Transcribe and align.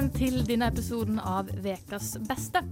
Velkommen 0.00 0.16
til 0.16 0.46
denne 0.48 0.64
episoden 0.70 1.18
av 1.20 1.50
Vekas 1.60 2.14
beste. 2.24 2.62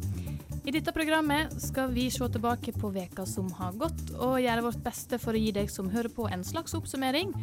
I 0.65 0.73
dette 0.73 0.95
programmet 0.97 1.53
skal 1.61 1.91
vi 1.93 2.07
se 2.09 2.25
tilbake 2.25 2.73
på 2.73 2.89
veka 2.95 3.27
som 3.29 3.51
har 3.59 3.75
gått, 3.77 4.01
og 4.17 4.39
gjøre 4.41 4.65
vårt 4.65 4.81
beste 4.87 5.19
for 5.21 5.37
å 5.37 5.43
gi 5.43 5.51
deg 5.53 5.69
som 5.69 5.91
hører 5.93 6.09
på 6.09 6.25
en 6.33 6.41
slags 6.41 6.73
oppsummering, 6.79 7.35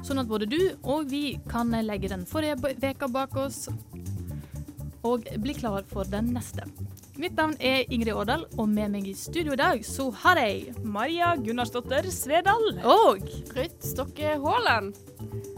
sånn 0.00 0.22
at 0.22 0.30
både 0.32 0.48
du 0.48 0.56
og 0.80 1.12
vi 1.12 1.36
kan 1.44 1.76
legge 1.84 2.08
den 2.14 2.24
forrige 2.24 2.72
veka 2.86 3.10
bak 3.12 3.36
oss 3.36 3.66
og 5.04 5.28
bli 5.44 5.58
klar 5.60 5.84
for 5.92 6.08
den 6.08 6.32
neste. 6.32 6.64
Mitt 7.14 7.36
navn 7.38 7.52
er 7.62 7.84
Ingrid 7.94 8.10
Årdal, 8.16 8.42
og 8.58 8.66
med 8.66 8.90
meg 8.90 9.06
i 9.06 9.12
studio 9.14 9.54
i 9.54 9.58
dag 9.60 9.84
så 9.86 10.08
har 10.24 10.40
jeg 10.42 10.72
Maria 10.82 11.28
Gunnarsdotter 11.38 12.08
Svedal. 12.10 12.64
Og 12.82 13.22
Ruth 13.54 13.86
Stokke 13.86 14.32
Haaland. 14.42 14.96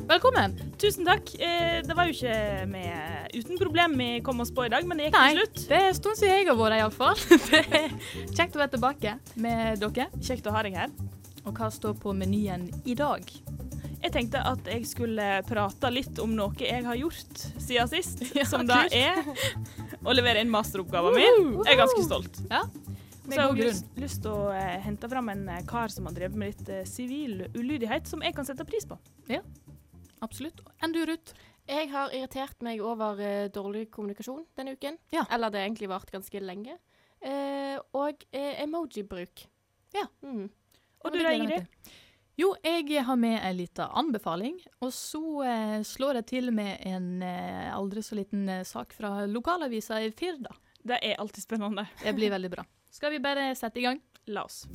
velkommen! 0.07 0.53
Tusen 0.79 1.09
takk. 1.09 1.33
Eh, 1.41 1.81
det 1.87 1.97
var 1.97 2.11
jo 2.11 2.15
ikke 2.15 2.67
med, 2.69 3.33
uten 3.35 3.59
problem 3.59 3.97
vi 3.99 4.11
kom 4.27 4.45
oss 4.45 4.53
på 4.53 4.67
i 4.69 4.71
dag, 4.73 4.85
men 4.87 5.01
det 5.01 5.09
gikk 5.09 5.17
til 5.17 5.41
slutt. 5.41 5.65
det 5.71 5.81
er 5.81 5.89
en 5.89 5.99
stund 6.03 6.21
siden 6.21 6.37
jeg 6.37 6.51
har 6.51 6.61
vært 6.61 6.77
her, 6.77 6.85
iallfall. 6.85 7.25
Kjekt 8.37 8.57
å 8.57 8.63
være 8.63 8.75
tilbake 8.77 9.17
med 9.41 9.81
dere. 9.81 10.11
Kjekt 10.21 10.47
å 10.47 10.55
ha 10.55 10.63
deg 10.67 10.77
her. 10.77 10.93
Og 11.47 11.57
hva 11.57 11.73
står 11.73 11.97
på 12.03 12.13
menyen 12.13 12.69
i 12.85 12.95
dag? 12.99 13.25
Jeg 14.03 14.13
tenkte 14.13 14.39
at 14.45 14.69
jeg 14.71 14.85
skulle 14.87 15.25
prate 15.49 15.89
litt 15.91 16.19
om 16.23 16.35
noe 16.37 16.55
jeg 16.61 16.85
har 16.85 16.99
gjort 17.01 17.41
siden 17.57 17.89
sist, 17.91 18.23
Ja, 18.39 18.45
som 18.47 18.67
da 18.69 18.85
er 18.93 19.25
å 20.07 20.15
levere 20.15 20.43
inn 20.45 20.53
masteroppgaven 20.53 21.17
min. 21.19 21.49
Jeg 21.67 21.75
er 21.75 21.81
ganske 21.83 22.05
stolt. 22.07 22.41
Ja, 22.51 22.63
Så 23.27 23.35
jeg 23.35 23.43
har 23.43 23.59
lyst, 23.59 23.89
lyst 23.99 24.23
til 24.23 24.33
å 24.33 24.51
eh, 24.55 24.77
hente 24.87 25.11
fram 25.11 25.29
en 25.33 25.49
eh, 25.51 25.65
kar 25.67 25.91
som 25.93 26.07
har 26.07 26.15
drevet 26.15 26.39
med 26.39 26.53
litt 26.55 26.69
eh, 26.71 26.85
sivil 26.87 27.49
ulydighet, 27.57 28.07
som 28.07 28.23
jeg 28.23 28.37
kan 28.37 28.47
sette 28.47 28.67
pris 28.69 28.87
på. 28.87 28.99
Ja, 29.33 29.43
Absolutt. 30.25 30.63
Enn 30.83 30.95
du, 30.95 31.03
Ruth? 31.07 31.35
Jeg 31.67 31.91
har 31.91 32.13
irritert 32.15 32.63
meg 32.65 32.81
over 32.85 33.19
eh, 33.23 33.49
dårlig 33.53 33.89
kommunikasjon 33.95 34.45
denne 34.57 34.77
uken. 34.77 34.99
Ja. 35.15 35.27
Eller 35.35 35.51
det 35.51 35.61
har 35.61 35.69
egentlig 35.69 35.91
vart 35.91 36.13
ganske 36.15 36.41
lenge. 36.43 36.79
Eh, 37.21 37.77
og 37.97 38.23
eh, 38.31 38.55
emoji-bruk. 38.63 39.45
Ja. 39.97 40.07
Mm. 40.23 40.47
Og 41.05 41.13
du 41.15 41.19
da, 41.21 41.35
Ingrid? 41.35 41.67
Jo, 42.37 42.51
jeg 42.61 43.01
har 43.01 43.17
med 43.17 43.39
en 43.41 43.55
liten 43.57 43.93
anbefaling. 43.97 44.59
Og 44.85 44.91
så 44.93 45.23
eh, 45.49 45.79
slår 45.89 46.19
jeg 46.21 46.27
til 46.35 46.53
med 46.53 46.83
en 46.85 47.23
eh, 47.25 47.71
aldri 47.73 48.03
så 48.05 48.19
liten 48.19 48.45
eh, 48.53 48.65
sak 48.69 48.93
fra 48.93 49.23
lokalavisa 49.25 50.03
i 50.05 50.11
Firda. 50.13 50.53
Det 50.85 51.01
er 51.01 51.17
alltid 51.17 51.47
spennende. 51.47 51.87
Det 52.03 52.13
blir 52.13 52.35
veldig 52.37 52.53
bra. 52.53 52.67
Skal 52.93 53.17
vi 53.17 53.23
bare 53.25 53.49
sette 53.57 53.81
i 53.81 53.87
gang? 53.89 54.05
La 54.29 54.45
oss. 54.45 54.67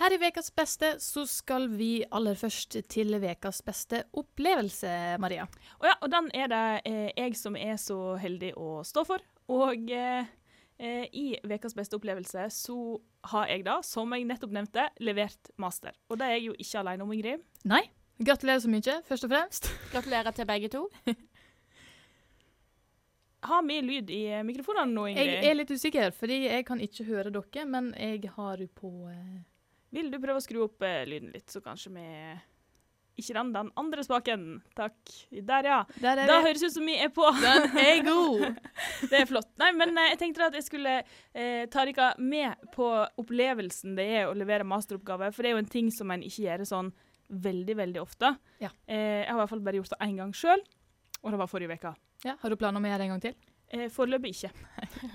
Her 0.00 0.14
i 0.14 0.22
Vekas 0.22 0.54
beste 0.54 0.94
så 1.02 1.26
skal 1.28 1.66
vi 1.74 2.04
aller 2.06 2.38
først 2.38 2.78
til 2.88 3.18
Vekas 3.18 3.64
beste 3.66 4.06
opplevelse, 4.14 5.18
Maria. 5.18 5.50
Og 5.82 5.90
ja, 5.90 5.98
og 5.98 6.14
den 6.14 6.30
er 6.38 6.54
det 6.54 6.66
eh, 6.86 7.08
jeg 7.18 7.34
som 7.36 7.58
er 7.58 7.74
så 7.82 8.14
heldig 8.22 8.54
å 8.54 8.78
stå 8.86 9.04
for. 9.10 9.26
Og 9.50 9.90
eh, 9.90 10.30
i 10.80 11.24
Ukas 11.44 11.74
beste 11.76 11.98
opplevelse 11.98 12.46
så 12.54 12.76
har 13.32 13.50
jeg 13.50 13.64
da, 13.66 13.78
som 13.84 14.12
jeg 14.16 14.24
nettopp 14.28 14.54
nevnte, 14.56 14.86
levert 15.04 15.50
master. 15.60 15.92
Og 16.08 16.16
det 16.20 16.28
er 16.28 16.38
jeg 16.38 16.46
jo 16.46 16.54
ikke 16.56 16.80
alene 16.80 17.04
om, 17.04 17.12
Ingrid. 17.12 17.42
Nei, 17.68 17.82
gratulerer 18.16 18.62
så 18.64 18.70
mye, 18.72 18.94
først 19.08 19.26
og 19.28 19.34
fremst. 19.34 19.68
Gratulerer 19.92 20.36
til 20.36 20.48
begge 20.48 20.72
to. 20.72 20.86
Har 23.40 23.62
vi 23.62 23.80
lyd 23.80 24.10
i 24.12 24.24
eh, 24.28 24.42
mikrofonene 24.44 24.92
nå, 24.92 25.06
Ingrid? 25.10 25.30
Jeg 25.32 25.48
er 25.48 25.56
litt 25.56 25.70
usikker, 25.72 26.12
fordi 26.12 26.42
jeg 26.44 26.66
kan 26.68 26.80
ikke 26.84 27.06
høre 27.08 27.32
dere, 27.32 27.64
men 27.68 27.92
jeg 27.96 28.28
har 28.36 28.60
jo 28.60 28.68
på 28.76 28.90
eh, 29.08 29.38
Vil 29.96 30.10
du 30.12 30.18
prøve 30.20 30.42
å 30.42 30.44
skru 30.44 30.64
opp 30.66 30.84
eh, 30.84 31.06
lyden 31.08 31.32
litt, 31.32 31.48
så 31.48 31.62
kanskje 31.64 31.92
vi 31.94 32.08
Ikke 33.18 33.34
den, 33.36 33.50
den 33.52 33.70
andre 33.76 34.04
spaken. 34.06 34.44
Takk. 34.78 34.94
Der, 35.30 35.66
ja. 35.66 35.78
Der 36.00 36.22
er 36.22 36.26
Da 36.30 36.38
vi. 36.40 36.46
høres 36.48 36.60
det 36.62 36.70
ut 36.70 36.76
som 36.78 36.86
vi 36.88 36.94
er 37.02 37.10
på. 37.12 37.26
Den 37.42 37.78
er 37.82 38.02
god. 38.10 38.44
Det 39.10 39.18
er 39.20 39.26
flott. 39.28 39.50
Nei, 39.60 39.72
men 39.76 39.92
eh, 39.98 40.10
jeg 40.14 40.20
tenkte 40.22 40.46
at 40.46 40.56
jeg 40.56 40.64
skulle 40.68 40.94
eh, 41.02 41.66
ta 41.72 41.84
dere 41.88 42.12
med 42.22 42.62
på 42.72 42.88
opplevelsen 43.20 43.96
det 43.98 44.06
er 44.22 44.30
å 44.30 44.36
levere 44.38 44.64
masteroppgave, 44.68 45.32
for 45.36 45.42
det 45.44 45.50
er 45.52 45.56
jo 45.58 45.62
en 45.64 45.72
ting 45.74 45.90
som 45.92 46.10
en 46.14 46.22
ikke 46.24 46.46
gjør 46.46 46.64
sånn 46.70 46.92
veldig, 47.30 47.76
veldig 47.78 48.00
ofte. 48.02 48.32
Ja. 48.62 48.70
Eh, 48.90 49.20
jeg 49.24 49.28
har 49.28 49.36
i 49.36 49.40
hvert 49.42 49.52
fall 49.52 49.64
bare 49.68 49.82
gjort 49.82 49.92
det 49.92 50.00
én 50.08 50.16
gang 50.18 50.32
sjøl, 50.34 50.64
og 51.20 51.30
det 51.34 51.38
var 51.42 51.50
forrige 51.52 51.76
uke. 51.76 51.92
Ja, 52.24 52.34
har 52.40 52.50
du 52.52 52.56
planer 52.60 52.80
om 52.80 52.88
å 52.88 52.90
gjøre 52.90 53.02
det 53.04 53.10
en 53.10 53.14
gang 53.16 53.24
til? 53.28 53.36
Eh, 53.70 53.86
Foreløpig 53.92 54.32
ikke. 54.34 54.50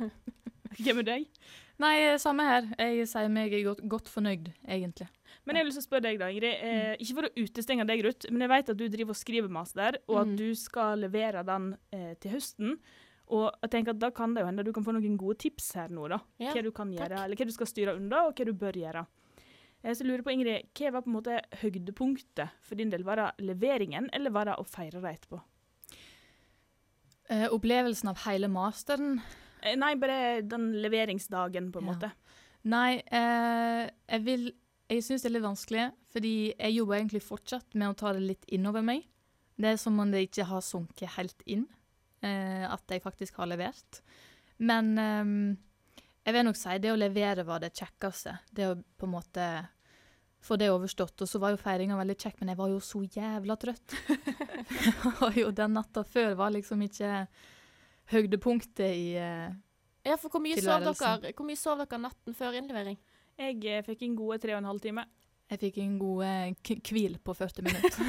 Hvem 0.86 1.02
er 1.02 1.08
deg? 1.08 1.26
Nei, 1.80 1.96
samme 2.24 2.44
her. 2.48 2.68
Jeg 2.80 3.08
sier 3.12 3.28
meg 3.32 3.52
godt, 3.66 3.82
godt 3.92 4.08
fornøyd, 4.12 4.48
egentlig. 4.68 5.08
Men 5.46 5.56
jeg 5.60 5.66
å 5.68 5.82
spørre 5.84 6.02
deg, 6.02 6.18
da, 6.20 6.26
Ingrid. 6.34 6.54
Eh, 6.64 6.96
ikke 7.00 7.14
for 7.20 7.28
å 7.28 7.34
utestenge 7.38 7.86
deg, 7.86 8.02
Ruth, 8.04 8.26
men 8.32 8.42
jeg 8.42 8.50
vet 8.50 8.70
at 8.70 8.78
du 8.78 8.88
driver 8.90 9.10
og 9.14 9.20
skriver 9.20 9.50
master, 9.50 9.98
og 10.10 10.18
at 10.24 10.28
Mm. 10.28 10.36
du 10.38 10.56
skal 10.56 10.98
levere 11.00 11.44
den 11.46 11.78
eh, 11.94 12.16
til 12.16 12.32
høsten. 12.32 12.80
Og 13.28 13.52
jeg 13.62 13.70
tenker 13.72 13.90
at 13.92 14.00
da 14.00 14.10
kan 14.12 14.34
det 14.34 14.42
jo 14.42 14.46
hende 14.48 14.64
du 14.66 14.72
kan 14.74 14.84
få 14.84 14.94
noen 14.94 15.18
gode 15.18 15.38
tips 15.38 15.74
her 15.74 15.88
nå, 15.90 16.08
da. 16.10 16.20
Ja, 16.40 16.52
hva 16.54 16.64
du 16.64 16.72
kan 16.72 16.92
gjøre, 16.92 17.10
takk. 17.10 17.26
eller 17.26 17.36
hva 17.36 17.46
du 17.46 17.52
skal 17.52 17.68
styre 17.68 17.96
unna, 17.96 18.26
og 18.28 18.36
hva 18.36 18.46
du 18.46 18.54
bør 18.54 18.74
gjøre. 18.74 19.06
Eh, 19.84 19.94
Så 19.94 20.02
jeg 20.04 20.08
lurer 20.08 20.24
på, 20.24 20.32
Ingrid, 20.34 20.68
hva 20.74 20.92
var 20.92 21.02
på 21.02 21.08
en 21.08 21.14
måte 21.22 21.42
høydepunktet 21.62 22.50
for 22.62 22.76
din 22.76 22.90
del? 22.90 23.04
Var 23.04 23.16
det 23.16 23.32
leveringen, 23.46 24.10
eller 24.14 24.30
var 24.32 24.46
det 24.46 24.56
å 24.58 24.66
feire 24.66 25.00
det 25.02 25.20
etterpå? 25.22 25.42
Eh, 27.30 27.48
opplevelsen 27.50 28.10
av 28.10 28.18
hele 28.28 28.48
masteren 28.48 29.22
Eh, 29.66 29.74
Nei, 29.76 29.96
bare 29.98 30.44
den 30.46 30.74
leveringsdagen, 30.78 31.72
på 31.72 31.80
en 31.82 31.86
Ja. 31.88 31.94
måte. 31.94 32.12
Nei, 32.66 33.02
eh, 33.12 33.90
jeg 34.08 34.22
vil 34.24 34.52
Jeg 34.92 35.02
syns 35.02 35.24
det 35.24 35.32
er 35.32 35.36
litt 35.38 35.46
vanskelig, 35.48 35.86
fordi 36.14 36.36
jeg 36.54 36.76
jobber 36.76 37.00
egentlig 37.00 37.24
fortsatt 37.26 37.74
med 37.74 37.90
å 37.90 37.98
ta 37.98 38.14
det 38.14 38.22
litt 38.22 38.46
innover 38.54 38.86
meg. 38.86 39.06
Det 39.58 39.72
er 39.72 39.80
som 39.82 39.98
om 40.02 40.12
det 40.12 40.28
ikke 40.28 40.46
har 40.50 40.62
sunket 40.62 41.16
helt 41.16 41.42
inn, 41.50 41.64
eh, 42.22 42.66
at 42.68 42.84
jeg 42.92 43.02
faktisk 43.02 43.40
har 43.42 43.50
levert. 43.50 44.02
Men 44.62 44.92
eh, 45.02 45.32
jeg 46.26 46.36
vil 46.36 46.46
nok 46.48 46.60
si 46.60 46.78
det 46.82 46.92
å 46.94 47.00
levere 47.00 47.48
var 47.48 47.64
det 47.64 47.74
kjekkeste. 47.78 48.38
Det 48.52 48.70
å 48.70 48.76
på 48.76 49.10
en 49.10 49.16
måte 49.16 49.48
få 50.46 50.58
det 50.62 50.70
overstått. 50.70 51.22
Og 51.22 51.30
så 51.30 51.42
var 51.42 51.56
jo 51.56 51.62
feiringa 51.62 51.98
veldig 51.98 52.18
kjekk, 52.22 52.40
men 52.42 52.54
jeg 52.54 52.60
var 52.62 52.72
jo 52.72 52.80
så 52.84 53.02
jævla 53.04 53.58
trøtt. 53.62 53.98
og 55.26 55.38
jo 55.40 55.52
den 55.56 55.76
natta 55.78 56.06
før 56.06 56.38
var 56.40 56.54
liksom 56.54 56.86
ikke 56.86 57.26
høydepunktet 58.14 58.86
i 58.90 59.08
eh, 59.18 59.50
Ja, 60.06 60.18
for 60.22 60.30
hvor 60.30 60.44
mye, 60.44 60.62
sov 60.62 60.86
dere, 60.86 61.34
hvor 61.34 61.48
mye 61.48 61.58
sov 61.58 61.82
dere 61.82 62.02
natten 62.02 62.38
før 62.38 62.58
innlevering? 62.60 63.00
Jeg 63.40 63.60
eh, 63.68 63.84
fikk 63.86 64.06
en 64.08 64.16
gode 64.18 64.40
tre 64.44 64.56
og 64.56 64.62
en 64.62 64.70
halv 64.72 64.82
time. 64.84 65.04
Jeg 65.52 65.62
fikk 65.62 65.82
en 65.84 65.98
god 66.02 66.24
eh, 66.26 66.78
hvil 66.90 67.20
på 67.24 67.36
40 67.38 67.68
minutter. 67.68 68.00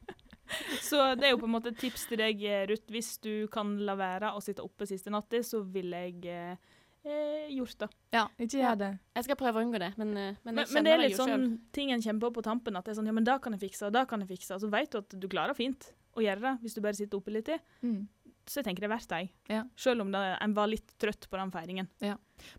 Så 0.84 1.00
det 1.18 1.26
er 1.26 1.32
jo 1.34 1.40
på 1.40 1.48
en 1.48 1.54
måte 1.56 1.72
et 1.72 1.80
tips 1.80 2.06
til 2.06 2.20
deg, 2.20 2.42
eh, 2.46 2.62
Ruth. 2.70 2.86
Hvis 2.92 3.16
du 3.24 3.48
kan 3.52 3.74
la 3.84 3.96
være 3.98 4.30
å 4.36 4.42
sitte 4.44 4.62
oppe 4.62 4.86
siste 4.86 5.10
natta, 5.12 5.40
så 5.42 5.64
vil 5.74 5.90
jeg 5.96 6.20
eh, 6.30 7.48
gjort 7.50 7.82
det. 7.82 7.88
ja, 8.14 8.28
ikke 8.38 8.60
gjør 8.60 8.78
det. 8.80 8.90
Jeg 9.18 9.26
skal 9.26 9.38
prøve 9.40 9.60
å 9.60 9.66
unngå 9.66 9.80
det, 9.82 9.90
men, 10.00 10.14
men 10.14 10.38
Men, 10.46 10.62
men 10.62 10.86
det 10.86 10.92
er 10.94 11.02
litt 11.02 11.18
sånn 11.18 11.48
ting 11.74 11.90
en 11.92 12.04
kjemper 12.04 12.30
på 12.30 12.38
på 12.38 12.46
tampen, 12.46 12.78
at 12.78 12.86
det 12.86 12.94
er 12.94 13.00
sånn 13.00 13.10
ja, 13.10 13.16
men 13.16 13.26
da 13.26 13.38
kan 13.42 13.56
jeg 13.56 13.64
fikse, 13.66 13.88
og 13.90 13.96
da 13.96 14.04
kan 14.08 14.22
jeg 14.24 14.30
fikse. 14.36 14.54
Og 14.56 14.62
så 14.62 14.70
vet 14.72 14.92
du 14.94 15.00
at 15.02 15.18
du 15.20 15.26
klarer 15.28 15.56
fint 15.58 15.90
å 16.14 16.22
gjøre 16.22 16.40
det 16.46 16.54
hvis 16.62 16.78
du 16.78 16.80
bare 16.84 16.96
sitter 17.00 17.18
oppe 17.18 17.34
litt 17.34 17.50
i. 17.50 17.58
Mm. 17.82 18.04
Så 18.44 18.60
jeg 18.60 18.66
tenker 18.68 18.84
det 18.84 18.90
er 18.90 18.94
verdt 18.94 19.12
det. 19.12 19.20
Ja. 19.48 19.62
Selv 19.80 20.04
om 20.04 20.10
det, 20.12 20.20
en 20.44 20.54
var 20.56 20.68
litt 20.68 20.94
trøtt 21.00 21.28
på 21.30 21.38
den 21.40 21.52
feiringen. 21.54 21.88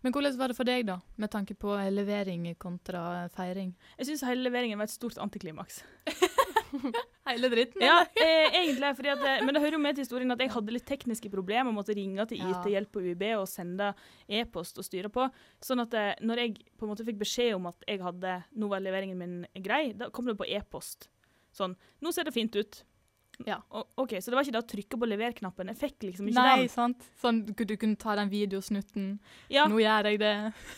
Men 0.02 0.14
hvordan 0.14 0.38
var 0.40 0.50
det 0.50 0.56
for 0.58 0.66
deg, 0.66 0.86
da, 0.88 0.98
med 1.20 1.30
tanke 1.30 1.54
på 1.58 1.76
levering 1.94 2.48
kontra 2.58 3.28
feiring? 3.34 3.74
Jeg 4.00 4.10
syns 4.10 4.24
hele 4.26 4.48
leveringen 4.48 4.80
var 4.80 4.90
et 4.90 4.96
stort 4.96 5.20
antiklimaks. 5.22 5.84
Hele 7.26 7.48
dritten? 7.48 7.82
Ja, 7.82 8.00
eh, 8.14 8.54
egentlig, 8.60 8.90
fordi 8.96 9.10
at, 9.10 9.22
eh, 9.24 9.44
men 9.44 9.54
det 9.54 9.62
hører 9.62 9.76
jo 9.76 9.82
med 9.82 9.96
til 9.96 10.04
historien 10.04 10.30
at 10.34 10.42
jeg 10.42 10.52
hadde 10.52 10.74
litt 10.74 10.86
tekniske 10.86 11.30
problemer 11.32 11.70
og 11.70 11.78
måtte 11.78 11.94
ringe 11.96 12.26
til 12.30 12.42
IT-hjelp 12.42 12.90
på 12.92 13.02
UiB 13.02 13.24
og 13.36 13.46
sende 13.50 13.92
e-post 14.28 14.78
og 14.78 14.86
styre 14.86 15.10
på. 15.12 15.26
Sånn 15.64 15.82
at 15.82 15.94
eh, 15.96 16.12
når 16.26 16.42
jeg 16.42 16.56
på 16.76 16.86
en 16.86 16.92
måte 16.92 17.06
fikk 17.06 17.20
beskjed 17.22 17.56
om 17.56 17.70
at 17.70 17.86
jeg 17.88 18.02
hadde, 18.04 18.36
nå 18.54 18.70
var 18.70 18.84
leveringen 18.84 19.18
min 19.18 19.64
grei, 19.64 19.90
da 19.98 20.10
kom 20.14 20.28
det 20.30 20.36
på 20.38 20.48
e-post. 20.58 21.08
Sånn, 21.56 21.74
nå 22.04 22.12
ser 22.12 22.28
det 22.28 22.36
fint 22.36 22.56
ut. 22.58 22.82
Ja. 23.44 23.58
OK, 24.00 24.14
så 24.22 24.30
det 24.32 24.38
var 24.38 24.46
ikke 24.46 24.54
det 24.56 24.62
å 24.62 24.68
trykke 24.70 24.98
på 25.02 25.08
lever-knappen. 25.10 25.68
Jeg 25.74 25.76
fikk 25.76 26.06
liksom 26.08 26.30
ikke 26.30 26.40
Nei, 26.40 26.56
den. 26.62 26.70
sant? 26.72 27.04
Sånn 27.20 27.42
du, 27.44 27.52
du 27.68 27.74
kunne 27.76 27.98
ta 28.00 28.14
den 28.16 28.30
videosnutten. 28.32 29.10
Ja, 29.52 29.66
Nå 29.68 29.76
gjør 29.82 30.08
jeg 30.08 30.22
det. 30.24 30.32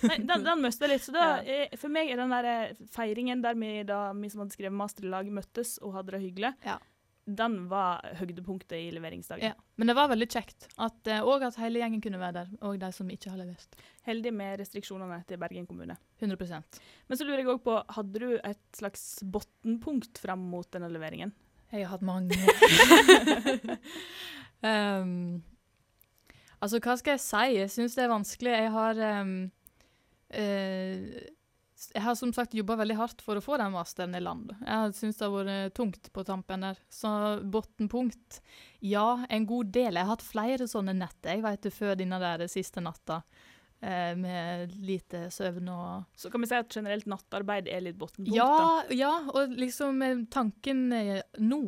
nei, 0.09 0.17
den, 0.27 0.43
den 0.49 0.63
mista 0.65 0.89
jeg 0.89 0.97
litt. 0.97 1.07
Så 1.07 1.15
da, 1.15 1.29
Ja. 1.47 1.69
for 1.79 1.89
meg 1.95 2.11
er 2.11 2.19
den 2.19 2.35
der 2.35 2.51
eh, 2.51 2.77
feiringen 2.91 3.45
der 3.47 3.55
vi, 3.55 3.71
da, 3.87 4.09
vi 4.19 4.29
som 4.33 4.43
hadde 4.43 4.57
skrevet 4.59 4.75
master 4.75 5.07
i 5.07 5.13
lag, 5.15 5.31
møttes 5.31 5.77
og 5.87 5.95
hadde 6.01 6.17
det 6.17 6.23
hyggelig, 6.27 6.53
Ja. 6.67 6.77
den 7.29 7.57
var 7.71 8.03
høydepunktet 8.19 8.75
i 8.81 8.91
leveringsdagen. 8.97 9.53
Ja. 9.53 9.55
Men 9.79 9.93
det 9.93 9.97
var 10.01 10.09
veldig 10.11 10.29
kjekt. 10.33 10.67
At, 10.83 10.99
eh, 11.07 11.23
og 11.23 11.45
at 11.47 11.57
hele 11.63 11.79
gjengen 11.79 12.03
kunne 12.03 12.19
være 12.19 12.41
der. 12.43 12.55
Og 12.67 12.79
de 12.83 12.91
som 12.97 13.09
ikke 13.15 13.31
har 13.31 13.39
levert. 13.39 13.79
Heldig 14.09 14.33
med 14.35 14.59
restriksjonene 14.65 15.23
til 15.31 15.39
Bergen 15.39 15.67
kommune. 15.69 15.95
100% 16.19 16.81
Men 17.07 17.19
så 17.21 17.25
lurer 17.29 17.45
jeg 17.45 17.53
òg 17.55 17.63
på, 17.63 17.79
hadde 17.95 18.19
du 18.25 18.33
et 18.43 18.65
slags 18.75 19.21
bunnpunkt 19.23 20.19
fram 20.19 20.43
mot 20.51 20.67
denne 20.75 20.91
leveringen? 20.91 21.31
Jeg 21.73 21.85
har 21.85 21.97
hatt 21.97 22.07
mange. 22.07 22.37
um, 24.65 25.43
altså, 26.63 26.81
hva 26.81 26.99
skal 27.01 27.17
jeg 27.17 27.25
si? 27.25 27.45
Jeg 27.59 27.73
syns 27.75 27.99
det 27.99 28.07
er 28.07 28.15
vanskelig. 28.15 28.55
Jeg 28.57 28.71
har 28.77 29.03
um, 29.21 29.35
uh, 30.33 31.19
jeg 31.95 32.03
har 32.03 32.17
som 32.19 32.33
sagt 32.35 32.57
jobba 32.59 32.75
veldig 32.81 32.97
hardt 32.99 33.21
for 33.23 33.39
å 33.39 33.43
få 33.43 33.57
den 33.61 33.71
masteren 33.71 34.17
i 34.19 34.23
land. 34.23 34.51
Jeg 34.67 34.95
syns 34.99 35.19
det 35.19 35.27
har 35.27 35.35
vært 35.35 35.77
tungt 35.79 36.09
på 36.15 36.25
tampen 36.27 36.67
der. 36.67 36.81
Så 36.91 37.11
bunnpunkt 37.47 38.41
Ja, 38.83 39.25
en 39.31 39.47
god 39.47 39.71
del. 39.75 39.95
Jeg 39.95 40.03
har 40.03 40.17
hatt 40.17 40.27
flere 40.27 40.67
sånne 40.71 40.97
netter 40.99 41.37
jeg 41.37 41.45
vet 41.47 41.63
du, 41.63 41.71
før 41.75 41.95
denne 41.99 42.19
der 42.23 42.45
siste 42.51 42.83
natta. 42.83 43.21
Eh, 43.81 44.15
med 44.19 44.73
lite 44.83 45.29
søvn 45.31 45.69
og 45.71 46.05
Så 46.19 46.33
kan 46.33 46.41
vi 46.43 46.49
si 46.51 46.55
at 46.59 46.69
generelt 46.75 47.07
nattarbeid 47.07 47.69
er 47.71 47.81
litt 47.85 47.97
bunnpunkt. 47.99 48.27
da. 48.27 48.35
Ja, 48.35 48.83
ja, 48.91 49.11
og 49.31 49.53
liksom 49.55 50.03
eh, 50.03 50.25
tanken 50.35 50.93
eh, 50.93 51.23
nå 51.39 51.61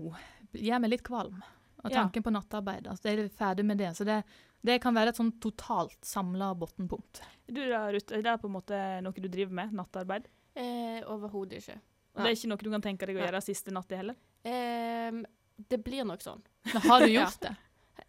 gjør 0.52 0.80
meg 0.82 0.90
litt 0.90 1.04
kvalm. 1.06 1.36
Og 1.84 1.90
Ja. 1.92 2.02
tanken 2.02 2.22
på 2.26 2.32
nattarbeid. 2.34 2.88
Altså, 2.90 3.08
jeg 3.12 3.18
er 3.20 3.28
ferdig 3.28 3.64
med 3.64 3.78
det. 3.78 3.92
Så 3.96 4.04
det, 4.04 4.24
det 4.66 4.80
kan 4.82 4.92
være 4.92 5.08
et 5.14 5.16
sånn 5.16 5.30
totalt 5.40 6.02
samla 6.04 6.50
bunnpunkt. 6.58 7.22
Du 7.46 7.62
da, 7.70 7.86
Ruth, 7.94 8.12
er 8.12 8.22
det 8.26 8.34
på 8.42 8.50
en 8.50 8.56
måte 8.58 8.80
noe 9.06 9.12
du 9.14 9.28
driver 9.28 9.52
med? 9.62 9.72
Nattarbeid? 9.72 10.26
Eh, 10.56 11.00
Overhodet 11.06 11.62
ikke. 11.62 11.78
Og 12.16 12.24
det 12.24 12.26
er 12.26 12.36
ikke 12.36 12.48
noe 12.50 12.58
du 12.66 12.70
kan 12.74 12.82
tenke 12.82 13.06
deg 13.06 13.16
å 13.16 13.22
gjøre 13.22 13.40
siste 13.46 13.70
natt 13.72 13.90
i 13.94 13.96
heller? 14.02 14.16
Eh, 14.44 15.22
det 15.70 15.78
blir 15.84 16.04
nok 16.04 16.20
sånn. 16.26 16.42
Men 16.74 16.82
har 16.82 17.00
du 17.00 17.06
Ja. 17.14 17.22
gjort 17.24 17.40
det? 17.46 17.54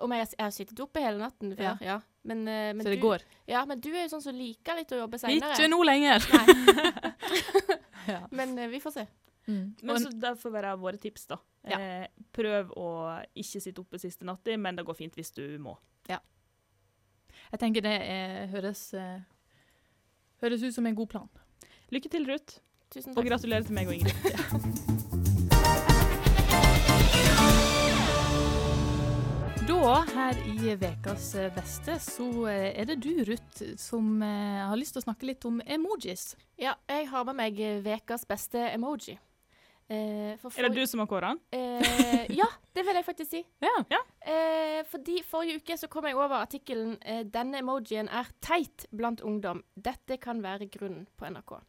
Om 0.01 0.11
jeg, 0.17 0.27
jeg 0.33 0.41
har 0.43 0.51
sittet 0.55 0.79
oppe 0.81 0.99
hele 1.03 1.19
natten 1.21 1.53
før, 1.55 1.77
ja. 1.85 1.99
Men, 2.23 2.47
eh, 2.47 2.73
men 2.73 2.83
Så 2.83 2.89
det 2.89 2.95
du, 2.95 3.01
går? 3.01 3.23
Ja, 3.49 3.65
men 3.65 3.79
du 3.81 3.89
er 3.89 4.03
jo 4.03 4.11
sånn 4.13 4.21
som 4.21 4.35
liker 4.37 4.77
litt 4.77 4.91
å 4.93 4.99
jobbe 4.99 5.17
seinere. 5.21 5.55
Ikke 5.55 5.71
nå 5.71 5.81
lenger! 5.87 6.27
Ja. 8.09 8.23
men 8.33 8.57
eh, 8.57 8.65
vi 8.67 8.79
får 8.81 8.91
se. 8.95 9.03
Mm. 9.47 9.75
Men 9.85 9.99
så 10.01 10.09
Det 10.09 10.31
får 10.41 10.51
være 10.55 10.71
våre 10.81 10.97
tips, 10.97 11.27
da. 11.29 11.37
Ja. 11.69 11.77
Eh, 11.77 12.07
prøv 12.33 12.71
å 12.73 12.87
ikke 13.37 13.61
sitte 13.61 13.83
oppe 13.83 13.99
siste 14.01 14.25
natta, 14.25 14.55
men 14.57 14.79
det 14.79 14.85
går 14.87 14.97
fint 14.97 15.15
hvis 15.15 15.29
du 15.37 15.45
må. 15.61 15.77
jeg 16.09 17.59
tenker 17.59 17.83
det 17.85 17.93
er, 18.07 18.47
høres, 18.47 18.81
eh, 18.97 19.21
høres 20.41 20.63
ut 20.63 20.73
som 20.73 20.85
en 20.87 20.95
god 20.95 21.09
plan. 21.13 21.29
Lykke 21.91 22.09
til, 22.09 22.25
Ruth. 22.25 22.61
Tusen 22.91 23.15
Og 23.15 23.25
gratulerer 23.25 23.67
til 23.67 23.75
meg 23.75 23.87
og 23.87 23.99
Ingrid. 23.99 25.07
Da, 29.71 30.01
her 30.15 30.35
i 30.51 30.73
Vekas 30.75 31.29
eh, 31.39 31.47
beste, 31.55 31.93
så 32.03 32.25
eh, 32.51 32.73
er 32.81 32.89
det 32.89 32.97
du, 33.05 33.21
Ruth, 33.23 33.61
som 33.79 34.17
eh, 34.19 34.57
har 34.67 34.75
lyst 34.75 34.97
til 34.97 34.99
å 34.99 35.05
snakke 35.05 35.29
litt 35.29 35.45
om 35.47 35.61
emojis. 35.63 36.33
Ja, 36.59 36.73
jeg 36.91 37.07
har 37.07 37.23
med 37.29 37.37
meg 37.39 37.61
vekas 37.85 38.27
beste 38.27 38.65
emoji. 38.73 39.15
Eh, 39.87 40.35
for 40.43 40.51
Er 40.59 40.67
det 40.67 40.75
du 40.75 40.91
som 40.91 40.99
har 40.99 41.07
kåra 41.07 41.31
den? 41.31 41.39
Eh, 41.55 42.35
ja, 42.35 42.49
det 42.75 42.83
vil 42.83 42.99
jeg 42.99 43.07
faktisk 43.07 43.31
si. 43.31 43.43
Ja. 43.95 44.03
Eh, 44.19 44.83
fordi 44.91 45.21
Forrige 45.23 45.63
uke 45.63 45.79
så 45.79 45.87
kom 45.87 46.09
jeg 46.09 46.19
over 46.19 46.43
artikkelen 46.43 46.97
'Denne 47.31 47.63
emojien 47.63 48.11
er 48.11 48.27
teit 48.43 48.89
blant 48.91 49.23
ungdom'. 49.23 49.63
Dette 49.79 50.19
kan 50.19 50.43
være 50.43 50.67
grunnen 50.67 51.07
på 51.15 51.31
NRK. 51.31 51.61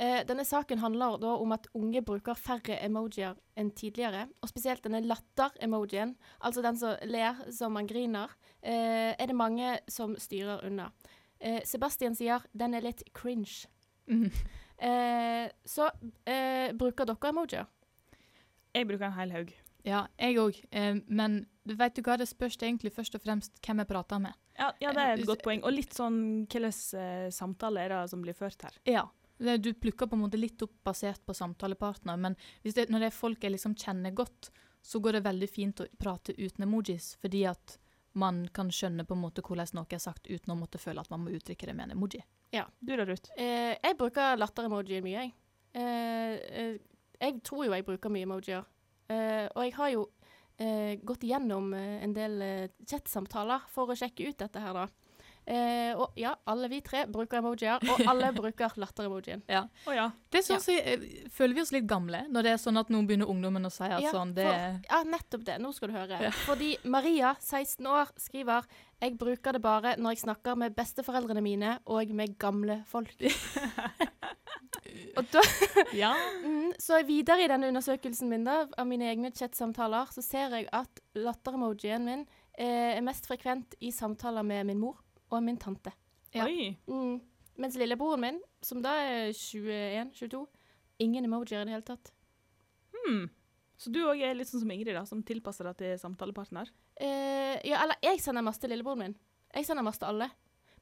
Eh, 0.00 0.22
denne 0.24 0.46
saken 0.48 0.80
handler 0.80 1.18
da 1.20 1.34
om 1.36 1.52
at 1.52 1.66
unge 1.76 2.00
bruker 2.00 2.38
færre 2.38 2.78
emojier 2.80 3.36
enn 3.60 3.68
tidligere. 3.76 4.24
Og 4.40 4.48
spesielt 4.48 4.84
denne 4.86 5.02
latter-emojien, 5.04 6.14
altså 6.40 6.64
den 6.64 6.78
som 6.80 6.96
ler 7.04 7.42
som 7.52 7.76
man 7.76 7.88
griner, 7.90 8.32
eh, 8.62 9.12
er 9.12 9.26
det 9.26 9.36
mange 9.36 9.78
som 9.92 10.16
styrer 10.16 10.64
unna. 10.64 10.88
Eh, 11.38 11.60
Sebastian 11.64 12.14
sier 12.14 12.40
'den 12.56 12.74
er 12.74 12.80
litt 12.80 13.02
cringe'. 13.12 13.66
Mm. 14.06 14.30
Eh, 14.80 15.50
så 15.64 15.90
eh, 16.26 16.72
bruker 16.72 17.04
dere 17.04 17.28
emojier? 17.28 17.66
Jeg 18.74 18.86
bruker 18.88 19.06
en 19.06 19.12
hel 19.12 19.30
haug. 19.30 19.52
Ja, 19.84 20.06
jeg 20.18 20.38
òg. 20.40 20.64
Eh, 20.72 20.94
men 21.06 21.46
vet 21.64 21.94
du 21.96 22.02
hva, 22.02 22.16
det 22.16 22.28
spørs 22.28 22.56
egentlig 22.56 22.92
først 22.92 23.14
og 23.14 23.20
fremst 23.20 23.60
hvem 23.60 23.82
jeg 23.82 23.86
prater 23.86 24.18
med. 24.18 24.32
Ja, 24.58 24.72
ja, 24.80 24.92
det 24.92 25.02
er 25.02 25.12
et 25.18 25.26
godt 25.28 25.44
poeng. 25.44 25.62
Og 25.64 25.72
litt 25.72 25.92
sånn 25.96 26.46
hvilken 26.46 26.72
samtaler 26.72 27.30
samtale 27.30 27.84
er 27.84 27.88
det 27.88 28.10
som 28.10 28.22
blir 28.22 28.36
ført 28.36 28.62
her? 28.62 28.76
Ja. 28.88 29.06
Det- 29.40 29.62
Du 29.62 29.72
plukker 29.74 30.06
på 30.06 30.14
en 30.16 30.22
måte 30.28 30.38
litt 30.38 30.60
opp 30.62 30.74
basert 30.84 31.24
på 31.26 31.32
samtalepartner, 31.34 32.18
men 32.18 32.36
hvis 32.62 32.74
det, 32.74 32.88
når 32.90 32.98
det 33.00 33.06
er 33.12 33.16
folk 33.16 33.40
jeg 33.42 33.52
liksom 33.52 33.74
kjenner 33.74 34.12
godt, 34.14 34.50
så 34.82 35.00
går 35.00 35.12
det 35.18 35.24
veldig 35.24 35.48
fint 35.50 35.80
å 35.80 35.86
prate 35.98 36.34
uten 36.36 36.64
emojis, 36.66 37.16
fordi 37.20 37.46
at 37.48 37.78
man 38.14 38.48
kan 38.52 38.68
skjønne 38.68 39.04
på 39.06 39.14
en 39.14 39.22
måte 39.22 39.42
hvordan 39.42 39.74
noe 39.74 39.86
er 39.92 39.98
sagt 40.02 40.26
uten 40.28 40.52
å 40.54 40.58
måtte 40.58 40.78
føle 40.78 41.00
at 41.00 41.10
man 41.10 41.20
må 41.24 41.30
uttrykke 41.30 41.66
det 41.66 41.74
med 41.76 41.90
en 41.90 41.96
emoji. 41.98 42.22
Ja, 42.52 42.64
Du 42.84 42.96
da, 42.96 43.04
Ruth? 43.04 43.30
Eh, 43.36 43.76
jeg 43.82 43.96
bruker 43.96 44.36
latter-emojier 44.36 45.02
mye, 45.02 45.20
jeg. 45.22 45.32
Eh, 45.74 46.34
eh, 46.50 46.78
jeg 47.20 47.42
tror 47.42 47.64
jo 47.66 47.72
jeg 47.72 47.84
bruker 47.86 48.10
mye 48.10 48.26
emojier. 48.26 48.64
Eh, 49.08 49.48
og 49.54 49.62
jeg 49.62 49.72
har 49.74 49.90
jo 49.92 50.08
eh, 50.58 50.96
gått 51.04 51.20
igjennom 51.24 51.72
eh, 51.74 52.02
en 52.04 52.12
del 52.12 52.42
eh, 52.42 52.68
chatsamtaler 52.84 53.62
for 53.68 53.86
å 53.86 53.96
sjekke 53.96 54.28
ut 54.28 54.36
dette 54.38 54.60
her, 54.60 54.74
da. 54.74 54.86
Eh, 55.50 55.96
og 55.98 56.14
ja, 56.20 56.30
alle 56.46 56.68
vi 56.70 56.78
tre 56.84 57.06
bruker 57.10 57.40
emojier, 57.40 57.82
og 57.90 58.02
alle 58.06 58.28
bruker 58.36 58.76
latter-emojien. 58.78 59.42
Å 59.50 59.94
ja. 59.96 60.04
Det 60.30 60.44
synes 60.46 60.68
jeg, 60.70 60.84
eh, 60.84 61.24
Føler 61.34 61.56
vi 61.58 61.64
oss 61.64 61.72
litt 61.74 61.88
gamle 61.90 62.22
når 62.30 62.46
det 62.46 62.52
er 62.54 62.60
sånn 62.62 62.78
at 62.78 62.92
noen 62.92 63.08
begynner 63.08 63.30
ungdommen 63.30 63.66
å 63.66 63.72
si 63.74 63.82
at 63.88 64.04
Ja, 64.04 64.12
sånn 64.14 64.34
det 64.36 64.46
for- 64.46 64.78
Ja, 64.86 65.00
nettopp 65.10 65.44
det. 65.48 65.58
Nå 65.58 65.72
skal 65.74 65.90
du 65.90 65.96
høre. 65.98 66.20
Ja. 66.22 66.30
Fordi 66.46 66.76
Maria, 66.84 67.34
16 67.42 67.90
år, 67.90 68.14
skriver 68.20 68.68
jeg 69.00 69.16
bruker 69.18 69.56
det 69.56 69.62
bare 69.64 69.94
når 69.96 70.14
jeg 70.14 70.22
snakker 70.26 70.58
med 70.60 70.74
besteforeldrene 70.76 71.42
mine 71.42 71.74
og 71.88 72.10
med 72.14 72.36
gamle 72.38 72.82
folk. 72.86 73.10
og 75.18 75.24
da 75.32 75.42
ja. 75.96 76.12
Mm, 76.44 76.74
så 76.78 77.00
videre 77.08 77.42
i 77.42 77.50
denne 77.50 77.72
undersøkelsen 77.72 78.28
min 78.30 78.44
da, 78.46 78.66
av 78.78 78.86
mine 78.86 79.08
egne 79.10 79.32
chatsamtaler, 79.34 80.12
så 80.14 80.22
ser 80.22 80.58
jeg 80.60 80.68
at 80.76 81.00
latter-emojien 81.16 82.04
min 82.06 82.26
eh, 82.54 82.98
er 82.98 83.06
mest 83.06 83.26
frekvent 83.26 83.74
i 83.80 83.90
samtaler 83.94 84.46
med 84.46 84.68
min 84.68 84.84
mor 84.84 85.00
og 85.30 85.42
min 85.46 85.58
tante. 85.60 85.92
Ja. 86.34 86.46
Oi. 86.46 86.74
Mm. 86.86 87.20
Mens 87.60 87.76
lillebroren 87.76 88.22
min, 88.22 88.40
som 88.64 88.80
da 88.82 88.94
er 89.02 89.34
21-22, 89.36 90.44
ingen 91.04 91.26
emojier 91.26 91.62
i 91.62 91.68
det 91.68 91.74
hele 91.74 91.86
tatt. 91.86 92.12
Hmm. 92.94 93.26
Så 93.80 93.92
du 93.92 94.02
òg 94.04 94.20
er 94.20 94.36
litt 94.36 94.50
sånn 94.50 94.62
som 94.64 94.72
Ingrid, 94.72 94.94
da, 94.96 95.06
som 95.08 95.24
tilpasser 95.24 95.68
deg 95.70 95.80
til 95.80 95.96
samtalepartner? 96.00 96.68
Eh, 97.00 97.56
ja, 97.64 97.80
eller 97.80 97.96
jeg 98.04 98.20
sender 98.20 98.44
masse 98.44 98.60
til 98.60 98.72
lillebroren 98.72 99.06
min. 99.06 99.18
Jeg 99.56 99.68
sender 99.68 99.86
masse 99.86 100.02
til 100.02 100.10
alle. 100.12 100.28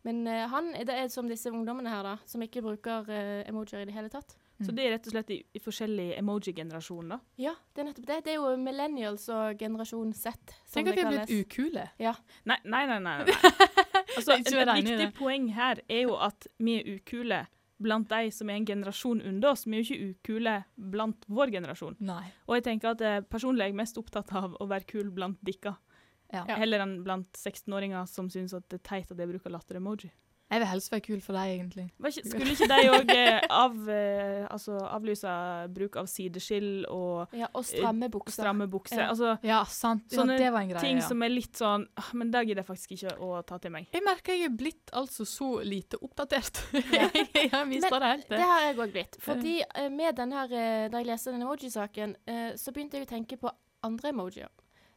Men 0.06 0.26
eh, 0.30 0.44
han 0.50 0.72
det 0.86 0.94
er 0.94 1.08
som 1.10 1.30
disse 1.30 1.50
ungdommene 1.50 1.90
her, 1.90 2.06
da, 2.06 2.16
som 2.26 2.42
ikke 2.42 2.62
bruker 2.64 3.10
eh, 3.10 3.42
emojier 3.50 3.82
i 3.82 3.88
det 3.88 3.94
hele 3.94 4.10
tatt. 4.12 4.34
Så 4.58 4.72
det 4.74 4.84
er 4.84 4.96
rett 4.96 5.06
og 5.06 5.14
slett 5.14 5.28
i, 5.30 5.36
i 5.54 5.60
forskjellig 5.62 6.08
emoji-generasjon, 6.18 7.12
da? 7.14 7.20
Ja, 7.38 7.52
det 7.74 7.82
er 7.82 7.86
nettopp 7.92 8.08
det. 8.08 8.16
Det 8.26 8.32
er 8.32 8.40
jo 8.40 8.56
millennials 8.58 9.28
og 9.30 9.60
generasjon 9.60 10.10
Z, 10.18 10.34
Tenk 10.74 10.90
at 10.90 10.98
vi 10.98 11.04
har 11.06 11.14
blitt 11.14 11.46
ukule. 11.46 11.84
Nei, 12.50 12.58
nei, 12.66 12.82
nei. 12.90 12.98
nei, 13.04 13.14
nei. 13.22 13.84
Altså, 14.16 14.38
et, 14.38 14.48
viktig 14.48 15.12
poeng 15.18 15.50
her 15.54 15.82
er 15.88 16.06
jo 16.06 16.16
at 16.16 16.46
vi 16.58 16.78
er 16.80 16.94
ukule 16.96 17.42
blant 17.78 18.08
de 18.10 18.30
som 18.34 18.50
er 18.50 18.58
en 18.58 18.66
generasjon 18.66 19.20
under 19.22 19.52
oss. 19.52 19.66
Vi 19.66 19.76
er 19.76 19.82
jo 19.82 19.86
ikke 19.94 20.14
ukule 20.14 20.54
blant 20.94 21.26
vår 21.30 21.52
generasjon. 21.54 21.98
Nei. 22.02 22.24
Og 22.48 22.56
jeg 22.58 22.64
tenker 22.66 22.94
at 22.94 23.04
eh, 23.06 23.20
personlig 23.30 23.66
er 23.66 23.70
jeg 23.72 23.78
mest 23.78 24.00
opptatt 24.00 24.32
av 24.38 24.56
å 24.58 24.66
være 24.70 24.88
kul 24.88 25.12
blant 25.14 25.38
dikka, 25.46 25.76
Ja. 26.32 26.42
Ja. 26.44 26.56
heller 26.60 26.82
enn 26.84 26.98
blant 27.06 27.32
16-åringer 27.38 28.08
som 28.10 28.26
syns 28.28 28.52
det 28.52 28.80
er 28.80 28.84
teit 28.84 29.12
at 29.12 29.18
jeg 29.18 29.30
bruker 29.30 29.52
latter-emoji. 29.54 30.10
Jeg 30.48 30.60
vil 30.62 30.68
helst 30.70 30.88
være 30.90 31.02
kul 31.04 31.18
for 31.20 31.36
deg, 31.36 31.50
egentlig. 31.58 31.82
Var 32.00 32.08
ikke- 32.08 32.30
Skulle 32.30 32.52
ikke 32.54 32.68
de 32.70 32.88
òg 32.88 33.10
eh, 33.12 33.40
av, 33.64 33.74
eh, 33.92 34.46
altså, 34.48 34.78
avlyse 34.88 35.28
bruk 35.74 35.96
av 36.00 36.06
sideskill 36.08 36.86
og 36.88 37.34
Ja, 37.36 37.50
og 37.52 37.64
stramme 37.68 38.08
bukser. 38.08 38.38
stramme 38.42 38.66
bukser? 38.72 39.02
Ja. 39.02 39.08
Altså 39.12 39.34
Ja, 39.44 39.58
sant. 39.64 40.06
Ja, 40.10 40.22
Sånne 40.22 40.38
det 40.38 40.48
var 40.54 40.60
en 40.64 40.70
greie. 40.70 40.80
ting 40.80 40.96
ja. 41.02 41.06
som 41.06 41.22
er 41.22 41.28
litt 41.28 41.52
sånn 41.60 41.84
«Ah, 42.00 42.08
Men 42.14 42.30
det 42.30 42.46
gidder 42.46 42.62
jeg 42.64 42.70
faktisk 42.70 42.92
ikke 42.96 43.18
å 43.20 43.42
ta 43.44 43.58
til 43.58 43.70
meg. 43.74 43.88
Jeg 43.92 44.02
merker 44.06 44.32
jeg 44.38 44.44
er 44.48 44.56
blitt 44.56 44.90
altså 44.96 45.26
så 45.28 45.50
lite 45.62 46.00
oppdatert. 46.00 46.62
Ja. 46.96 47.10
jeg 47.12 47.50
har 47.52 47.66
mista 47.68 47.98
det 48.00 48.08
helt. 48.14 48.28
Det 48.30 48.40
har 48.40 48.60
jeg 48.70 48.76
òg 48.78 48.92
blitt. 48.96 49.20
Fordi 49.20 49.58
eh, 49.74 49.88
med 49.90 50.16
den 50.16 50.32
her, 50.32 50.48
eh, 50.52 50.88
Da 50.88 50.98
jeg 51.02 51.06
leste 51.12 51.30
den 51.30 51.42
emoji-saken, 51.44 52.16
eh, 52.26 52.52
så 52.56 52.72
begynte 52.72 52.96
jeg 52.96 53.04
å 53.06 53.10
tenke 53.12 53.36
på 53.36 53.52
andre 53.84 54.14
emojier. 54.14 54.48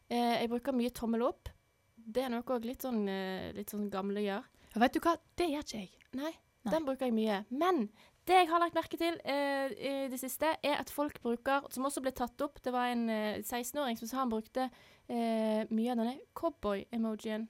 Eh, 0.09 0.39
jeg 0.39 0.49
bruker 0.49 0.71
mye 0.71 0.89
tommel 0.95 1.27
opp. 1.27 1.49
Det 1.97 2.23
er 2.23 2.29
noe 2.29 2.41
òg 2.41 2.63
litt 2.65 2.81
sånn, 2.87 3.03
eh, 3.09 3.51
litt 3.53 3.69
sånn 3.69 3.89
gamle 3.91 4.23
gjør. 4.23 4.43
Ja, 4.71 4.81
vet 4.85 4.95
du 4.95 5.01
hva, 5.03 5.17
det 5.39 5.49
gjør 5.51 5.65
ikke 5.65 5.81
jeg. 5.81 5.91
Nei, 6.15 6.31
Nei. 6.63 6.71
den 6.73 6.87
bruker 6.87 7.09
jeg 7.09 7.15
mye. 7.15 7.41
Men 7.51 7.85
det 8.29 8.37
jeg 8.37 8.49
har 8.51 8.61
lagt 8.61 8.77
merke 8.77 8.99
til 8.99 9.17
eh, 9.27 9.73
i 9.73 9.93
det 10.11 10.19
siste, 10.21 10.53
er 10.63 10.77
at 10.79 10.91
folk 10.93 11.17
bruker, 11.23 11.65
som 11.73 11.87
også 11.87 12.03
ble 12.05 12.13
tatt 12.15 12.43
opp 12.45 12.61
Det 12.63 12.73
var 12.73 12.91
en 12.91 13.07
eh, 13.09 13.41
16-åring 13.41 13.97
som 13.99 14.07
sa 14.07 14.21
han 14.21 14.31
brukte 14.31 14.67
eh, 15.09 15.65
mye 15.67 15.91
av 15.93 16.03
denne 16.03 16.19
cowboy-emojien. 16.37 17.47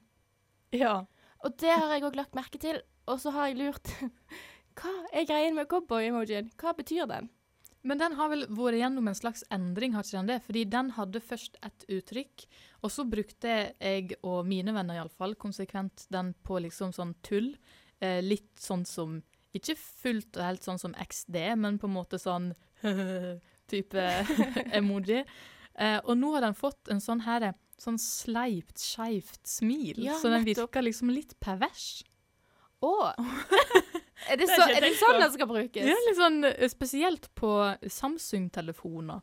Ja. 0.74 1.02
Og 1.44 1.58
det 1.60 1.76
har 1.76 1.92
jeg 1.92 2.08
òg 2.08 2.18
lagt 2.18 2.38
merke 2.38 2.62
til. 2.62 2.80
Og 3.12 3.20
så 3.20 3.34
har 3.36 3.52
jeg 3.52 3.60
lurt 3.60 3.92
Hva 4.80 4.94
er 5.12 5.28
greien 5.28 5.58
med 5.58 5.68
cowboy-emojien? 5.70 6.50
Hva 6.62 6.74
betyr 6.78 7.10
den? 7.12 7.28
Men 7.88 7.98
den 7.98 8.14
har 8.18 8.30
vel 8.30 8.46
vært 8.54 8.78
gjennom 8.78 9.08
en 9.10 9.18
slags 9.18 9.44
endring, 9.54 9.96
har 9.96 10.06
ikke 10.06 10.20
den 10.20 10.30
det? 10.30 10.40
Fordi 10.46 10.64
den 10.70 10.92
hadde 10.98 11.22
først 11.26 11.58
et 11.66 11.86
uttrykk, 11.90 12.46
og 12.86 12.94
så 12.94 13.06
brukte 13.10 13.56
jeg, 13.82 14.18
og 14.22 14.46
mine 14.50 14.74
venner 14.76 15.00
iallfall, 15.00 15.34
konsekvent 15.42 16.06
den 16.14 16.34
på 16.46 16.60
liksom 16.62 16.94
sånn 16.94 17.16
tull. 17.26 17.56
Eh, 18.02 18.20
litt 18.26 18.54
sånn 18.60 18.86
som 18.90 19.20
Ikke 19.52 19.74
fullt 19.76 20.38
og 20.40 20.46
helt 20.46 20.64
sånn 20.64 20.78
som 20.80 20.94
XD, 20.96 21.36
men 21.60 21.76
på 21.82 21.90
en 21.90 21.98
måte 21.98 22.16
sånn 22.22 22.54
type 23.72 24.06
emoji. 24.80 25.26
Eh, 25.76 25.98
og 26.06 26.16
nå 26.16 26.30
har 26.38 26.46
den 26.46 26.56
fått 26.56 26.88
en 26.94 27.04
sånn 27.04 27.26
her 27.26 27.50
sånn 27.82 27.98
sleipt, 28.00 28.78
skeivt 28.80 29.42
smil, 29.48 30.00
Ja, 30.06 30.16
så 30.22 30.32
den 30.32 30.46
virker 30.48 30.86
liksom 30.86 31.12
litt 31.12 31.34
pervers. 31.44 32.04
Å! 32.82 32.94
Er 34.30 34.38
det, 34.38 34.48
så, 34.50 34.68
er 34.70 34.82
det 34.86 34.94
sånn 35.00 35.20
den 35.22 35.32
skal 35.34 35.48
brukes? 35.50 35.82
Er 35.84 36.06
litt 36.08 36.18
sånn 36.20 36.44
eh, 36.46 36.68
spesielt 36.70 37.30
på 37.36 37.52
Samsung-telefoner. 37.90 39.22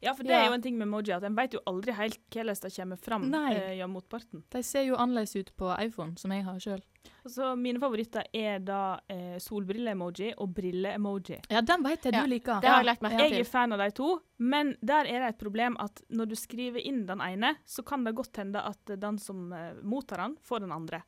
Ja, 0.00 0.12
for 0.14 0.22
det 0.22 0.32
Ja. 0.32 0.42
er 0.42 0.46
jo 0.48 0.52
en 0.52 0.62
ting 0.62 0.76
med 0.76 0.86
emoji 0.88 1.14
at 1.16 1.22
en 1.24 1.34
vet 1.34 1.52
jo 1.54 1.60
aldri 1.66 1.92
helt 1.96 2.18
hvordan 2.30 2.60
det 2.60 2.72
kommer 2.76 2.96
fram 3.00 3.30
Nei. 3.30 3.54
eh, 3.54 3.76
ja, 3.78 3.86
motparten. 3.86 4.42
De 4.50 4.62
ser 4.62 4.82
jo 4.84 4.96
annerledes 4.96 5.34
ut 5.36 5.56
på 5.56 5.70
iPhone, 5.80 6.16
som 6.18 6.30
jeg 6.30 6.44
har 6.44 6.58
sjøl. 6.58 6.82
Så 7.26 7.56
mine 7.56 7.80
favoritter 7.80 8.24
er 8.34 8.58
da 8.58 9.00
eh, 9.08 9.38
solbrille-emoji 9.38 10.34
og 10.36 10.52
brille-emoji. 10.54 11.40
Ja, 11.50 11.60
den 11.62 11.82
vet 11.82 12.04
jeg 12.04 12.12
Ja, 12.12 12.22
du 12.22 12.28
liker. 12.28 12.60
Det 12.60 12.68
har 12.68 12.82
jeg 12.82 12.86
lagt 12.86 13.02
merke 13.02 13.30
Jeg 13.30 13.40
er 13.40 13.44
fan 13.44 13.72
av 13.72 13.78
de 13.78 13.90
to, 13.90 14.20
men 14.38 14.76
der 14.82 15.06
er 15.06 15.20
det 15.24 15.28
et 15.34 15.38
problem 15.38 15.76
at 15.80 16.02
når 16.10 16.26
du 16.28 16.34
skriver 16.36 16.84
inn 16.84 17.06
den 17.06 17.20
ene, 17.20 17.56
så 17.64 17.82
kan 17.82 18.04
det 18.04 18.14
godt 18.14 18.36
hende 18.36 18.60
at 18.60 18.84
den 19.00 19.18
som 19.18 19.52
eh, 19.52 19.72
mottar 19.82 20.18
den, 20.18 20.36
får 20.44 20.60
den 20.60 20.72
andre. 20.72 21.02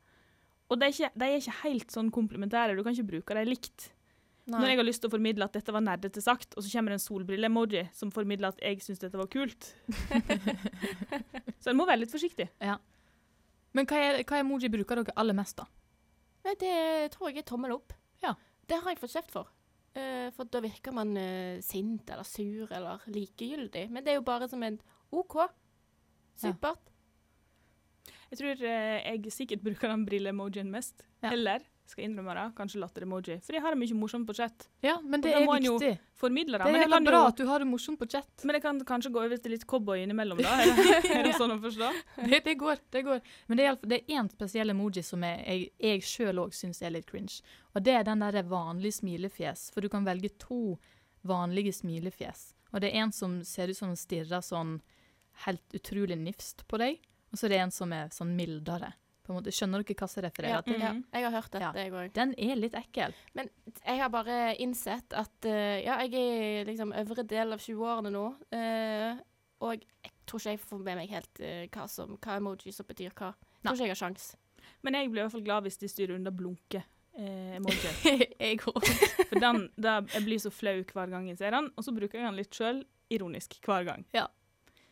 Og 0.71 0.79
de 0.79 0.87
er, 0.87 0.93
ikke, 0.93 1.11
de 1.19 1.27
er 1.27 1.41
ikke 1.41 1.57
helt 1.65 1.91
sånn 1.91 2.11
komplementære, 2.15 2.77
du 2.77 2.85
kan 2.85 2.95
ikke 2.95 3.09
bruke 3.09 3.35
dem 3.35 3.49
likt. 3.49 3.89
Når 4.51 4.71
jeg 4.71 4.79
har 4.79 4.87
lyst 4.87 5.03
til 5.03 5.11
å 5.11 5.13
formidle 5.13 5.45
at 5.45 5.53
dette 5.55 5.73
var 5.75 5.83
nerdete 5.85 6.23
sagt, 6.23 6.55
og 6.55 6.63
så 6.63 6.71
kommer 6.73 6.91
det 6.91 6.97
en 6.97 7.03
solbrille-emoji 7.03 7.83
som 7.95 8.11
formidler 8.11 8.51
at 8.51 8.63
jeg 8.63 8.79
syns 8.83 9.03
dette 9.03 9.19
var 9.19 9.29
kult. 9.31 9.69
så 11.61 11.71
en 11.71 11.77
må 11.77 11.85
være 11.87 12.01
litt 12.03 12.13
forsiktig. 12.13 12.47
Men 13.77 13.87
hva, 13.87 13.99
er, 14.01 14.19
hva 14.27 14.41
emoji 14.41 14.71
bruker 14.71 14.99
dere 14.99 15.15
aller 15.21 15.37
mest, 15.37 15.61
da? 15.61 15.67
Nei, 16.47 16.55
det 16.59 16.75
tror 17.13 17.29
jeg 17.29 17.43
er 17.43 17.47
tommel 17.51 17.75
opp. 17.75 17.93
Ja. 18.23 18.33
Det 18.67 18.79
har 18.81 18.93
jeg 18.93 19.01
fått 19.03 19.13
kjeft 19.13 19.35
for. 19.35 19.51
Uh, 19.91 20.31
for 20.35 20.47
da 20.47 20.61
virker 20.63 20.95
man 20.95 21.13
uh, 21.19 21.59
sint 21.63 22.09
eller 22.09 22.27
sur 22.27 22.71
eller 22.71 23.03
likegyldig. 23.11 23.89
Men 23.91 24.03
det 24.05 24.15
er 24.15 24.19
jo 24.19 24.27
bare 24.27 24.49
som 24.51 24.63
en 24.65 24.79
OK. 25.13 25.37
Supert. 26.41 26.91
Jeg 28.31 28.39
tror 28.39 28.63
eh, 28.63 28.97
jeg 29.11 29.35
sikkert 29.35 29.63
bruker 29.65 29.91
den 29.91 30.07
brille-emojien 30.07 30.69
mest. 30.71 31.03
Ja. 31.21 31.33
Eller, 31.33 31.65
skal 31.91 32.05
innrømme 32.05 32.33
det, 32.37 32.45
kanskje 32.55 32.79
latter-emoji. 32.79 33.35
For 33.43 33.57
jeg 33.57 33.63
har 33.65 33.75
det 33.75 33.79
mye 33.81 33.97
morsomt 33.99 34.27
på 34.29 34.35
chat. 34.37 34.67
Ja, 34.85 34.93
men 35.03 35.23
det 35.23 35.33
er 35.35 35.43
viktig. 35.43 35.73
Det. 35.81 35.97
Det 36.21 36.69
er 36.69 36.77
jeg 36.77 36.91
kan 36.93 37.07
bra 37.09 37.19
jo 37.25 37.31
at 37.31 37.41
du 37.41 37.43
har 37.49 37.63
det 37.63 37.67
morsomt 37.67 37.99
på 37.99 38.07
chat. 38.13 38.45
Men 38.47 38.55
det 38.55 38.61
kan 38.63 38.79
kanskje 38.87 39.11
gå 39.11 39.19
over 39.25 39.41
til 39.41 39.51
litt 39.55 39.65
cowboy 39.67 40.05
innimellom, 40.05 40.39
da? 40.39 40.53
Er 40.61 40.71
det, 40.77 41.11
er 41.17 41.27
det 41.27 41.33
sånn 41.35 41.57
å 41.57 41.59
forstå? 41.59 41.91
Det, 42.21 42.39
det 42.45 42.55
går. 42.61 42.79
det 42.95 43.03
går. 43.09 43.19
Men 43.51 43.59
det 43.59 43.67
er, 43.67 43.77
det 43.83 43.99
er 43.99 44.15
én 44.21 44.31
spesiell 44.31 44.71
emoji 44.71 45.03
som 45.03 45.27
jeg, 45.27 45.43
jeg, 45.43 45.67
jeg 45.89 46.07
sjøl 46.07 46.41
òg 46.45 46.55
syns 46.55 46.79
er 46.85 46.95
litt 46.95 47.09
cringe. 47.11 47.41
Og 47.75 47.83
det 47.83 47.97
er 47.99 48.07
den 48.07 48.23
der 48.23 48.39
vanlige 48.47 49.01
smilefjes. 49.01 49.67
For 49.75 49.83
du 49.83 49.91
kan 49.91 50.07
velge 50.07 50.31
to 50.39 50.77
vanlige 51.27 51.75
smilefjes. 51.75 52.53
Og 52.71 52.79
det 52.79 52.93
er 52.93 53.03
en 53.03 53.11
som 53.11 53.41
ser 53.43 53.73
ut 53.73 53.77
som 53.77 53.91
den 53.91 53.99
stirrer 53.99 54.43
sånn 54.45 54.77
helt 55.43 55.75
utrolig 55.75 56.15
nifst 56.19 56.63
på 56.71 56.79
deg. 56.79 57.01
Og 57.31 57.39
så 57.39 57.47
er 57.47 57.53
det 57.55 57.61
en 57.63 57.71
som 57.71 57.93
er 57.95 58.11
sånn 58.13 58.33
mildere. 58.35 58.91
På 59.21 59.31
en 59.31 59.37
måte. 59.37 59.53
Skjønner 59.53 59.83
dere 59.85 59.95
hva 60.01 60.07
som 60.09 60.23
refererer 60.25 60.55
Ja, 60.57 60.61
til? 60.65 60.79
ja, 60.81 60.91
jeg 61.13 61.23
har 61.27 61.31
hørt 61.35 61.51
dette, 61.53 61.63
Ja. 61.63 61.71
jeg 61.77 61.91
òg. 61.93 62.13
Den 62.13 62.33
er 62.37 62.55
litt 62.59 62.73
ekkel. 62.75 63.13
Men 63.37 63.49
jeg 63.85 63.99
har 64.01 64.09
bare 64.09 64.55
innsett 64.59 65.13
at 65.13 65.45
uh, 65.45 65.77
ja, 65.79 65.99
jeg 66.03 66.13
er 66.13 66.61
i 66.61 66.65
liksom 66.71 66.91
øvre 66.91 67.23
del 67.23 67.53
av 67.53 67.59
20-årene 67.61 68.11
nå. 68.11 68.25
Uh, 68.51 69.21
og 69.61 69.77
jeg 69.77 70.11
tror 70.25 70.41
ikke 70.41 70.55
jeg 70.55 70.59
får 70.65 70.83
med 70.83 70.97
meg 70.97 71.09
helt 71.13 71.39
uh, 71.45 71.63
hva, 71.69 71.87
som, 71.87 72.17
hva 72.17 72.37
emoji 72.41 72.73
som 72.73 72.85
betyr 72.89 73.13
hva. 73.13 73.31
Jeg 73.61 73.67
tror 73.69 73.77
ikke 73.77 73.85
jeg 73.91 73.95
har 73.95 74.01
sjans. 74.01 74.31
Men 74.81 74.97
jeg 74.97 75.11
blir 75.11 75.21
i 75.21 75.25
hvert 75.27 75.35
fall 75.37 75.45
glad 75.45 75.63
hvis 75.69 75.77
de 75.77 75.87
styrer 75.87 76.15
under 76.17 76.33
blunke-emoji. 76.33 77.93
jeg 78.41 78.59
òg. 78.65 78.83
For 79.29 79.39
den, 79.39 79.67
da, 79.77 79.99
jeg 80.15 80.25
blir 80.25 80.41
så 80.41 80.51
flau 80.53 80.79
hver 80.81 81.13
gang 81.13 81.29
jeg 81.29 81.37
ser 81.37 81.53
den, 81.55 81.69
og 81.77 81.85
så 81.85 81.93
bruker 81.95 82.19
jeg 82.19 82.25
den 82.27 82.39
litt 82.41 82.57
sjøl, 82.57 82.81
ironisk, 83.13 83.59
hver 83.65 83.85
gang. 83.85 84.05
Ja. 84.17 84.25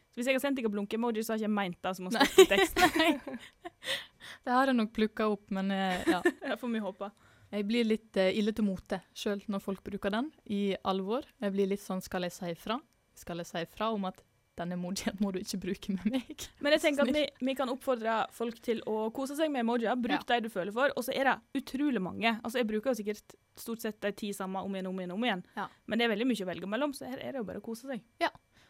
Så 0.09 0.19
hvis 0.19 0.29
jeg 0.29 0.39
har 0.39 0.41
sendt 0.41 0.57
deg 0.57 0.69
blunke-emoji, 0.73 1.23
så 1.23 1.33
har 1.33 1.41
jeg 1.41 1.45
ikke 1.45 1.57
meint 1.59 1.79
det 1.85 1.95
som 1.97 2.09
å 2.09 2.13
stå 2.13 2.25
i 2.25 2.47
teksten. 2.49 3.39
Det 4.45 4.53
har 4.53 4.69
jeg 4.69 4.75
nok 4.75 4.91
plukka 4.93 5.29
opp, 5.31 5.45
men 5.55 5.71
eh, 5.71 6.01
ja. 6.09 6.19
Det 6.43 6.57
får 6.59 6.71
vi 6.73 6.81
håpe. 6.83 7.09
Jeg 7.49 7.65
blir 7.65 7.85
litt 7.87 8.17
uh, 8.19 8.29
ille 8.29 8.53
til 8.53 8.65
mote 8.67 8.99
sjøl 9.17 9.41
når 9.49 9.61
folk 9.63 9.81
bruker 9.85 10.13
den 10.13 10.29
i 10.53 10.75
alvor. 10.85 11.25
Jeg 11.41 11.55
blir 11.55 11.69
litt 11.71 11.81
sånn 11.81 12.03
skal 12.05 12.27
jeg 12.27 12.35
si 12.35 12.51
fra? 12.59 12.77
Skal 13.17 13.41
jeg 13.41 13.49
si 13.49 13.63
fra 13.71 13.89
om 13.95 14.05
at 14.09 14.21
denne 14.59 14.75
emojien 14.75 15.15
må 15.23 15.31
du 15.33 15.39
ikke 15.39 15.61
bruke 15.63 15.95
med 15.95 16.05
meg? 16.13 16.45
Men 16.63 16.75
jeg 16.75 16.83
tenker 16.83 17.07
at 17.07 17.15
vi, 17.15 17.23
vi 17.47 17.55
kan 17.57 17.71
oppfordre 17.71 18.21
folk 18.35 18.59
til 18.65 18.83
å 18.89 19.07
kose 19.15 19.37
seg 19.39 19.51
med 19.53 19.63
emojier. 19.63 19.97
Bruk 19.97 20.27
de 20.29 20.41
du 20.45 20.49
føler 20.53 20.75
for. 20.75 20.93
Og 20.99 21.07
så 21.07 21.15
er 21.15 21.31
det 21.31 21.63
utrolig 21.63 22.03
mange. 22.03 22.35
Altså 22.43 22.61
Jeg 22.61 22.69
bruker 22.69 22.91
jo 22.91 22.99
sikkert 22.99 23.37
stort 23.59 23.83
sett 23.83 23.97
de 24.03 24.11
ti 24.15 24.33
samme 24.35 24.61
om 24.63 24.75
igjen 24.75 24.91
om 24.91 24.99
igjen. 25.01 25.15
om 25.15 25.25
igjen. 25.25 25.45
Ja. 25.55 25.69
Men 25.87 25.99
det 25.99 26.05
er 26.05 26.13
veldig 26.13 26.29
mye 26.29 26.45
å 26.45 26.51
velge 26.51 26.71
mellom, 26.75 26.93
så 26.95 27.09
her 27.09 27.23
er 27.23 27.33
det 27.33 27.41
jo 27.41 27.47
bare 27.47 27.63
å 27.63 27.65
kose 27.65 27.89
seg. 27.89 28.03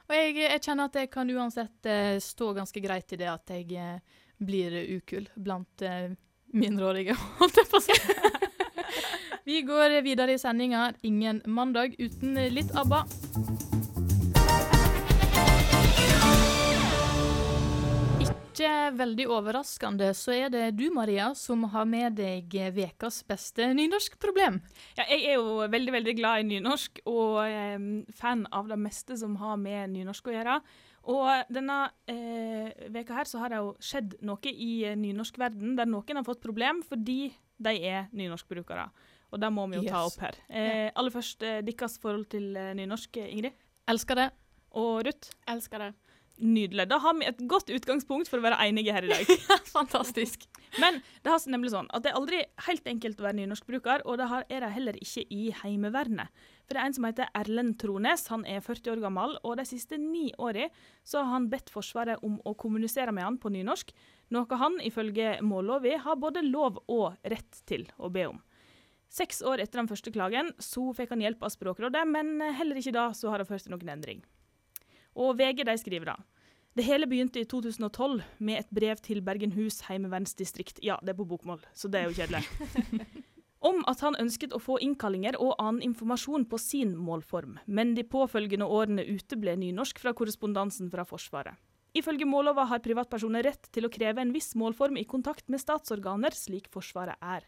Og 0.09 0.17
jeg, 0.17 0.39
jeg 0.41 0.61
kjenner 0.65 0.89
at 0.89 0.97
jeg 0.97 1.11
kan 1.13 1.29
uansett 1.29 1.85
eh, 1.89 2.17
stå 2.23 2.53
ganske 2.57 2.81
greit 2.81 3.13
i 3.13 3.19
det 3.21 3.29
at 3.29 3.53
jeg 3.53 3.77
eh, 3.77 4.23
blir 4.41 4.73
ukul 4.97 5.29
blant 5.37 5.85
eh, 5.85 6.09
mindreårige, 6.49 7.13
holdt 7.41 7.61
jeg 7.61 7.69
på 7.69 7.77
å 7.77 7.85
si. 7.85 7.97
Vi 9.49 9.61
går 9.65 9.99
videre 10.05 10.33
i 10.33 10.41
sendinga. 10.41 10.91
Ingen 11.05 11.41
mandag 11.45 11.97
uten 12.01 12.37
litt 12.53 12.73
ABBA. 12.77 13.05
Ikke 18.59 18.89
veldig 18.99 19.23
overraskende 19.31 20.09
så 20.19 20.33
er 20.35 20.49
det 20.51 20.65
du, 20.75 20.89
Maria, 20.91 21.29
som 21.31 21.61
har 21.71 21.85
med 21.87 22.17
deg 22.17 22.51
ukas 22.75 23.21
beste 23.23 23.69
nynorskproblem. 23.71 24.57
Ja, 24.97 25.05
jeg 25.07 25.29
er 25.29 25.37
jo 25.37 25.61
veldig 25.71 25.93
veldig 25.95 26.13
glad 26.17 26.41
i 26.41 26.47
nynorsk 26.49 26.99
og 27.07 27.37
eh, 27.45 27.77
fan 28.19 28.41
av 28.51 28.67
det 28.67 28.75
meste 28.83 29.15
som 29.21 29.37
har 29.39 29.55
med 29.61 29.93
nynorsk 29.93 30.27
å 30.27 30.33
gjøre. 30.35 30.57
Og 31.07 31.53
denne 31.55 31.77
eh, 32.11 32.67
veka 32.91 33.21
her 33.21 33.31
så 33.31 33.39
har 33.39 33.55
det 33.55 33.61
jo 33.61 33.71
skjedd 33.79 34.17
noe 34.27 34.51
i 34.51 34.73
eh, 34.89 34.99
nynorskverden 34.99 35.79
der 35.79 35.87
noen 35.87 36.19
har 36.19 36.27
fått 36.27 36.43
problem 36.43 36.83
fordi 36.83 37.31
de 37.63 37.75
er 37.79 38.11
nynorskbrukere. 38.11 38.89
Og 39.31 39.39
det 39.39 39.53
må 39.55 39.69
vi 39.71 39.79
jo 39.79 39.87
ta 39.87 40.03
opp 40.03 40.19
her. 40.19 40.35
Eh, 40.51 40.91
aller 40.91 41.15
først 41.15 41.47
eh, 41.47 41.61
deres 41.63 41.95
forhold 42.03 42.27
til 42.35 42.51
eh, 42.59 42.73
nynorsk, 42.75 43.23
Ingrid. 43.23 43.55
Elsker 43.87 44.19
det. 44.19 44.29
Og 44.75 45.05
Ruth. 45.07 45.31
Elsker 45.47 45.87
det. 45.87 45.93
Nydelig. 46.39 46.85
Da 46.87 46.97
har 47.03 47.17
vi 47.19 47.25
et 47.27 47.39
godt 47.51 47.67
utgangspunkt 47.75 48.29
for 48.31 48.39
å 48.39 48.45
være 48.45 48.61
enige 48.63 48.93
her 48.95 49.03
i 49.03 49.09
dag. 49.11 49.31
Fantastisk. 49.77 50.45
Men 50.79 51.01
det 51.19 51.33
har 51.33 51.43
nemlig 51.51 51.73
sånn 51.73 51.89
at 51.91 52.05
det 52.05 52.13
er 52.13 52.19
aldri 52.19 52.39
helt 52.67 52.87
enkelt 52.87 53.19
å 53.19 53.25
være 53.25 53.39
nynorskbruker, 53.41 54.05
og 54.07 54.21
det 54.21 54.27
er 54.47 54.63
det 54.63 54.69
heller 54.71 54.99
ikke 55.03 55.25
i 55.35 55.49
Heimevernet. 55.59 56.31
For 56.63 56.77
det 56.77 56.81
er 56.81 56.87
en 56.87 56.95
som 56.95 57.07
heter 57.09 57.31
Erlend 57.35 57.75
Trones, 57.81 58.23
han 58.31 58.45
er 58.47 58.63
40 58.63 58.93
år 58.93 59.03
gammel, 59.03 59.35
og 59.43 59.59
de 59.59 59.67
siste 59.67 59.99
ni 59.99 60.29
årene 60.37 60.69
så 61.03 61.25
har 61.25 61.33
han 61.33 61.49
bedt 61.51 61.73
Forsvaret 61.73 62.23
om 62.23 62.39
å 62.47 62.55
kommunisere 62.55 63.11
med 63.15 63.27
han 63.27 63.41
på 63.41 63.51
nynorsk, 63.51 63.91
noe 64.31 64.61
han 64.63 64.79
ifølge 64.85 65.39
mållova 65.43 65.99
har 66.05 66.21
både 66.21 66.45
lov 66.47 66.79
og 66.87 67.19
rett 67.27 67.63
til 67.67 67.89
å 67.97 68.13
be 68.13 68.29
om. 68.31 68.39
Seks 69.11 69.41
år 69.41 69.59
etter 69.59 69.81
den 69.81 69.89
første 69.89 70.13
klagen 70.13 70.53
så 70.61 70.91
fikk 70.95 71.15
han 71.15 71.23
hjelp 71.25 71.43
av 71.43 71.51
Språkrådet, 71.51 72.05
men 72.07 72.37
heller 72.55 72.77
ikke 72.79 72.95
da 72.95 73.09
så 73.17 73.33
har 73.33 73.41
det 73.41 73.49
ført 73.49 73.65
til 73.65 73.73
noen 73.73 73.97
endring. 73.97 74.21
Og 75.15 75.37
VG 75.39 75.65
de 75.65 75.77
skriver 75.79 76.11
da. 76.11 76.17
Det 76.77 76.85
hele 76.85 77.07
begynte 77.09 77.41
i 77.41 77.47
2012 77.49 78.21
med 78.45 78.61
et 78.61 78.69
brev 78.71 78.99
til 79.03 79.23
Bergenhus 79.25 79.81
heimevernsdistrikt. 79.87 80.83
Ja, 80.85 80.99
det 81.01 81.15
er 81.15 81.17
på 81.17 81.27
bokmål, 81.27 81.63
så 81.73 81.89
det 81.89 82.03
er 82.03 82.11
jo 82.11 82.15
kjedelig. 82.19 82.43
Om 83.69 83.81
at 83.91 83.99
han 84.05 84.15
ønsket 84.21 84.53
å 84.55 84.61
få 84.63 84.77
innkallinger 84.79 85.35
og 85.41 85.57
annen 85.59 85.81
informasjon 85.89 86.45
på 86.47 86.59
sin 86.61 86.93
målform, 86.95 87.57
men 87.67 87.91
de 87.97 88.05
påfølgende 88.07 88.69
årene 88.69 89.03
uteble 89.09 89.57
nynorsk 89.59 89.99
fra 89.99 90.13
korrespondansen 90.15 90.87
fra 90.93 91.03
Forsvaret. 91.09 91.57
Ifølge 91.97 92.27
mållova 92.29 92.67
har 92.69 92.83
privatpersoner 92.85 93.43
rett 93.49 93.67
til 93.73 93.87
å 93.87 93.91
kreve 93.91 94.21
en 94.21 94.31
viss 94.31 94.53
målform 94.55 94.95
i 95.01 95.07
kontakt 95.09 95.49
med 95.49 95.59
statsorganer, 95.59 96.37
slik 96.37 96.69
Forsvaret 96.71 97.17
er. 97.19 97.43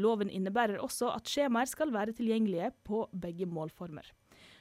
Loven 0.00 0.30
innebærer 0.30 0.80
også 0.80 1.10
at 1.12 1.28
skjemaer 1.28 1.68
skal 1.68 1.92
være 1.92 2.14
tilgjengelige 2.16 2.70
på 2.86 3.04
begge 3.12 3.50
målformer. 3.50 4.06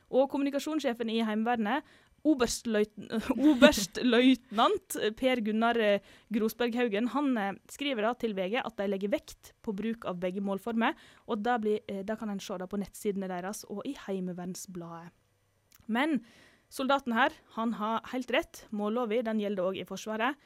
Og 0.10 0.26
kommunikasjonssjefen 0.34 1.12
i 1.14 1.22
Heimevernet, 1.22 1.86
oberstløytnant 3.50 4.98
Per 5.20 5.42
Gunnar 5.46 5.80
eh, 5.84 6.02
Grosberghaugen, 6.34 7.08
han 7.16 7.38
eh, 7.38 7.54
skriver 7.72 8.08
da 8.08 8.14
til 8.20 8.36
VG 8.38 8.60
at 8.64 8.78
de 8.80 8.88
legger 8.90 9.14
vekt 9.14 9.54
på 9.66 9.74
bruk 9.78 10.06
av 10.10 10.20
begge 10.22 10.44
målformer, 10.44 10.94
og 11.28 11.44
da, 11.46 11.58
blir, 11.62 11.80
eh, 11.88 12.04
da 12.06 12.16
kan 12.20 12.30
en 12.34 12.44
se 12.44 12.58
det 12.60 12.70
på 12.70 12.80
nettsidene 12.82 13.30
deres 13.32 13.66
og 13.70 13.82
i 13.88 13.96
Heimevernsbladet. 14.06 15.12
Men 15.90 16.20
soldaten 16.70 17.14
her, 17.18 17.34
han 17.56 17.74
har 17.80 18.04
helt 18.12 18.32
rett. 18.32 18.66
Målloven 18.70 19.26
den 19.26 19.42
gjelder 19.42 19.72
òg 19.72 19.80
i 19.82 19.88
Forsvaret. 19.90 20.38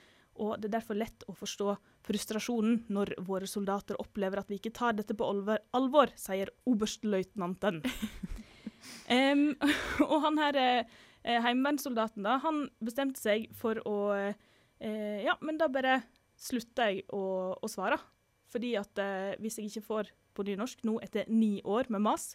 Og 0.41 0.55
det 0.57 0.69
er 0.69 0.79
derfor 0.79 0.97
lett 0.97 1.25
å 1.29 1.35
forstå 1.37 1.75
frustrasjonen 2.07 2.85
når 2.93 3.13
våre 3.27 3.45
soldater 3.49 3.99
opplever 4.01 4.41
at 4.41 4.49
vi 4.49 4.57
ikke 4.57 4.73
tar 4.73 4.95
dette 4.97 5.13
på 5.13 5.27
alvor, 5.29 5.59
alvor 5.77 6.13
sier 6.17 6.49
oberstløytnanten. 6.69 7.83
um, 9.19 9.43
og 10.09 10.17
han 10.25 10.41
her 10.41 10.59
eh, 11.23 11.39
heimevernssoldaten, 11.43 12.25
da, 12.25 12.37
han 12.43 12.67
bestemte 12.83 13.21
seg 13.21 13.49
for 13.57 13.81
å 13.89 13.97
eh, 14.15 15.21
Ja, 15.23 15.37
men 15.41 15.59
da 15.59 15.69
bare 15.71 16.01
slutter 16.39 16.91
jeg 16.91 17.05
å, 17.15 17.55
å 17.55 17.69
svare. 17.71 17.99
Fordi 18.53 18.75
at 18.77 18.99
eh, 19.01 19.35
hvis 19.41 19.59
jeg 19.59 19.71
ikke 19.71 19.87
får 19.87 20.11
på 20.33 20.45
nynorsk 20.47 20.83
nå 20.87 20.97
etter 21.05 21.29
ni 21.31 21.57
år 21.63 21.89
med 21.93 22.03
mas, 22.05 22.33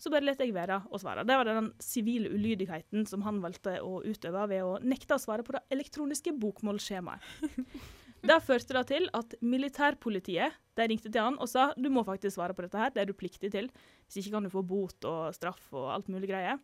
så 0.00 0.10
bare 0.10 0.26
lar 0.26 0.40
jeg 0.40 0.54
være 0.54 0.80
å 0.90 0.98
svare. 1.00 1.24
Det 1.26 1.36
var 1.38 1.48
den 1.48 1.70
sivile 1.82 2.32
ulydigheten 2.34 3.06
som 3.08 3.22
han 3.24 3.38
valgte 3.44 3.78
å 3.84 4.00
utøve 4.04 4.48
ved 4.50 4.64
å 4.66 4.78
nekte 4.82 5.16
å 5.16 5.22
svare 5.22 5.46
på 5.46 5.54
det 5.54 5.62
elektroniske 5.76 6.34
bokmålsskjemaet. 6.40 7.22
Det 8.24 8.38
førte 8.40 8.72
da 8.72 8.80
til 8.88 9.04
at 9.12 9.34
militærpolitiet 9.44 10.54
de 10.78 10.84
ringte 10.88 11.10
til 11.12 11.20
han 11.20 11.34
og 11.36 11.48
sa 11.50 11.66
du 11.76 11.90
må 11.92 12.00
faktisk 12.06 12.38
svare 12.38 12.54
på 12.56 12.64
dette 12.64 12.80
her, 12.80 12.92
det 12.94 13.02
er 13.02 13.10
du 13.10 13.12
pliktig 13.12 13.50
til. 13.52 13.68
Hvis 14.06 14.22
ikke 14.22 14.32
kan 14.38 14.46
du 14.46 14.50
få 14.54 14.62
bot 14.64 15.04
og 15.04 15.34
straff 15.36 15.66
og 15.76 15.90
alt 15.92 16.08
mulig 16.08 16.30
greier. 16.30 16.56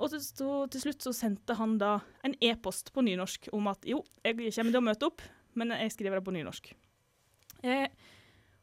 Og 0.00 0.10
til, 0.12 0.22
til 0.72 0.82
slutt 0.86 1.04
så 1.04 1.12
sendte 1.14 1.56
han 1.58 1.76
da 1.80 1.98
en 2.26 2.34
e-post 2.42 2.90
på 2.94 3.04
nynorsk 3.04 3.50
om 3.54 3.68
at 3.70 3.84
jo, 3.86 4.00
jeg 4.24 4.36
kommer 4.38 4.72
til 4.72 4.80
å 4.80 4.86
møte 4.88 5.08
opp, 5.08 5.22
men 5.58 5.74
jeg 5.76 5.94
skriver 5.94 6.18
det 6.18 6.26
på 6.26 6.34
nynorsk. 6.34 6.72
Eh, 7.62 7.86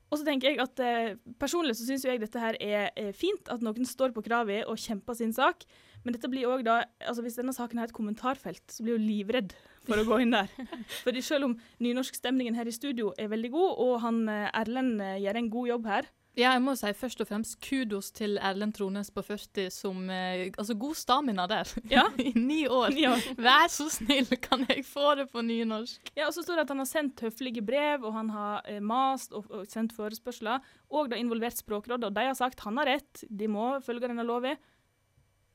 og 0.09 0.17
så 0.17 0.25
tenker 0.25 0.49
jeg 0.49 0.59
at 0.61 0.81
eh, 0.83 1.17
Personlig 1.39 1.75
så 1.77 1.85
syns 1.85 2.03
jeg 2.07 2.19
dette 2.21 2.41
her 2.41 2.57
er, 2.59 2.89
er, 2.97 3.11
fint, 3.15 3.51
at 3.53 3.63
noen 3.63 3.87
står 3.87 4.13
på 4.15 4.23
kravet 4.25 4.65
og 4.69 4.79
kjemper 4.81 5.17
sin 5.17 5.33
sak. 5.35 5.63
Men 6.03 6.15
dette 6.15 6.29
blir 6.31 6.47
også 6.49 6.65
da, 6.65 6.77
altså 7.05 7.23
hvis 7.25 7.37
denne 7.37 7.53
saken 7.55 7.81
har 7.81 7.89
et 7.89 7.95
kommentarfelt, 7.95 8.63
så 8.71 8.83
blir 8.83 8.97
jeg 8.97 9.05
livredd 9.05 9.55
for 9.85 9.99
å 9.99 10.05
gå 10.07 10.21
inn 10.23 10.33
der. 10.33 10.49
Fordi 11.05 11.23
selv 11.25 11.49
om 11.49 11.57
nynorskstemningen 11.83 12.57
her 12.57 12.69
i 12.69 12.75
studio 12.75 13.13
er 13.19 13.31
veldig 13.31 13.51
god, 13.53 13.83
og 13.85 13.93
han 14.05 14.23
eh, 14.31 14.47
Erlend 14.61 15.03
eh, 15.05 15.19
gjør 15.25 15.41
en 15.41 15.51
god 15.53 15.71
jobb 15.73 15.91
her, 15.93 16.09
ja, 16.37 16.51
jeg 16.53 16.61
må 16.61 16.75
si 16.77 16.89
først 16.95 17.21
og 17.23 17.27
fremst 17.27 17.55
kudos 17.63 18.11
til 18.15 18.37
Erlend 18.37 18.75
Trones 18.77 19.09
på 19.11 19.23
40 19.25 19.71
som 19.73 20.03
eh, 20.13 20.45
Altså, 20.51 20.75
god 20.77 20.95
stamina 20.95 21.47
der. 21.49 21.71
Ja. 21.91 22.05
I 22.29 22.31
ni 22.37 22.61
år. 22.69 22.93
Ja. 22.99 23.15
Vær 23.39 23.67
så 23.73 23.89
snill, 23.91 24.29
kan 24.43 24.63
jeg 24.69 24.85
få 24.87 25.15
det 25.19 25.29
på 25.33 25.43
nynorsk? 25.45 26.11
Ja, 26.13 26.27
og 26.27 26.35
så 26.35 26.45
står 26.45 26.59
det 26.59 26.67
at 26.67 26.75
han 26.75 26.83
har 26.83 26.89
sendt 26.89 27.23
høflige 27.25 27.63
brev, 27.65 28.05
og 28.07 28.13
han 28.15 28.29
har 28.35 28.61
eh, 28.69 28.79
mast 28.79 29.33
og, 29.33 29.49
og 29.49 29.65
sendt 29.71 29.95
forespørsler, 29.97 30.63
og 30.89 31.09
det 31.09 31.17
har 31.17 31.25
involvert 31.25 31.59
Språkrådet, 31.59 32.07
og 32.07 32.15
de 32.15 32.29
har 32.29 32.37
sagt 32.37 32.63
han 32.63 32.79
har 32.79 32.93
rett, 32.93 33.25
de 33.25 33.49
må 33.51 33.71
følge 33.83 34.07
denne 34.07 34.27
loven. 34.27 34.59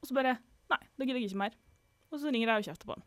Og 0.02 0.10
så 0.10 0.16
bare 0.16 0.38
Nei, 0.72 0.80
da 0.96 1.04
gidder 1.04 1.20
jeg 1.20 1.28
ikke 1.28 1.42
mer. 1.42 1.56
Og 2.08 2.20
så 2.22 2.30
ringer 2.32 2.48
de 2.48 2.54
og 2.56 2.68
kjefter 2.70 2.88
på 2.88 2.94
han. 2.96 3.04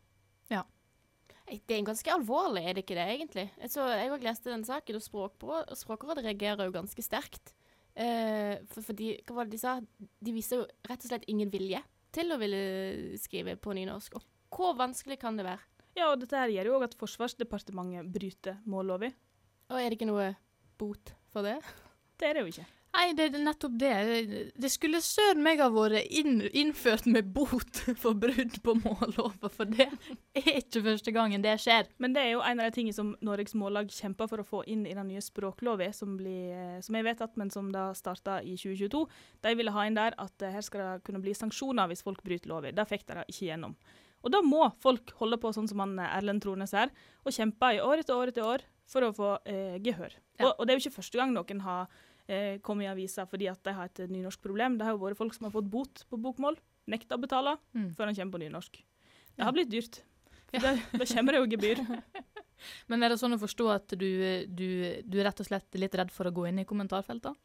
Det 1.48 1.78
er 1.78 1.86
ganske 1.88 2.12
alvorlig, 2.12 2.66
er 2.68 2.76
det 2.76 2.84
ikke 2.84 2.98
det, 2.98 3.06
egentlig? 3.14 3.46
Så, 3.72 3.86
jeg 3.88 4.10
har 4.12 4.24
lest 4.26 4.50
den 4.50 4.66
saken, 4.68 4.98
og 5.00 5.78
Språkrådet, 5.80 6.26
reagerer 6.26 6.68
jo 6.68 6.76
ganske 6.76 7.06
sterkt. 7.06 7.54
Eh, 7.98 8.60
for, 8.70 8.84
fordi, 8.90 9.14
hva 9.26 9.40
var 9.40 9.48
det 9.48 9.56
de 9.56 9.62
sa? 9.62 9.78
De 9.98 10.34
viser 10.36 10.60
jo 10.60 10.68
rett 10.90 11.06
og 11.06 11.10
slett 11.10 11.30
ingen 11.32 11.50
vilje 11.54 11.80
til 12.14 12.34
å 12.34 12.40
ville 12.42 13.18
skrive 13.22 13.56
på 13.62 13.74
nynorsk. 13.78 14.20
Og 14.20 14.58
hvor 14.58 14.76
vanskelig 14.78 15.20
kan 15.22 15.40
det 15.40 15.48
være? 15.48 15.64
Ja, 15.98 16.12
og 16.12 16.20
dette 16.22 16.38
her 16.38 16.52
gjør 16.54 16.70
jo 16.70 16.76
òg 16.78 16.90
at 16.90 16.98
Forsvarsdepartementet 17.00 18.12
bryter 18.14 18.60
målloven. 18.70 19.16
Og 19.72 19.80
er 19.80 19.88
det 19.88 19.98
ikke 19.98 20.12
noe 20.12 20.30
bot 20.78 21.16
for 21.34 21.48
det? 21.48 21.58
Det 22.20 22.28
er 22.28 22.38
det 22.38 22.44
jo 22.44 22.52
ikke. 22.52 22.68
Nei, 22.98 23.12
det 23.14 23.28
er 23.28 23.44
nettopp 23.46 23.76
det. 23.78 23.92
Det 24.58 24.70
skulle 24.74 25.04
søren 25.06 25.44
meg 25.46 25.60
ha 25.62 25.68
vært 25.70 26.08
inn, 26.18 26.40
innført 26.50 27.06
med 27.06 27.28
bot 27.36 27.84
for 28.02 28.18
brudd 28.18 28.56
på 28.66 28.74
mållova, 28.80 29.52
for 29.54 29.70
det 29.70 29.86
er 30.34 30.58
ikke 30.58 30.82
første 30.88 31.14
gangen 31.14 31.46
det 31.46 31.54
skjer. 31.62 31.92
Men 32.02 32.16
det 32.16 32.24
er 32.24 32.32
jo 32.34 32.42
en 32.42 32.64
av 32.64 32.72
de 32.72 32.74
tingene 32.80 32.98
som 32.98 33.14
Norges 33.22 33.54
Mållag 33.58 33.94
kjemper 33.94 34.32
for 34.32 34.42
å 34.42 34.48
få 34.48 34.64
inn 34.66 34.88
i 34.90 34.96
den 34.98 35.12
nye 35.12 35.22
språkloven, 35.22 35.94
som, 35.94 36.16
blir, 36.18 36.82
som 36.82 36.98
er 36.98 37.06
vedtatt, 37.06 37.38
men 37.38 37.54
som 37.54 37.70
da 37.74 37.92
starta 37.98 38.40
i 38.42 38.58
2022. 38.58 39.04
De 39.46 39.54
ville 39.62 39.76
ha 39.78 39.86
inn 39.86 40.00
der 40.00 40.18
at 40.18 40.50
her 40.58 40.66
skal 40.66 40.84
det 40.84 41.06
kunne 41.06 41.22
bli 41.22 41.38
sanksjoner 41.38 41.92
hvis 41.92 42.02
folk 42.08 42.26
bryter 42.26 42.50
loven. 42.50 42.74
Det 42.78 42.90
fikk 42.90 43.06
de 43.12 43.22
ikke 43.28 43.52
gjennom. 43.52 43.78
Og 44.26 44.34
da 44.34 44.42
må 44.42 44.66
folk 44.82 45.14
holde 45.22 45.38
på 45.38 45.54
sånn 45.54 45.70
som 45.70 45.86
han 45.86 45.94
Erlend 46.02 46.42
Trones 46.42 46.74
her, 46.74 46.90
og 47.22 47.36
kjempe 47.36 47.76
i 47.78 47.84
år 47.84 48.02
etter 48.02 48.18
år 48.18 48.34
etter 48.34 48.48
år 48.48 48.66
for 48.90 49.06
å 49.06 49.14
få 49.14 49.34
eh, 49.46 49.78
gehør. 49.84 50.16
Ja. 50.40 50.48
Og, 50.48 50.52
og 50.56 50.66
det 50.66 50.74
er 50.74 50.80
jo 50.80 50.88
ikke 50.88 50.98
første 50.98 51.20
gang 51.20 51.34
noen 51.36 51.62
har 51.62 51.92
eh, 52.28 52.58
kommet 52.60 52.86
i 52.86 52.92
avisa 52.92 53.26
fordi 53.26 53.48
at 53.52 53.62
de 53.64 53.74
har 53.74 53.86
et 53.90 54.10
nynorskproblem. 54.10 54.78
Det 54.78 54.86
har 54.88 54.94
jo 54.96 55.02
vært 55.06 55.18
folk 55.18 55.34
som 55.34 55.46
har 55.50 55.52
fått 55.56 55.70
bot 55.72 56.06
på 56.10 56.20
bokmål, 56.22 56.58
nekta 56.88 57.16
å 57.18 57.22
betale, 57.24 57.58
Mm. 57.76 57.94
før 57.96 58.06
han 58.12 58.16
kommer 58.16 58.38
på 58.38 58.44
nynorsk. 58.46 58.84
Det 59.38 59.44
har 59.46 59.54
blitt 59.54 59.70
dyrt. 59.70 60.02
Ja. 60.54 60.60
Da, 60.64 60.76
da 60.98 61.06
kommer 61.06 61.34
det 61.34 61.42
jo 61.42 61.50
gebyr. 61.58 61.82
Men 62.90 63.04
er 63.04 63.10
det 63.14 63.20
sånn 63.22 63.36
å 63.36 63.40
forstå 63.42 63.66
at 63.74 63.88
du, 64.00 64.08
du, 64.50 64.68
du 65.06 65.20
er 65.20 65.26
rett 65.30 65.40
og 65.44 65.46
slett 65.46 65.76
litt 65.78 65.94
redd 65.96 66.10
for 66.12 66.26
å 66.26 66.32
gå 66.34 66.48
inn 66.50 66.60
i 66.60 66.66
kommentarfeltet? 66.66 67.36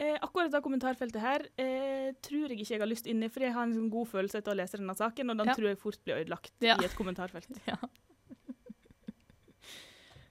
Eh, 0.00 0.14
akkurat 0.22 0.50
det 0.50 0.60
kommentarfeltet 0.62 1.20
her 1.20 1.42
eh, 1.58 2.12
tror 2.22 2.48
jeg 2.50 2.60
ikke 2.60 2.74
jeg 2.76 2.80
har 2.82 2.86
lyst 2.90 3.06
inn 3.10 3.22
i, 3.22 3.28
for 3.28 3.42
jeg 3.42 3.52
har 3.54 3.64
en 3.66 3.74
sånn 3.74 3.90
god 3.90 4.06
følelse 4.08 4.38
etter 4.38 4.52
å 4.54 4.58
lese 4.58 4.78
denne 4.78 4.94
saken, 4.94 5.30
og 5.30 5.38
den 5.40 5.46
Ja. 5.50 5.54
tror 5.58 5.68
jeg 5.72 5.78
fort 5.78 5.98
blir 6.06 6.20
ødelagt 6.22 6.52
Ja. 6.62 6.76
i 6.80 6.84
et 6.86 6.94
kommentarfelt. 6.98 7.48
Ja. 7.66 7.76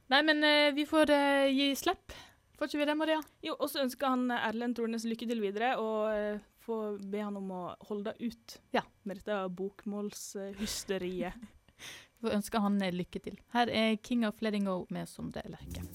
Nei, 0.07 0.21
men 0.23 0.43
eh, 0.47 0.71
vi 0.71 0.86
får 0.88 1.10
eh, 1.12 1.49
gi 1.51 1.65
slipp. 1.75 2.13
Får 2.58 2.67
ikke 2.72 2.80
vi 2.82 2.86
det, 2.89 2.96
Maria? 2.98 3.20
Jo, 3.46 3.54
og 3.60 3.70
så 3.70 3.84
ønsker 3.84 4.10
han 4.10 4.32
eh, 4.34 4.48
Erlend 4.50 4.78
Tornes 4.80 5.06
lykke 5.06 5.28
til 5.30 5.41
videre, 5.43 5.76
og 5.78 6.10
eh, 6.13 6.39
får 6.65 6.98
be 7.12 7.22
han 7.22 7.38
om 7.38 7.52
å 7.54 7.62
holde 7.89 8.15
ut 8.24 8.58
Ja. 8.74 8.82
med 9.06 9.22
dette 9.22 9.43
bokmålshysteriet. 9.60 11.38
Får 12.22 12.34
ønske 12.34 12.63
han 12.63 12.82
eh, 12.82 12.96
lykke 12.98 13.22
til. 13.22 13.38
Her 13.54 13.70
er 13.70 13.96
King 14.02 14.26
of 14.26 14.41
Letting 14.41 14.65
Go 14.65 14.80
med 14.89 15.06
Sondre 15.12 15.46
Lerche. 15.46 15.86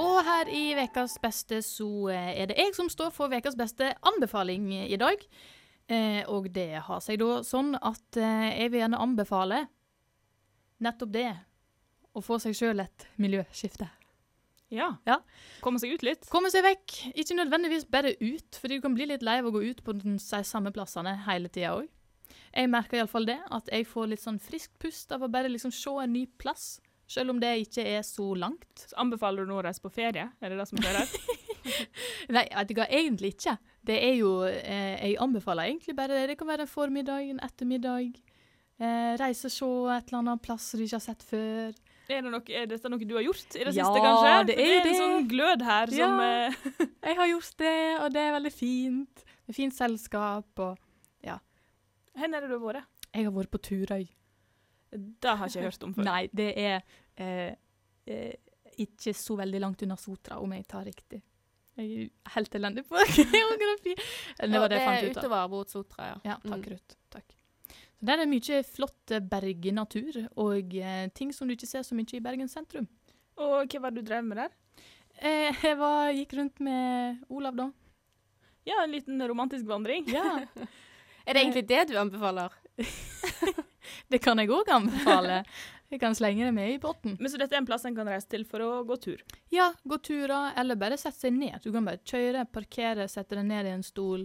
Og 0.00 0.20
her 0.24 0.48
i 0.50 0.62
Vekas 0.78 1.16
beste 1.22 1.60
så 1.64 1.88
er 2.14 2.50
det 2.50 2.56
jeg 2.58 2.74
som 2.76 2.88
står 2.90 3.10
for 3.14 3.30
Vekas 3.32 3.56
beste 3.58 3.92
anbefaling 4.06 4.70
i 4.86 4.98
dag. 5.00 5.22
Eh, 5.90 6.22
og 6.30 6.46
det 6.54 6.80
har 6.86 7.00
seg 7.02 7.18
da 7.20 7.40
sånn 7.46 7.74
at 7.76 8.18
eh, 8.18 8.50
jeg 8.62 8.70
vil 8.70 8.84
gjerne 8.84 9.00
anbefale 9.02 9.64
nettopp 10.84 11.14
det. 11.14 11.30
Å 12.10 12.22
få 12.24 12.40
seg 12.42 12.56
sjøl 12.58 12.82
et 12.82 13.06
miljøskifte. 13.22 13.86
Ja. 14.70 14.92
Ja. 15.06 15.18
Komme 15.64 15.80
seg 15.82 15.96
ut 15.96 16.04
litt. 16.06 16.26
Komme 16.30 16.50
seg 16.52 16.64
vekk. 16.66 16.96
Ikke 17.18 17.36
nødvendigvis 17.38 17.86
bare 17.90 18.14
ut, 18.20 18.58
fordi 18.58 18.78
du 18.78 18.84
kan 18.84 18.94
bli 18.94 19.08
litt 19.10 19.24
lei 19.26 19.40
av 19.42 19.48
å 19.50 19.54
gå 19.54 19.62
ut 19.66 19.82
på 19.86 19.94
de 19.98 20.16
samme 20.18 20.72
plassene 20.74 21.16
hele 21.26 21.50
tida 21.50 21.74
òg. 21.78 21.88
Jeg 22.54 22.70
merker 22.70 23.00
iallfall 23.00 23.26
det, 23.26 23.38
at 23.50 23.68
jeg 23.70 23.86
får 23.86 24.12
litt 24.12 24.22
sånn 24.22 24.38
friskt 24.42 24.76
pust 24.82 25.10
av 25.14 25.22
å 25.22 25.30
bare 25.30 25.50
liksom 25.50 25.74
se 25.74 25.92
en 26.02 26.14
ny 26.14 26.24
plass, 26.38 26.78
selv 27.10 27.34
om 27.34 27.40
det 27.42 27.50
ikke 27.64 27.82
er 27.96 28.02
så 28.06 28.28
langt. 28.38 28.70
Så 28.78 28.94
anbefaler 29.02 29.42
du 29.46 29.50
nå 29.50 29.58
å 29.58 29.64
reise 29.66 29.82
på 29.82 29.90
ferie? 29.94 30.28
Er 30.38 30.52
det 30.52 30.58
det 30.58 30.66
som 30.70 30.78
skjer 30.78 31.00
her? 31.00 31.14
Nei, 32.34 32.44
vet 32.46 32.70
du 32.70 32.76
hva, 32.78 32.86
egentlig 32.86 33.34
ikke. 33.34 33.56
Det 33.86 33.96
er 33.98 34.14
jo 34.20 34.30
eh, 34.46 34.96
Jeg 35.00 35.18
anbefaler 35.22 35.70
egentlig 35.70 35.96
bare 35.98 36.14
det. 36.14 36.28
Det 36.30 36.38
kan 36.38 36.50
være 36.50 36.66
en 36.66 36.70
formiddag, 36.70 37.26
en 37.32 37.42
ettermiddag. 37.46 38.20
Eh, 38.80 39.12
reise 39.20 39.44
og 39.50 39.52
se 39.52 39.66
et 39.96 40.08
eller 40.10 40.18
annet 40.22 40.42
plass 40.42 40.70
du 40.72 40.82
ikke 40.86 40.96
har 40.96 41.04
sett 41.04 41.22
før. 41.26 41.74
Er, 42.10 42.22
det 42.24 42.30
noe, 42.32 42.42
er 42.48 42.66
dette 42.66 42.90
noe 42.90 43.04
du 43.06 43.12
har 43.14 43.22
gjort 43.22 43.54
i 43.54 43.64
det 43.68 43.74
Ja, 43.76 43.84
siste, 43.86 44.00
kanskje? 44.02 44.30
Ja, 44.32 44.38
det 44.48 44.54
er 44.56 44.56
det 44.56 44.76
er 44.76 44.84
det. 44.86 44.92
en 44.94 45.00
sånn 45.02 45.26
glød 45.30 45.62
her 45.62 45.92
som 45.94 46.22
eh, 46.24 46.56
Jeg 47.10 47.18
har 47.20 47.28
gjort 47.30 47.52
det, 47.62 47.74
og 48.00 48.08
det 48.16 48.22
er 48.24 48.32
veldig 48.38 48.52
fint. 48.54 49.22
Det 49.44 49.52
er 49.52 49.58
fint 49.60 49.76
selskap 49.76 50.64
og 50.64 50.78
Hvor 52.20 52.26
er 52.26 52.40
det 52.42 52.48
du 52.50 52.56
har 52.56 52.64
vært? 52.64 52.88
Jeg 53.14 53.24
har 53.28 53.32
vært 53.36 53.50
på 53.54 53.58
Turøy. 53.62 54.06
Det 54.90 55.32
har 55.38 55.46
ikke 55.46 55.60
jeg 55.60 55.68
hørt 55.70 55.84
om 55.86 55.92
før. 55.94 56.04
Nei, 56.08 56.22
det 56.34 56.48
er 56.58 56.80
eh, 57.16 57.52
eh, 58.10 58.34
ikke 58.82 59.14
så 59.16 59.36
veldig 59.38 59.60
langt 59.62 59.82
unna 59.86 59.96
Sotra, 59.98 60.40
om 60.42 60.50
jeg 60.56 60.66
tar 60.68 60.84
riktig. 60.88 61.20
Jeg 61.78 62.08
er 62.10 62.32
helt 62.34 62.54
elendig 62.58 62.84
på 62.88 62.98
geografi. 63.16 63.94
Det 63.94 64.50
var 64.60 64.68
det 64.72 64.80
jeg 64.82 64.88
fant 64.88 65.06
ut 65.06 65.10
av. 65.16 65.22
utover 65.22 65.52
mot 65.54 65.70
Sotra, 65.72 66.08
ja. 66.10 66.16
Ja, 66.32 66.36
takk, 66.42 66.66
Mm. 66.66 66.66
Ruth. 66.74 66.96
Takk. 67.14 67.36
Der 68.00 68.22
er 68.22 68.28
mye 68.30 68.62
flott 68.64 69.12
eh, 69.12 69.20
bergnatur, 69.20 70.22
og 70.40 70.76
eh, 70.76 71.08
ting 71.16 71.34
som 71.36 71.48
du 71.48 71.54
ikke 71.56 71.68
ser 71.68 71.84
så 71.84 71.96
mye 71.96 72.16
i 72.16 72.22
Bergen 72.24 72.48
sentrum. 72.48 72.88
Og 73.40 73.68
hva 73.68 73.82
var 73.84 73.92
det 73.92 74.02
du 74.02 74.08
drev 74.08 74.24
med 74.24 74.40
der? 74.40 74.54
Eh, 75.20 75.52
jeg 75.52 75.76
var, 75.80 76.12
gikk 76.16 76.32
rundt 76.38 76.62
med 76.64 77.20
Olav 77.28 77.58
da. 77.58 77.68
Ja, 78.68 78.82
en 78.84 78.94
liten 78.94 79.20
romantisk 79.28 79.68
vandring. 79.68 80.08
Ja, 80.12 80.40
Er 81.26 81.36
det 81.36 81.42
egentlig 81.42 81.66
det 81.68 81.82
du 81.90 81.98
anbefaler? 82.00 82.54
det 84.10 84.18
kan 84.24 84.40
jeg 84.40 84.48
òg 84.50 84.70
anbefale. 84.72 85.42
Jeg 85.92 86.00
kan 86.00 86.14
slenge 86.16 86.46
det 86.46 86.52
med 86.56 86.72
i 86.72 86.78
båten. 86.80 87.16
Men 87.20 87.30
Så 87.30 87.38
dette 87.38 87.54
er 87.54 87.60
en 87.60 87.68
plass 87.68 87.84
en 87.84 87.94
kan 87.94 88.08
reise 88.08 88.26
til 88.30 88.46
for 88.48 88.64
å 88.64 88.70
gå 88.88 88.96
tur? 89.02 89.20
Ja, 89.52 89.68
gå 89.84 89.98
turer, 90.02 90.54
eller 90.58 90.80
bare 90.80 90.98
sette 90.98 91.20
seg 91.20 91.36
ned. 91.36 91.60
Du 91.62 91.70
kan 91.74 91.86
bare 91.86 92.00
kjøre, 92.02 92.46
parkere, 92.50 93.06
sette 93.10 93.36
deg 93.36 93.46
ned 93.50 93.68
i 93.68 93.74
en 93.76 93.84
stol. 93.86 94.24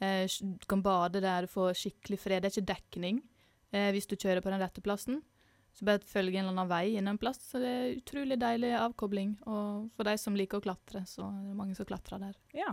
Eh, 0.00 0.24
du 0.40 0.66
kan 0.70 0.82
bade 0.82 1.20
der, 1.20 1.46
få 1.50 1.70
skikkelig 1.76 2.18
fred. 2.22 2.42
Det 2.42 2.50
er 2.50 2.56
ikke 2.56 2.72
dekning 2.74 3.20
eh, 3.72 3.90
hvis 3.94 4.08
du 4.10 4.16
kjører 4.16 4.42
på 4.44 4.52
den 4.52 4.62
rette 4.62 4.82
plassen. 4.84 5.20
Så 5.76 5.86
bare 5.86 6.02
følge 6.02 6.40
en 6.40 6.48
eller 6.48 6.56
annen 6.56 6.70
vei 6.72 6.96
inn 6.98 7.06
en 7.08 7.18
plass. 7.20 7.38
Så 7.52 7.60
det 7.62 7.68
er 7.70 7.92
utrolig 8.00 8.38
deilig 8.40 8.72
avkobling. 8.80 9.36
Og 9.46 9.90
for 9.94 10.08
de 10.08 10.16
som 10.18 10.34
liker 10.36 10.58
å 10.58 10.64
klatre, 10.64 11.04
så 11.06 11.28
er 11.28 11.44
det 11.50 11.58
mange 11.58 11.76
som 11.78 11.86
klatrer 11.86 12.22
der. 12.22 12.38
Ja. 12.56 12.72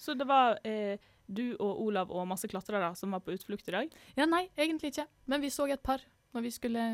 Så 0.00 0.14
det 0.16 0.24
var 0.30 0.56
eh, 0.64 0.96
du 1.28 1.52
og 1.60 1.82
Olav 1.84 2.10
og 2.10 2.24
masse 2.30 2.48
klatrere 2.50 2.94
som 2.98 3.12
var 3.14 3.20
på 3.26 3.34
utflukt 3.36 3.68
i 3.68 3.74
dag? 3.76 3.92
Ja, 4.16 4.24
nei, 4.26 4.46
egentlig 4.56 4.94
ikke. 4.94 5.06
Men 5.30 5.44
vi 5.44 5.52
så 5.52 5.68
et 5.70 5.82
par 5.84 6.00
når 6.34 6.46
vi 6.46 6.52
skulle 6.54 6.84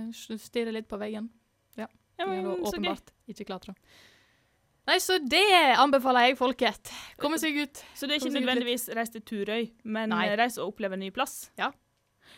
stirre 0.40 0.72
litt 0.74 0.88
på 0.88 0.98
veggen. 1.00 1.28
Ja, 1.76 1.86
Vi 2.16 2.24
men, 2.24 2.44
har 2.46 2.62
åpenbart 2.64 3.10
så 3.12 3.12
gøy. 3.12 3.32
ikke 3.34 3.44
klatra. 3.52 3.74
Nei, 4.86 4.98
så 5.02 5.16
det 5.18 5.42
anbefaler 5.82 6.28
jeg 6.28 6.36
folket. 6.38 6.92
Komme 7.18 7.38
seg 7.42 7.56
ut. 7.58 7.80
Så 7.98 8.06
det 8.06 8.16
er 8.16 8.20
ikke 8.22 8.36
nødvendigvis 8.38 8.88
reis 8.94 9.10
til 9.10 9.22
Turøy, 9.26 9.70
men 9.84 10.12
Nei. 10.14 10.26
eh, 10.28 10.36
reis 10.38 10.58
og 10.62 10.70
oppleve 10.74 10.94
en 10.94 11.00
ny 11.02 11.10
plass? 11.10 11.50
Ja. 11.58 11.72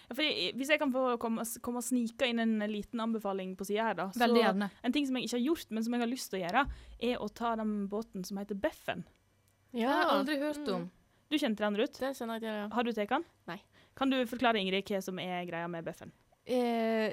Ja, 0.08 0.14
fordi, 0.14 0.52
hvis 0.56 0.68
jeg 0.72 0.78
kan 0.80 0.90
få 0.92 1.18
komme, 1.20 1.44
komme 1.64 1.80
og 1.80 1.84
snike 1.84 2.26
inn 2.28 2.40
en 2.40 2.58
liten 2.72 3.00
anbefaling 3.00 3.54
på 3.56 3.64
sida 3.68 3.84
her, 3.90 3.94
da. 3.94 4.06
så- 4.12 4.20
Veldig 4.20 4.42
gjerne. 4.42 4.70
En 4.84 4.92
ting 4.92 5.06
som 5.06 5.16
jeg 5.16 5.24
ikke 5.28 5.36
har 5.38 5.44
gjort, 5.46 5.70
men 5.70 5.84
som 5.84 5.92
jeg 5.92 6.00
har 6.00 6.08
lyst 6.08 6.30
til 6.30 6.40
å 6.40 6.44
gjøre, 6.46 6.62
er 7.00 7.16
å 7.18 7.28
ta 7.34 7.54
den 7.56 7.88
båten 7.88 8.24
som 8.24 8.36
heter 8.38 8.54
Beffen. 8.54 9.04
jeg 9.74 9.86
har 9.88 10.04
aldri 10.18 10.38
hørt 10.38 10.68
om. 10.68 10.90
Du 11.30 11.36
kjente 11.36 11.56
den, 11.58 11.76
Ruth. 11.76 12.00
Det 12.00 12.16
kjenner 12.16 12.40
jeg 12.40 12.42
ikke. 12.42 12.56
Ja. 12.56 12.68
Har 12.74 12.82
du 12.84 12.92
tatt 12.92 13.08
den? 13.08 13.24
Nei. 13.46 13.60
Kan 13.94 14.08
du 14.10 14.24
forklare 14.24 14.56
Ingrid 14.56 14.86
hva 14.88 15.02
som 15.02 15.18
er 15.18 15.44
greia 15.44 15.68
med 15.68 15.84
bøffen? 15.84 16.10
Eh, 16.46 17.12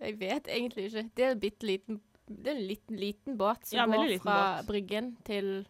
jeg 0.00 0.18
vet 0.18 0.44
egentlig 0.50 0.90
ikke. 0.90 1.10
Det 1.14 1.24
er 1.24 1.30
en 1.30 1.40
bitte 1.40 1.62
liten 1.62 2.00
Det 2.26 2.46
er 2.50 2.56
en 2.56 2.66
liten, 2.68 2.96
liten 2.96 3.36
båt 3.36 3.66
som 3.66 3.78
Ja, 3.78 3.86
går 3.86 4.18
fra 4.22 4.38
båt. 4.62 4.66
bryggen 4.70 5.16
til 5.24 5.66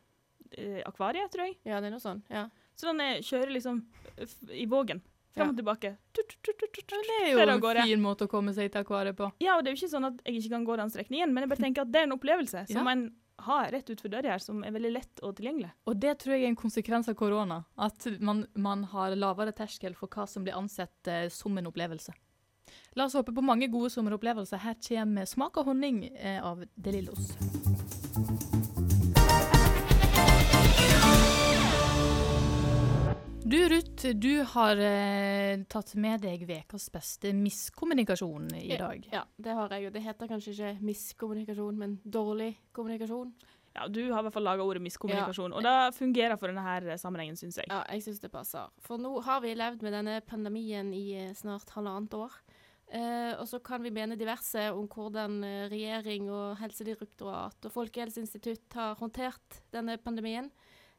Eh, 0.57 0.83
akvariet, 0.87 1.33
tror 1.33 1.49
jeg. 1.49 1.57
Ja, 1.67 1.81
det 1.81 1.89
er 1.89 1.91
noe 1.91 1.99
sånn. 1.99 2.21
Ja. 2.31 2.45
Så 2.79 2.87
den 2.87 3.01
er, 3.01 3.17
kjører 3.27 3.51
liksom 3.51 3.81
f 4.23 4.35
i 4.55 4.67
vågen. 4.71 5.01
Fram 5.35 5.49
og 5.51 5.57
tilbake. 5.59 5.97
Tut, 6.15 6.29
tut, 6.29 6.43
tut, 6.47 6.61
tut, 6.61 6.87
tut. 6.87 6.91
Det 7.09 7.17
er 7.25 7.33
jo 7.33 7.41
en 7.43 7.83
fin 7.83 8.01
måte 8.01 8.29
å 8.29 8.31
komme 8.31 8.55
seg 8.55 8.71
til 8.71 8.85
akvariet 8.85 9.17
på. 9.19 9.33
Ja, 9.43 9.57
og 9.57 9.65
det 9.65 9.73
er 9.73 9.75
jo 9.75 9.81
ikke 9.83 9.91
sånn 9.97 10.07
at 10.07 10.21
jeg 10.23 10.37
ikke 10.39 10.51
kan 10.55 10.65
gå 10.69 10.77
den 10.79 10.91
strekningen, 10.95 11.33
men 11.35 11.43
jeg 11.43 11.49
bare 11.51 11.65
tenker 11.65 11.83
at 11.83 11.91
det 11.91 11.99
er 12.05 12.07
en 12.07 12.15
opplevelse 12.15 12.67
som 12.71 12.87
Ja. 12.87 12.93
en 12.93 13.03
har 13.41 13.73
rett 13.73 13.91
utenfor 13.91 14.11
døra 14.15 14.31
her, 14.31 14.39
som 14.39 14.63
er 14.63 14.71
veldig 14.71 14.93
lett 14.93 15.21
og 15.25 15.35
tilgjengelig. 15.35 15.73
Og 15.89 15.99
det 15.99 16.19
tror 16.21 16.35
jeg 16.37 16.45
er 16.45 16.49
en 16.53 16.57
konsekvens 16.57 17.09
av 17.09 17.17
korona. 17.17 17.65
At 17.77 18.07
man, 18.21 18.47
man 18.55 18.85
har 18.85 19.11
lavere 19.17 19.51
terskel 19.53 19.97
for 19.97 20.07
hva 20.07 20.29
som 20.29 20.45
blir 20.45 20.55
ansett 20.55 21.09
eh, 21.09 21.27
som 21.31 21.59
en 21.59 21.67
opplevelse. 21.67 22.15
La 22.95 23.05
oss 23.09 23.15
håpe 23.19 23.35
på 23.35 23.43
mange 23.43 23.69
gode 23.69 23.91
sommeropplevelser. 23.91 24.57
Her 24.59 24.75
kommer 24.89 25.25
'Smak 25.27 25.57
av 25.57 25.67
honning' 25.67 26.11
eh, 26.17 26.41
av 26.45 26.65
De 26.77 26.93
Lillos. 26.93 27.35
Du 33.47 33.69
Ruth, 33.69 34.07
du 34.15 34.43
har 34.43 34.77
eh, 34.77 35.61
tatt 35.69 35.93
med 36.01 36.23
deg 36.25 36.47
ukas 36.49 36.87
beste 36.93 37.33
miskommunikasjon 37.37 38.49
i 38.57 38.77
dag. 38.81 39.05
ja, 39.13 39.21
det 39.37 39.53
har 39.59 39.75
jeg. 39.77 39.93
Det 39.93 40.01
heter 40.03 40.31
kanskje 40.31 40.55
ikke 40.55 40.71
miskommunikasjon, 40.89 41.77
men 41.79 41.99
dårlig 42.03 42.55
kommunikasjon. 42.73 43.35
Ja, 43.75 43.89
Du 43.89 44.01
har 44.13 44.23
i 44.23 44.27
hvert 44.27 44.33
fall 44.37 44.47
laga 44.47 44.65
ordet 44.65 44.83
miskommunikasjon, 44.83 45.53
og 45.53 45.63
det 45.67 45.95
fungerer 45.99 46.39
for 46.39 46.47
denne 46.51 46.63
her 46.65 46.97
sammenhengen, 46.97 47.37
syns 47.37 47.59
jeg. 47.59 47.67
Ja, 47.69 47.83
jeg 47.91 48.05
syns 48.07 48.23
det 48.23 48.31
passer. 48.33 48.71
For 48.87 49.03
nå 49.03 49.13
har 49.27 49.43
vi 49.45 49.53
levd 49.59 49.83
med 49.83 49.93
denne 49.99 50.21
pandemien 50.25 50.95
i 50.95 51.05
eh, 51.19 51.35
snart 51.37 51.75
halvannet 51.77 52.15
år. 52.17 52.41
Eh, 52.95 53.33
og 53.41 53.47
så 53.51 53.59
kan 53.65 53.83
vi 53.83 53.91
mene 53.95 54.19
diverse 54.19 54.69
om 54.71 54.87
hvordan 54.91 55.41
eh, 55.47 55.65
regjering 55.73 56.29
og 56.31 56.59
Helsedirektorat 56.61 57.67
og 57.67 57.75
Folkehelseinstitutt 57.75 58.77
har 58.79 58.95
håndtert 59.01 59.63
denne 59.75 59.97
pandemien. 59.99 60.51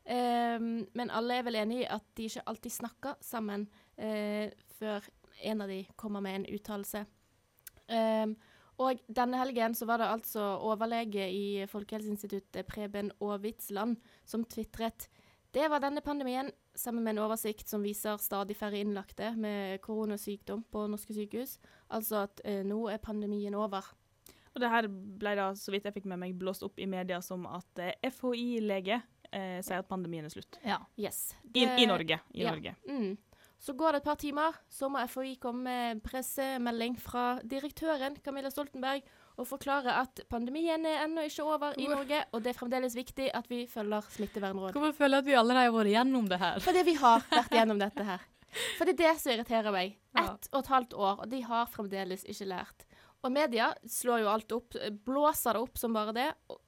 Eh, 0.03 0.58
men 0.60 1.13
alle 1.15 1.39
er 1.39 1.45
vel 1.47 1.60
enig 1.62 1.84
i 1.84 1.91
at 1.95 2.03
de 2.17 2.27
ikke 2.27 2.43
alltid 2.51 2.75
snakker 2.81 3.21
sammen 3.23 3.67
eh, 3.95 4.51
før 4.75 5.08
en 5.45 5.63
av 5.63 5.71
de 5.71 5.86
kommer 5.95 6.23
med 6.25 6.41
en 6.41 6.49
uttalelse. 6.58 7.05
Eh, 7.88 8.36
og 8.84 8.99
denne 9.08 9.39
helgen 9.39 9.75
så 9.77 9.88
var 9.88 10.01
det 10.01 10.12
altså 10.12 10.43
overlege 10.67 11.29
i 11.31 11.45
Folkehelseinstituttet, 11.71 12.67
Preben 12.67 13.13
Aavitsland, 13.23 13.95
som 14.27 14.43
tvitret 14.43 15.08
det 15.56 15.70
var 15.72 15.80
denne 15.80 16.04
pandemien, 16.04 16.52
sammen 16.76 17.06
med 17.06 17.15
en 17.15 17.24
oversikt 17.24 17.70
som 17.72 17.84
viser 17.86 18.20
stadig 18.20 18.58
færre 18.60 18.82
innlagte 18.84 19.32
med 19.39 19.80
koronasykdom 19.86 20.65
på 20.72 20.82
norske 20.91 21.15
sykehus. 21.15 21.56
Altså 21.96 22.26
at 22.26 22.41
eh, 22.44 22.60
nå 22.68 22.82
er 22.91 23.00
pandemien 23.04 23.56
over. 23.56 23.88
Og 24.52 24.60
det 24.63 24.72
her 24.72 24.88
ble 24.89 25.36
da, 25.39 25.50
så 25.56 25.72
vidt 25.72 25.88
jeg 25.88 25.96
fikk 25.96 26.10
med 26.12 26.20
meg, 26.20 26.36
blåst 26.39 26.63
opp 26.68 26.80
i 26.80 26.88
media 26.89 27.22
som 27.24 27.48
at 27.48 27.84
eh, 27.84 27.96
FHI-lege 28.12 29.00
eh, 29.32 29.62
sier 29.63 29.80
at 29.80 29.88
pandemien 29.88 30.28
er 30.28 30.34
slutt. 30.34 30.60
Ja. 30.63 30.82
Yes. 31.00 31.30
I, 31.54 31.63
I 31.63 31.88
Norge. 31.88 32.20
I 32.36 32.44
ja. 32.44 32.52
Norge. 32.52 32.76
Mm. 32.88 33.15
Så 33.60 33.74
går 33.80 33.96
det 33.96 34.04
et 34.04 34.10
par 34.10 34.20
timer, 34.20 34.58
så 34.68 34.91
må 34.91 35.00
FHI 35.08 35.38
komme 35.41 35.70
med 35.70 36.04
pressemelding 36.04 37.00
fra 37.00 37.39
direktøren 37.48 38.20
Camilla 38.24 38.52
Stoltenberg 38.52 39.08
og 39.36 39.48
forklare 39.50 39.98
at 40.02 40.21
pandemien 40.32 40.86
er 40.88 41.04
ennå 41.04 41.26
ikke 41.28 41.43
over 41.43 41.76
i 41.82 41.88
Norge, 41.91 42.21
og 42.32 42.43
det 42.43 42.54
er 42.54 42.58
fremdeles 42.58 42.95
viktig 42.95 43.28
at 43.36 43.50
vi 43.52 43.65
følger 43.71 44.08
smittevernråd. 44.15 44.71
Hvorfor 44.76 44.95
føler 44.95 45.19
jeg 45.19 45.26
at 45.26 45.30
vi 45.30 45.38
allerede 45.39 45.67
har 45.67 45.76
vært 45.76 45.91
gjennom 45.91 46.30
det 46.32 46.39
her? 46.39 46.60
Fordi 46.63 46.84
vi 46.88 46.95
har 47.02 47.26
vært 47.32 47.56
gjennom 47.60 47.82
dette 47.82 48.08
her. 48.08 48.26
For 48.78 48.88
det 48.88 48.95
er 48.95 49.02
det 49.02 49.13
som 49.19 49.34
irriterer 49.34 49.76
meg. 49.76 49.98
Ett 50.15 50.50
og 50.54 50.62
et 50.62 50.71
halvt 50.71 50.93
år, 50.95 51.24
og 51.26 51.32
de 51.32 51.41
har 51.43 51.65
fremdeles 51.71 52.24
ikke 52.32 52.48
lært. 52.48 52.86
Og 53.26 53.34
media 53.34 53.71
slår 53.89 54.21
jo 54.24 54.30
alt 54.32 54.54
opp, 54.56 54.78
blåser 55.04 55.58
det 55.58 55.63
opp 55.65 55.82
som 55.82 55.95
bare 55.95 56.13
det. 56.15 56.30
Og 56.54 56.62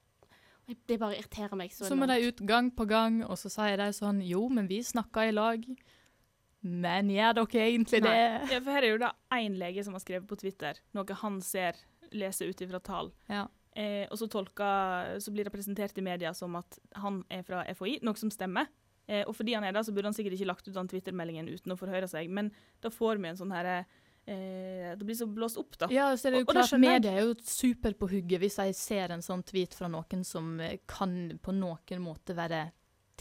det 0.89 0.97
bare 0.99 1.15
irriterer 1.15 1.55
meg 1.55 1.71
så 1.71 1.87
Så 1.87 1.95
må 1.95 2.09
de 2.09 2.17
ut 2.27 2.41
gang 2.49 2.71
på 2.75 2.87
gang, 2.89 3.21
og 3.23 3.37
så 3.39 3.51
sier 3.53 3.79
de 3.79 3.91
sånn 3.95 4.19
Jo, 4.25 4.47
men 4.51 4.67
vi 4.67 4.81
snakker 4.83 5.29
i 5.29 5.35
lag. 5.35 5.63
Men 6.67 7.11
gjør 7.13 7.37
dere 7.37 7.67
egentlig 7.69 8.01
det? 8.03 8.15
Ja, 8.51 8.59
for 8.59 8.73
her 8.73 8.83
er 8.83 8.91
jo 8.95 8.99
da 9.05 9.13
én 9.37 9.55
lege 9.59 9.85
som 9.85 9.95
har 9.95 10.03
skrevet 10.03 10.27
på 10.27 10.39
Twitter 10.41 10.79
noe 10.97 11.19
han 11.21 11.37
ser, 11.45 11.77
leser 12.11 12.49
ut 12.51 12.61
ifra 12.61 12.79
tall. 12.79 13.11
Ja. 13.27 13.47
Eh, 13.77 14.07
og 14.09 14.17
så, 14.17 14.27
tolka, 14.31 15.19
så 15.21 15.31
blir 15.31 15.45
det 15.45 15.53
presentert 15.53 15.97
i 15.97 16.01
media 16.01 16.31
som 16.33 16.55
at 16.57 16.79
han 16.97 17.21
er 17.29 17.43
fra 17.45 17.63
FHI, 17.75 17.99
noe 18.01 18.17
som 18.17 18.31
stemmer. 18.33 18.65
Eh, 19.07 19.21
og 19.27 19.35
fordi 19.37 19.53
han 19.53 19.63
er 19.63 19.71
der, 19.75 19.83
så 19.85 19.93
burde 19.95 20.09
han 20.09 20.13
sikkert 20.17 20.33
ikke 20.35 20.49
lagt 20.49 20.67
ut 20.67 20.73
den 20.75 20.89
Twitter-meldingen 20.91 21.47
uten 21.47 21.71
å 21.71 21.77
forhøre 21.79 22.09
seg, 22.11 22.27
men 22.33 22.49
da 22.83 22.89
får 22.91 23.21
vi 23.21 23.29
en 23.29 23.37
sånn 23.39 23.53
herre 23.55 23.77
eh, 24.27 24.95
Det 24.97 25.05
blir 25.05 25.15
så 25.15 25.27
blåst 25.31 25.57
opp, 25.61 25.77
da. 25.79 25.87
Ja, 25.93 26.09
så 26.17 26.27
er 26.27 26.31
det 26.35 26.41
jo 26.41 26.47
Og- 26.49 26.55
klart 26.57 26.73
og. 26.73 26.81
Media 26.81 27.11
er 27.13 27.21
jo 27.29 27.35
super 27.39 27.93
på 27.93 28.09
hugget 28.11 28.41
hvis 28.41 28.57
jeg 28.59 28.75
ser 28.75 29.13
en 29.15 29.23
sånn 29.23 29.45
tweet 29.47 29.73
fra 29.77 29.87
noen 29.87 30.25
som 30.27 30.59
eh, 30.59 30.79
kan 30.87 31.37
på 31.39 31.53
noen 31.55 32.01
måte 32.03 32.35
være 32.35 32.65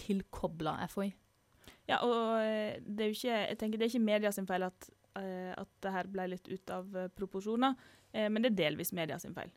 tilkobla 0.01 0.79
FHI. 0.91 1.13
Ja, 1.87 2.01
og 2.03 2.41
eh, 2.43 2.81
det 2.83 3.05
er 3.05 3.13
jo 3.13 3.17
ikke, 3.21 3.37
jeg 3.53 3.59
tenker 3.61 3.79
det 3.79 3.87
er 3.87 3.93
ikke 3.95 4.09
media 4.09 4.33
sin 4.35 4.49
feil 4.49 4.67
at, 4.67 4.89
eh, 5.21 5.53
at 5.55 5.71
det 5.85 5.93
her 5.95 6.11
ble 6.11 6.27
litt 6.33 6.49
ut 6.51 6.71
av 6.75 6.97
proporsjoner, 7.15 7.77
men 8.17 8.43
det 8.43 8.53
er 8.53 8.59
delvis 8.65 8.95
media 8.97 9.19
sin 9.21 9.35
feil. 9.37 9.53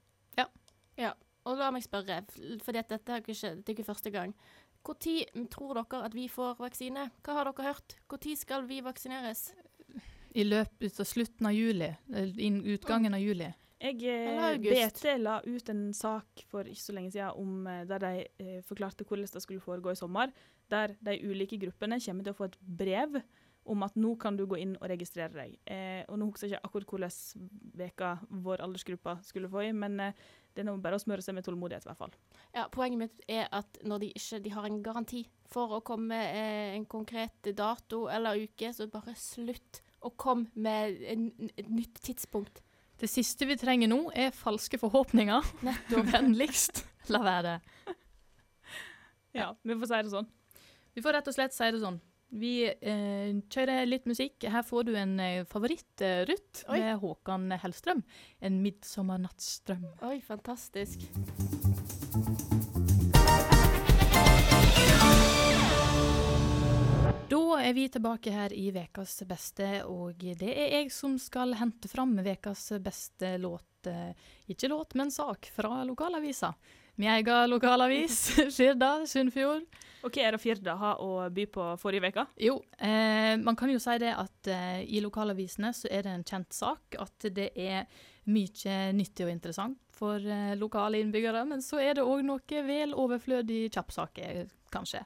Og 1.47 1.57
la 1.57 1.69
meg 1.73 1.85
spørre, 1.85 2.19
for 2.61 2.75
dette 2.75 2.99
er 2.99 3.23
ikke, 3.23 3.33
det 3.33 3.71
er 3.71 3.75
ikke 3.77 3.87
første 3.87 4.11
gang. 4.13 4.35
Når 4.85 5.47
tror 5.51 5.79
dere 5.79 6.03
at 6.07 6.15
vi 6.15 6.27
får 6.31 6.59
vaksine? 6.59 7.09
Hva 7.25 7.39
har 7.39 7.49
dere 7.49 7.71
hørt? 7.71 7.95
Når 8.11 8.35
skal 8.39 8.67
vi 8.67 8.81
vaksineres? 8.85 9.49
I 10.37 10.45
løpet 10.45 10.99
av 11.01 11.07
slutten 11.09 11.49
av 11.49 11.55
juli. 11.55 11.89
utgangen 12.75 13.13
av 13.13 13.23
juli. 13.23 13.49
Jeg, 13.79 14.03
Eller 14.03 14.57
eh. 14.59 14.89
BT 14.91 15.13
la 15.21 15.37
ut 15.45 15.69
en 15.71 15.93
sak 15.95 16.41
for 16.51 16.67
ikke 16.67 16.83
så 16.83 16.93
lenge 16.97 17.13
siden 17.13 17.31
om, 17.39 17.67
eh, 17.67 17.85
der 17.87 18.01
de 18.03 18.25
eh, 18.43 18.57
forklarte 18.67 19.05
hvordan 19.07 19.29
det 19.31 19.41
skulle 19.41 19.63
foregå 19.63 19.93
i 19.93 19.95
sommer. 19.95 20.33
Der 20.69 20.97
de 20.99 21.15
ulike 21.23 21.57
gruppene 21.57 21.99
kommer 22.03 22.23
til 22.27 22.33
å 22.33 22.37
få 22.37 22.49
et 22.49 22.57
brev 22.59 23.21
om 23.69 23.85
at 23.85 23.95
nå 23.99 24.15
kan 24.21 24.37
du 24.37 24.45
gå 24.49 24.57
inn 24.61 24.75
og 24.79 24.87
registrere 24.89 25.33
deg. 25.35 25.55
Eh, 25.69 26.01
og 26.09 26.17
Nå 26.19 26.29
husker 26.29 26.47
jeg 26.47 26.57
ikke 26.57 26.69
akkurat 26.69 26.93
hvordan 26.93 27.49
veka 27.79 28.11
vår 28.45 28.63
aldersgruppe 28.65 29.15
skulle 29.27 29.51
få 29.51 29.67
i, 29.67 29.73
men 29.75 29.99
eh, 30.03 30.23
det 30.55 30.63
er 30.63 30.67
nå 30.69 30.75
bare 30.81 30.97
å 30.97 31.03
smøre 31.03 31.23
seg 31.23 31.37
med 31.37 31.45
tålmodighet, 31.45 31.85
i 31.85 31.89
hvert 31.91 31.99
fall. 32.01 32.15
Ja, 32.55 32.65
Poenget 32.73 33.03
mitt 33.03 33.21
er 33.29 33.45
at 33.55 33.77
når 33.85 34.03
de 34.03 34.09
ikke 34.17 34.41
de 34.45 34.53
har 34.55 34.65
en 34.67 34.81
garanti 34.85 35.21
for 35.49 35.77
å 35.77 35.83
komme 35.85 36.17
eh, 36.17 36.73
en 36.75 36.87
konkret 36.89 37.51
dato 37.57 38.07
eller 38.11 38.41
uke, 38.41 38.73
så 38.73 38.89
bare 38.91 39.13
slutt 39.19 39.83
å 40.05 40.11
komme 40.15 40.49
med 40.55 40.99
en, 41.11 41.29
et 41.55 41.69
nytt 41.69 42.01
tidspunkt. 42.05 42.63
Det 42.99 43.07
siste 43.07 43.47
vi 43.47 43.55
trenger 43.59 43.87
nå, 43.91 44.01
er 44.11 44.35
falske 44.35 44.79
forhåpninger. 44.81 45.53
Nettopp. 45.67 46.09
Vennligst 46.15 46.83
la 47.13 47.23
være 47.23 47.53
det. 47.53 47.95
Ja, 49.37 49.53
Vi 49.63 49.77
får 49.77 49.87
si 49.91 50.03
det 50.03 50.11
sånn. 50.11 50.29
Vi 50.97 51.03
får 51.05 51.15
rett 51.19 51.29
og 51.29 51.35
slett 51.35 51.53
si 51.55 51.67
det 51.71 51.79
sånn. 51.83 51.99
Vi 52.29 52.67
eh, 52.69 53.31
kjører 53.49 53.87
litt 53.89 54.05
musikk. 54.05 54.45
Her 54.53 54.61
får 54.65 54.83
du 54.89 54.93
en 54.99 55.15
eh, 55.19 55.45
favoritt, 55.49 56.01
eh, 56.05 56.21
Ruth, 56.29 56.61
med 56.69 56.99
Håkan 57.01 57.49
Hellstrøm. 57.63 58.03
En 58.39 58.61
'Midtsommernattsdrøm'. 58.63 59.87
Oi, 60.05 60.19
fantastisk. 60.21 61.09
Da 67.29 67.59
er 67.61 67.73
vi 67.73 67.85
tilbake 67.89 68.31
her 68.33 68.53
i 68.53 68.69
Vekas 68.73 69.19
beste, 69.29 69.67
og 69.85 70.17
det 70.39 70.49
er 70.49 70.71
jeg 70.79 70.91
som 70.93 71.17
skal 71.21 71.53
hente 71.59 71.89
fram 71.91 72.15
Vekas 72.25 72.71
beste 72.81 73.35
låt. 73.37 73.65
eh, 73.87 74.13
Ikke 74.47 74.67
låt, 74.67 74.95
men 74.95 75.11
sak 75.11 75.49
fra 75.55 75.83
lokalavisa. 75.83 76.53
Min 76.99 77.09
egen 77.09 77.49
lokalavis, 77.49 78.15
Firda, 78.57 79.05
Sunnfjord. 79.07 79.63
Og 80.03 80.11
hva 80.11 80.23
er 80.27 80.35
det 80.35 80.41
Firda 80.43 80.73
har 80.79 80.99
å 80.99 81.29
by 81.31 81.45
på 81.47 81.67
forrige 81.79 82.11
uke? 82.11 82.25
Jo, 82.43 82.57
eh, 82.75 83.35
man 83.39 83.55
kan 83.59 83.71
jo 83.71 83.79
si 83.79 83.95
det 84.03 84.11
at 84.19 84.49
eh, 84.51 84.81
i 84.83 84.99
lokalavisene 85.03 85.71
så 85.75 85.87
er 85.87 86.03
det 86.03 86.11
en 86.11 86.25
kjent 86.27 86.55
sak 86.55 86.97
at 86.99 87.27
det 87.35 87.53
er 87.55 87.87
mye 88.27 88.75
nyttig 88.95 89.25
og 89.25 89.31
interessant 89.31 89.79
for 89.95 90.19
eh, 90.19 90.57
lokale 90.59 90.99
innbyggere, 90.99 91.45
men 91.47 91.63
så 91.63 91.79
er 91.83 91.95
det 91.95 92.03
òg 92.03 92.23
noe 92.27 92.63
vel 92.67 92.91
overflødig 92.91 93.69
kjappsaker, 93.75 94.51
kanskje. 94.75 95.05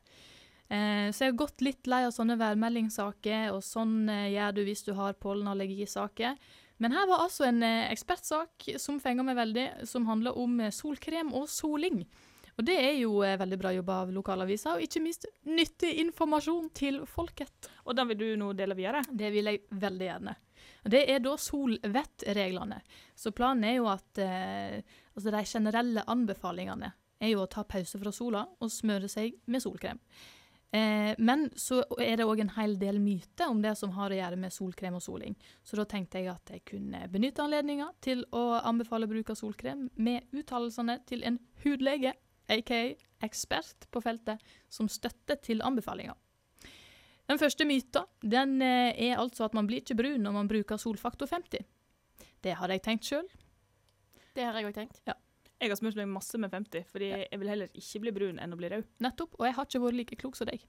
Eh, 0.73 1.13
så 1.13 1.27
jeg 1.27 1.33
har 1.35 1.41
gått 1.43 1.61
litt 1.61 1.89
lei 1.89 2.03
av 2.07 2.13
sånne 2.15 2.39
værmeldingssaker, 2.41 3.51
og 3.53 3.61
sånn 3.65 4.09
eh, 4.09 4.31
gjør 4.33 4.57
du 4.57 4.63
hvis 4.65 4.85
du 4.89 4.95
har 4.97 5.13
pollenallergisaker. 5.21 6.41
Men 6.83 6.91
her 6.91 7.07
var 7.07 7.23
altså 7.23 7.47
en 7.47 7.63
eh, 7.63 7.87
ekspertsak 7.93 8.67
som 8.81 8.99
fenger 8.99 9.23
meg 9.23 9.39
veldig, 9.39 9.65
som 9.87 10.07
handler 10.09 10.35
om 10.39 10.59
eh, 10.59 10.73
solkrem 10.75 11.31
og 11.31 11.47
soling. 11.51 12.03
Og 12.53 12.65
det 12.67 12.75
er 12.77 12.97
jo 12.99 13.21
eh, 13.25 13.37
veldig 13.39 13.59
bra 13.61 13.71
jobba 13.73 13.99
av 14.03 14.11
lokalavisa, 14.13 14.75
og 14.75 14.83
ikke 14.85 15.01
minst 15.01 15.25
nyttig 15.47 15.95
informasjon 16.03 16.69
til 16.75 16.99
folket. 17.09 17.69
Og 17.87 17.95
den 17.97 18.11
vil 18.11 18.19
du 18.19 18.27
nå 18.41 18.51
dele 18.57 18.77
videre? 18.77 19.01
Det 19.09 19.31
vil 19.33 19.49
jeg 19.49 19.63
veldig 19.81 20.09
gjerne. 20.09 20.35
Og 20.83 20.91
Det 20.91 21.01
er 21.09 21.23
da 21.23 21.37
solvettreglene. 21.39 22.81
Så 23.15 23.31
planen 23.31 23.65
er 23.69 23.77
jo 23.79 23.87
at 23.91 24.21
eh, 24.21 24.83
altså 25.15 25.33
de 25.33 25.43
generelle 25.47 26.05
anbefalingene 26.11 26.91
er 27.23 27.31
jo 27.31 27.45
å 27.45 27.49
ta 27.49 27.63
pause 27.63 27.99
fra 27.99 28.11
sola 28.13 28.43
og 28.59 28.71
smøre 28.71 29.09
seg 29.11 29.39
med 29.47 29.63
solkrem. 29.63 30.01
Eh, 30.73 31.13
men 31.17 31.49
så 31.55 31.83
er 32.01 32.17
det 32.17 32.25
òg 32.25 32.39
en 32.41 32.55
hel 32.55 32.73
del 32.81 32.97
myter 32.97 33.51
om 33.51 33.59
det 33.61 33.75
som 33.77 33.91
har 33.93 34.09
å 34.09 34.17
gjøre 34.17 34.39
med 34.41 34.53
solkrem 34.55 34.95
og 34.97 35.03
soling. 35.05 35.35
Så 35.61 35.77
da 35.77 35.85
tenkte 35.85 36.17
jeg 36.17 36.31
at 36.31 36.49
jeg 36.49 36.63
kunne 36.65 37.03
benytte 37.13 37.43
anledninga 37.45 37.91
til 38.01 38.23
å 38.33 38.57
anbefale 38.57 39.05
bruk 39.09 39.29
av 39.29 39.37
solkrem 39.37 39.85
med 40.01 40.33
uttalelsene 40.33 40.97
til 41.09 41.21
en 41.29 41.37
hudlege, 41.61 42.15
aka 42.49 42.79
ekspert 43.23 43.85
på 43.93 44.01
feltet, 44.03 44.41
som 44.65 44.89
støtte 44.89 45.37
til 45.45 45.61
anbefalinga. 45.63 46.17
Den 47.29 47.39
første 47.39 47.67
myta 47.69 48.07
den 48.25 48.57
eh, 48.65 48.97
er 49.11 49.21
altså 49.21 49.45
at 49.45 49.53
man 49.53 49.69
blir 49.69 49.85
ikke 49.85 49.99
brun 50.01 50.25
når 50.25 50.39
man 50.41 50.49
bruker 50.49 50.81
solfaktor 50.81 51.29
50. 51.29 51.61
Det 52.43 52.57
hadde 52.57 52.79
jeg 52.79 52.83
tenkt 52.89 53.11
sjøl. 53.11 53.29
Det 54.33 54.49
har 54.49 54.57
jeg 54.57 54.71
òg 54.71 54.81
tenkt. 54.81 55.05
Jeg 55.63 55.71
har 55.71 55.79
smurt 55.79 55.95
meg 55.99 56.11
masse 56.11 56.37
med 56.41 56.51
50, 56.51 56.85
fordi 56.91 57.09
Ja. 57.13 57.23
jeg 57.31 57.39
vil 57.39 57.49
heller 57.53 57.69
ikke 57.79 58.01
bli 58.03 58.11
brun 58.19 58.39
enn 58.43 58.53
å 58.53 58.59
bli 58.59 58.69
rød. 58.73 58.85
Nettopp. 59.05 59.35
Og 59.39 59.45
jeg 59.47 59.55
har 59.55 59.65
ikke 59.69 59.83
vært 59.85 59.99
like 60.01 60.17
klok 60.19 60.35
som 60.39 60.47
deg. 60.51 60.65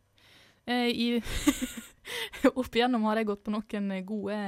Eh, 0.67 0.89
i, 0.95 1.09
opp 2.55 2.75
igjennom 2.79 3.05
har 3.09 3.21
jeg 3.21 3.27
gått 3.29 3.43
på 3.45 3.53
noen 3.55 3.91
gode 4.07 4.39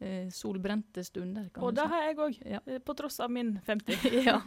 eh, 0.00 0.28
solbrente 0.32 1.04
stunder. 1.04 1.50
kan 1.52 1.64
Og 1.66 1.74
det 1.76 1.86
har 1.90 2.06
jeg 2.08 2.16
òg, 2.22 2.38
Ja. 2.54 2.60
på 2.84 2.94
tross 2.96 3.20
av 3.20 3.30
min 3.34 3.58
50. 3.66 4.08
ja. 4.28 4.38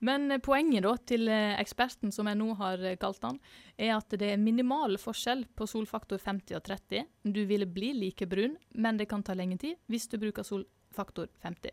Men 0.00 0.30
eh, 0.32 0.38
poenget 0.44 0.84
da 0.84 0.94
til 1.08 1.28
eh, 1.32 1.54
eksperten, 1.60 2.12
som 2.12 2.28
jeg 2.28 2.36
nå 2.40 2.54
har 2.58 2.82
eh, 2.84 2.96
kalt 3.00 3.22
han, 3.24 3.38
er 3.78 3.94
at 3.96 4.08
det 4.16 4.30
er 4.34 4.40
minimal 4.40 4.96
forskjell 5.00 5.46
på 5.56 5.66
solfaktor 5.68 6.18
50 6.20 6.56
og 6.58 6.64
30. 6.68 7.06
Du 7.24 7.42
vil 7.48 7.66
bli 7.66 7.92
like 7.96 8.26
brun, 8.28 8.56
men 8.74 8.96
det 9.00 9.08
kan 9.08 9.22
ta 9.24 9.34
lenge 9.36 9.58
tid 9.58 9.76
hvis 9.88 10.08
du 10.12 10.18
bruker 10.20 10.44
solfaktor 10.96 11.28
50. 11.42 11.70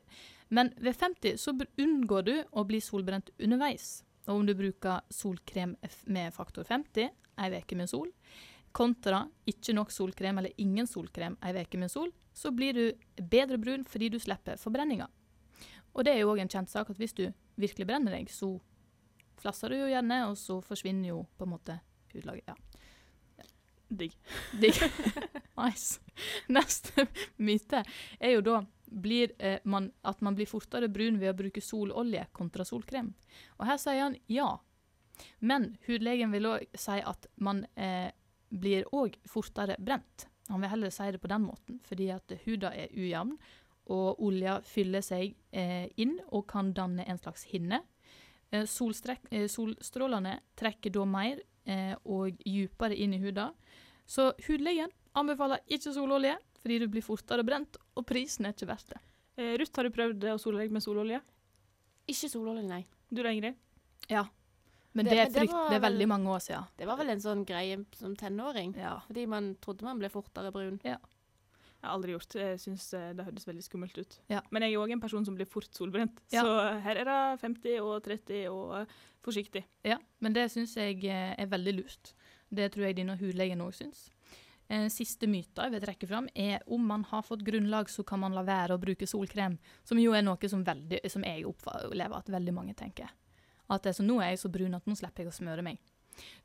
Men 0.49 0.73
ved 0.77 0.95
50 0.95 1.37
så 1.37 1.53
unngår 1.77 2.21
du 2.21 2.43
å 2.51 2.63
bli 2.63 2.81
solbrent 2.81 3.29
underveis. 3.39 4.03
Og 4.27 4.39
om 4.39 4.45
du 4.45 4.53
bruker 4.55 5.01
solkrem 5.09 5.75
med 6.05 6.33
faktor 6.33 6.63
50 6.63 7.09
ei 7.37 7.49
uke 7.57 7.75
med 7.75 7.89
sol, 7.89 8.11
kontra 8.71 9.27
ikke 9.45 9.73
nok 9.73 9.91
solkrem 9.91 10.37
eller 10.37 10.53
ingen 10.57 10.87
solkrem 10.87 11.37
ei 11.41 11.53
uke 11.55 11.77
med 11.77 11.91
sol, 11.91 12.11
så 12.33 12.51
blir 12.51 12.73
du 12.73 12.93
bedre 13.17 13.57
brun 13.57 13.85
fordi 13.85 14.09
du 14.09 14.19
slipper 14.19 14.57
forbrenninga. 14.57 15.07
Og 15.93 16.05
det 16.05 16.13
er 16.13 16.23
jo 16.23 16.31
òg 16.33 16.41
en 16.41 16.49
kjent 16.49 16.69
sak 16.69 16.89
at 16.89 16.97
hvis 16.97 17.13
du 17.13 17.27
virkelig 17.55 17.87
brenner 17.87 18.15
deg, 18.15 18.29
så 18.29 18.57
flasser 19.37 19.69
du 19.69 19.77
jo 19.77 19.89
gjerne, 19.91 20.23
og 20.29 20.37
så 20.37 20.59
forsvinner 20.61 21.11
jo 21.11 21.25
på 21.37 21.45
en 21.45 21.53
måte 21.53 21.77
hudlaget. 22.13 22.47
Ja. 22.47 22.55
Digg. 23.93 24.15
Digg. 24.57 24.79
nice. 25.59 25.99
Neste 26.49 27.05
myte 27.37 27.83
er 28.19 28.33
jo 28.33 28.41
da 28.45 28.63
blir, 29.01 29.31
eh, 29.39 29.59
man, 29.63 29.91
at 30.03 30.21
man 30.21 30.35
blir 30.35 30.49
fortere 30.49 30.89
brun 30.89 31.19
ved 31.21 31.33
å 31.33 31.37
bruke 31.37 31.61
sololje 31.61 32.25
kontra 32.31 32.65
solkrem. 32.65 33.13
Og 33.59 33.65
her 33.67 33.79
sier 33.81 34.05
han 34.05 34.17
ja. 34.27 34.57
Men 35.39 35.75
hudlegen 35.87 36.33
vil 36.33 36.49
òg 36.49 36.77
si 36.77 36.99
at 36.99 37.27
man 37.35 37.65
eh, 37.75 38.11
blir 38.49 38.87
òg 38.93 39.17
fortere 39.29 39.77
brent. 39.79 40.27
Han 40.49 40.61
vil 40.61 40.73
heller 40.73 40.91
si 40.93 41.11
det 41.11 41.21
på 41.23 41.31
den 41.31 41.45
måten, 41.47 41.79
fordi 41.87 42.09
at 42.13 42.33
huda 42.45 42.73
er 42.75 42.91
ujevn, 42.93 43.37
og 43.91 44.19
olja 44.23 44.59
fyller 44.63 45.03
seg 45.03 45.33
eh, 45.51 45.89
inn 45.99 46.17
og 46.29 46.45
kan 46.51 46.71
danne 46.75 47.03
en 47.07 47.19
slags 47.19 47.47
hinne. 47.51 47.81
Eh, 48.53 48.63
eh, 48.63 49.47
solstrålene 49.49 50.37
trekker 50.59 50.93
da 50.93 51.05
mer 51.09 51.41
eh, 51.65 51.95
og 52.05 52.37
dypere 52.45 52.95
inn 52.95 53.15
i 53.15 53.21
huda. 53.23 53.49
Så 54.05 54.31
hudlegen 54.47 54.91
anbefaler 55.17 55.63
ikke 55.67 55.93
sololje, 55.95 56.37
fordi 56.63 56.79
du 56.79 56.87
blir 56.87 57.03
fortere 57.05 57.43
brent, 57.45 57.77
og 57.99 58.05
prisen 58.07 58.47
er 58.47 58.53
ikke 58.55 58.69
verdt 58.71 58.93
det. 58.95 59.01
Eh, 59.37 59.57
Ruth, 59.59 59.75
har 59.75 59.83
du 59.83 59.93
prøvd 59.93 60.23
å 60.33 60.39
sole 60.39 60.61
deg 60.63 60.71
med 60.71 60.81
sololje? 60.85 61.19
Ikke 62.07 62.29
sololje, 62.31 62.63
nei. 62.67 62.85
Du 63.11 63.21
da, 63.23 63.29
Ingrid? 63.31 63.55
Ja. 64.09 64.25
Men 64.93 65.05
Det- 65.05 65.11
det, 65.11 65.19
er, 65.19 65.23
men 65.25 65.33
det 65.33 65.39
frykt, 65.41 65.69
det 65.69 65.75
er 65.75 65.79
vel- 65.79 65.91
veldig 65.91 66.07
mange 66.07 66.27
år 66.29 66.39
siden. 66.41 66.67
Det 66.77 66.85
var 66.87 66.97
vel 66.97 67.09
en 67.09 67.19
sånn 67.19 67.45
greie 67.45 67.85
som 67.95 68.15
tenåring. 68.15 68.75
Ja. 68.77 68.99
Fordi 69.07 69.25
man 69.27 69.55
trodde 69.55 69.81
man 69.83 69.97
ble 69.99 70.09
fortere 70.09 70.51
brun. 70.53 70.79
Ja. 70.83 70.97
Jeg 71.81 71.89
har 71.89 71.97
aldri 71.97 72.11
gjort. 72.13 72.33
Jeg 72.35 72.59
syns 72.59 72.93
eh, 72.93 73.13
det 73.13 73.25
høres 73.25 73.45
veldig 73.45 73.63
skummelt 73.63 73.97
ut. 73.97 74.19
Ja. 74.29 74.41
Men 74.51 74.61
jeg 74.61 74.73
er 74.73 74.77
òg 74.79 74.91
en 74.93 75.01
person 75.01 75.25
som 75.25 75.35
blir 75.35 75.45
fort 75.47 75.67
solbrent, 75.73 76.17
Ja. 76.31 76.43
så 76.43 76.81
her 76.81 76.95
er 76.97 77.03
det 77.05 77.41
50 77.41 77.79
og 77.81 78.03
30 78.03 78.47
og 78.49 78.81
eh, 78.81 78.85
forsiktig. 79.23 79.63
Ja, 79.83 79.97
men 80.21 80.31
det 80.33 80.49
syns 80.51 80.75
jeg 80.75 81.03
eh, 81.05 81.35
er 81.37 81.47
veldig 81.47 81.75
lurt. 81.81 82.13
Det 82.53 82.71
tror 82.71 82.85
jeg 82.85 82.95
denne 82.97 83.17
hudlegen 83.17 83.59
òg 83.65 83.73
syns. 83.73 84.11
En 84.73 84.89
siste 84.89 85.27
myter 85.29 85.67
jeg 85.67 85.73
vil 85.75 85.83
trekke 85.83 86.07
fram, 86.09 86.27
er 86.33 86.63
om 86.65 86.85
man 86.89 87.03
har 87.11 87.21
fått 87.25 87.43
grunnlag, 87.45 87.91
så 87.93 88.05
kan 88.07 88.23
man 88.23 88.33
la 88.33 88.41
være 88.47 88.73
å 88.73 88.81
bruke 88.81 89.05
solkrem. 89.09 89.59
Som 89.85 89.99
jo 90.01 90.15
er 90.17 90.25
noe 90.25 90.49
som, 90.49 90.63
veldig, 90.65 91.03
som 91.13 91.25
jeg 91.27 91.45
opplever 91.45 92.15
at 92.17 92.31
veldig 92.33 92.55
mange 92.55 92.73
tenker. 92.77 93.11
At 93.69 93.83
det 93.85 93.93
er 93.93 93.99
så, 93.99 94.05
nå 94.07 94.17
er 94.21 94.33
jeg 94.33 94.41
så 94.43 94.51
brun 94.53 94.73
at 94.77 94.87
nå 94.89 94.95
slipper 94.97 95.23
jeg 95.23 95.33
å 95.33 95.35
smøre 95.35 95.65
meg. 95.65 95.77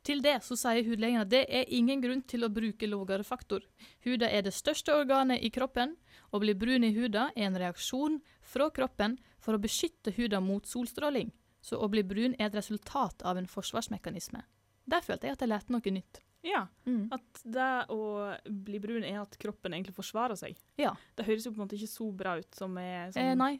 Til 0.04 0.22
det 0.24 0.38
så 0.44 0.56
sier 0.56 0.86
hudlegen 0.86 1.22
at 1.22 1.30
det 1.32 1.42
er 1.48 1.72
ingen 1.74 2.00
grunn 2.04 2.22
til 2.28 2.44
å 2.44 2.52
bruke 2.52 2.88
lavere 2.88 3.24
faktor. 3.26 3.64
Huda 4.04 4.30
er 4.30 4.46
det 4.46 4.54
største 4.56 4.94
organet 4.96 5.44
i 5.44 5.50
kroppen. 5.52 5.96
Å 6.32 6.40
bli 6.40 6.54
brun 6.56 6.86
i 6.86 6.92
huda 6.96 7.30
er 7.34 7.48
en 7.48 7.58
reaksjon 7.60 8.20
fra 8.44 8.70
kroppen 8.74 9.18
for 9.44 9.56
å 9.56 9.62
beskytte 9.62 10.14
huda 10.16 10.40
mot 10.44 10.68
solstråling. 10.68 11.32
Så 11.60 11.80
å 11.80 11.88
bli 11.92 12.04
brun 12.06 12.36
er 12.38 12.48
et 12.48 12.56
resultat 12.56 13.24
av 13.26 13.40
en 13.40 13.50
forsvarsmekanisme. 13.50 14.44
Der 14.88 15.04
følte 15.04 15.28
jeg 15.28 15.36
at 15.36 15.44
jeg 15.44 15.52
lærte 15.52 15.74
noe 15.74 15.92
nytt. 15.92 16.22
Ja, 16.46 16.66
At 17.14 17.40
det 17.42 17.70
å 17.90 18.02
bli 18.46 18.78
brun 18.82 19.04
er 19.04 19.20
at 19.22 19.34
kroppen 19.40 19.74
egentlig 19.74 19.96
forsvarer 19.96 20.38
seg. 20.38 20.58
Ja. 20.78 20.92
Det 21.18 21.26
høres 21.26 21.46
jo 21.46 21.52
på 21.52 21.58
en 21.58 21.66
måte 21.66 21.78
ikke 21.78 21.90
så 21.90 22.06
bra 22.14 22.36
ut 22.38 22.54
som 22.54 22.76
er 22.78 23.10
sånn 23.14 23.32
Eh, 23.32 23.34
nei. 23.38 23.58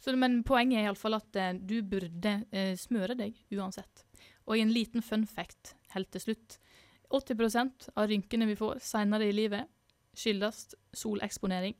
Så, 0.00 0.14
men 0.16 0.40
poenget 0.46 0.80
er 0.80 0.88
iallfall 0.88 1.18
at 1.18 1.36
eh, 1.36 1.52
du 1.60 1.82
burde 1.84 2.38
eh, 2.50 2.72
smøre 2.80 3.16
deg 3.18 3.36
uansett. 3.52 4.06
Og 4.48 4.56
en 4.56 4.72
liten 4.72 5.04
fun 5.04 5.26
fact 5.28 5.74
helt 5.92 6.10
til 6.14 6.24
slutt. 6.24 6.56
80% 7.12 7.90
av 7.98 8.08
rynkene 8.08 8.48
vi 8.48 8.56
får 8.56 8.80
senere 8.86 9.28
i 9.28 9.34
livet, 9.34 9.68
skyldes 10.16 10.70
soleksponering. 10.96 11.76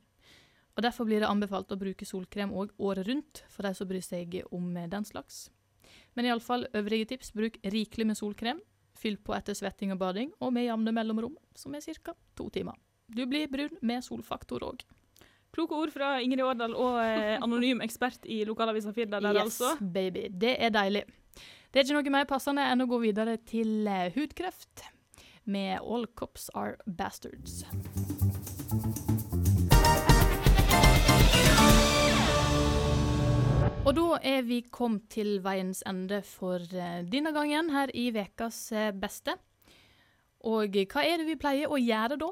Og 0.75 0.83
Derfor 0.85 1.07
blir 1.07 1.23
det 1.23 1.29
anbefalt 1.31 1.71
å 1.73 1.79
bruke 1.79 2.07
solkrem 2.07 2.53
òg 2.55 2.71
året 2.79 3.07
rundt, 3.09 3.43
for 3.51 3.67
de 3.67 3.73
som 3.75 3.89
bryr 3.89 4.05
seg 4.05 4.43
om 4.51 4.69
eh, 4.77 4.89
den 4.91 5.07
slags. 5.07 5.49
Men 6.15 6.27
iallfall 6.27 6.67
øvrige 6.77 7.09
tips. 7.13 7.33
Bruk 7.35 7.57
rikelig 7.63 8.07
med 8.07 8.19
solkrem. 8.19 8.61
Fyll 9.01 9.17
på 9.17 9.33
etter 9.33 9.57
svetting 9.57 9.93
og 9.95 9.99
bading, 10.01 10.31
og 10.39 10.53
med 10.53 10.67
jevne 10.67 10.93
mellomrom, 10.93 11.37
som 11.57 11.73
er 11.75 11.81
ca. 11.81 12.13
to 12.37 12.49
timer. 12.53 12.77
Du 13.11 13.25
blir 13.27 13.49
brun 13.51 13.73
med 13.81 14.05
solfaktor 14.05 14.63
òg. 14.63 14.85
Kloke 15.51 15.75
ord 15.75 15.91
fra 15.91 16.13
Ingrid 16.23 16.45
Årdal 16.45 16.77
og 16.79 17.01
eh, 17.03 17.35
anonym 17.43 17.81
ekspert 17.83 18.23
i 18.23 18.43
lokalavisa 18.47 18.93
Firda 18.95 19.19
der, 19.19 19.41
yes, 19.41 19.59
altså. 19.59 19.73
baby. 19.83 20.29
Det 20.31 20.55
er 20.63 20.71
deilig. 20.71 21.03
Det 21.71 21.81
er 21.81 21.87
ikke 21.87 21.97
noe 21.99 22.15
mer 22.15 22.29
passende 22.29 22.63
enn 22.71 22.83
å 22.83 22.87
gå 22.87 23.01
videre 23.03 23.35
til 23.47 23.87
eh, 23.87 24.07
hudkreft 24.15 24.85
med 25.51 25.81
All 25.81 26.07
Cops 26.15 26.47
Are 26.55 26.77
Bastards. 26.85 27.65
Og 33.81 33.95
da 33.97 34.17
er 34.21 34.43
vi 34.45 34.59
kommet 34.69 35.07
til 35.09 35.39
veiens 35.41 35.79
ende 35.89 36.19
for 36.21 36.61
eh, 36.61 36.99
denne 37.09 37.31
gangen 37.33 37.71
her 37.73 37.89
i 37.97 38.11
Vekas 38.13 38.59
eh, 38.77 38.91
beste. 38.93 39.33
Og 40.45 40.77
hva 40.91 41.01
er 41.01 41.17
det 41.17 41.25
vi 41.25 41.37
pleier 41.41 41.71
å 41.71 41.79
gjøre 41.81 42.19
da? 42.21 42.29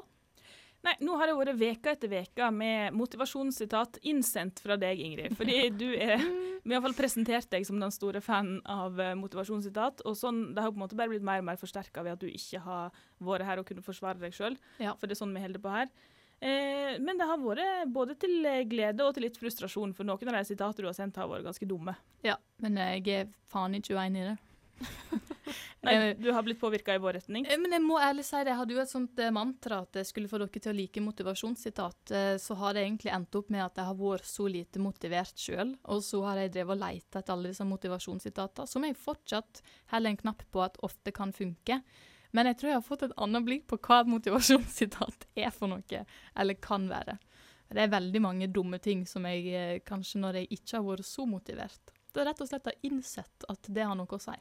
Nei, 0.86 0.94
nå 1.04 1.16
har 1.18 1.28
det 1.28 1.34
vært 1.36 1.58
veka 1.60 1.92
etter 1.92 2.08
veka 2.12 2.52
med 2.54 2.94
motivasjonssitat 2.96 3.98
innsendt 4.08 4.62
fra 4.62 4.78
deg, 4.80 5.02
Ingrid. 5.02 5.34
Fordi 5.36 5.58
du 5.82 5.88
er 5.90 6.22
Vi 6.22 6.70
har 6.70 6.78
iallfall 6.78 6.96
presentert 6.96 7.50
deg 7.50 7.66
som 7.66 7.82
den 7.82 7.92
store 7.92 8.22
fanen 8.22 8.62
av 8.70 9.02
eh, 9.02 9.16
motivasjonssitat. 9.18 10.06
Og 10.06 10.16
sånn, 10.22 10.52
det 10.54 10.62
har 10.62 10.70
på 10.70 10.78
en 10.78 10.84
måte 10.86 11.00
bare 11.02 11.10
blitt 11.10 11.26
mer 11.26 11.42
og 11.42 11.50
mer 11.50 11.58
forsterka 11.58 12.06
ved 12.06 12.14
at 12.14 12.22
du 12.22 12.30
ikke 12.30 12.62
har 12.62 13.02
vært 13.26 13.48
her 13.50 13.58
og 13.58 13.66
kunne 13.68 13.84
forsvare 13.84 14.22
deg 14.22 14.38
sjøl. 14.38 14.54
Ja. 14.78 14.94
For 14.94 15.10
det 15.10 15.18
er 15.18 15.24
sånn 15.24 15.34
vi 15.34 15.42
holder 15.42 15.66
på 15.66 15.74
her. 15.74 15.90
Eh, 16.40 16.96
men 17.04 17.18
det 17.20 17.26
har 17.28 17.40
vært 17.40 17.90
både 17.92 18.14
til 18.20 18.38
eh, 18.48 18.62
glede 18.68 19.04
og 19.04 19.12
til 19.16 19.26
litt 19.26 19.36
frustrasjon, 19.36 19.92
for 19.96 20.08
noen 20.08 20.30
av 20.32 20.38
de 20.38 20.46
sitatene 20.48 20.86
du 20.86 20.88
har 20.88 20.96
sendt, 20.96 21.18
har 21.20 21.28
vært 21.28 21.44
ganske 21.44 21.68
dumme. 21.68 21.92
Ja, 22.24 22.38
men 22.64 22.78
jeg 22.80 23.04
er 23.12 23.34
faen 23.52 23.76
ikke 23.76 23.98
uenig 23.98 24.22
i 24.22 24.30
det. 24.30 24.38
Nei, 25.84 25.94
du 26.22 26.30
har 26.32 26.40
blitt 26.46 26.60
påvirka 26.62 26.94
i 26.96 27.02
vår 27.02 27.18
retning. 27.18 27.44
Eh, 27.44 27.60
Men 27.60 27.76
jeg 27.76 27.84
må 27.84 27.98
ærlig 28.00 28.24
si 28.24 28.40
det, 28.40 28.54
jeg 28.54 28.60
hadde 28.62 28.72
jo 28.72 28.80
et 28.80 28.92
sånt 28.94 29.20
mantra 29.36 29.82
at 29.84 30.00
jeg 30.00 30.08
skulle 30.08 30.32
få 30.32 30.40
dere 30.40 30.64
til 30.64 30.72
å 30.72 30.76
like 30.78 31.02
motivasjonssitat. 31.04 32.14
Så 32.40 32.56
har 32.62 32.72
det 32.76 32.86
egentlig 32.86 33.12
endt 33.12 33.36
opp 33.36 33.52
med 33.52 33.66
at 33.66 33.76
jeg 33.82 33.90
har 33.90 34.00
vært 34.00 34.30
så 34.32 34.48
lite 34.48 34.80
motivert 34.80 35.44
sjøl, 35.44 35.74
og 35.92 36.00
så 36.06 36.22
har 36.24 36.40
jeg 36.40 36.54
drevet 36.56 36.78
og 36.78 36.84
leita 36.86 37.20
etter 37.20 37.36
alle 37.36 37.52
disse 37.52 37.68
motivasjonssitatene, 37.68 38.72
som 38.72 38.88
jeg 38.88 38.96
fortsatt 38.96 39.60
heller 39.92 40.14
en 40.14 40.22
knapp 40.24 40.48
på 40.48 40.64
at 40.64 40.80
ofte 40.88 41.12
kan 41.12 41.36
funke. 41.36 41.82
Men 42.36 42.50
jeg 42.50 42.60
tror 42.60 42.70
jeg 42.70 42.78
har 42.78 42.86
fått 42.86 43.06
et 43.06 43.16
annet 43.18 43.46
blikk 43.46 43.66
på 43.70 43.78
hva 43.86 44.02
et 44.02 44.12
motivasjonssitat 44.12 45.26
er 45.44 45.50
for 45.54 45.72
noe, 45.72 46.04
eller 46.38 46.60
kan 46.62 46.86
være. 46.90 47.16
Det 47.70 47.84
er 47.84 47.92
veldig 47.92 48.22
mange 48.22 48.50
dumme 48.50 48.80
ting 48.82 49.04
som 49.06 49.26
jeg 49.30 49.50
eh, 49.54 49.80
kanskje 49.86 50.22
når 50.22 50.40
jeg 50.40 50.56
ikke 50.58 50.76
har 50.78 50.86
vært 50.88 51.06
så 51.06 51.26
motivert, 51.30 51.92
da 52.14 52.24
rett 52.26 52.40
og 52.42 52.50
slett 52.50 52.66
har 52.66 52.86
innsett 52.86 53.46
at 53.50 53.68
det 53.70 53.86
har 53.86 53.94
noe 53.98 54.16
å 54.16 54.22
si. 54.22 54.34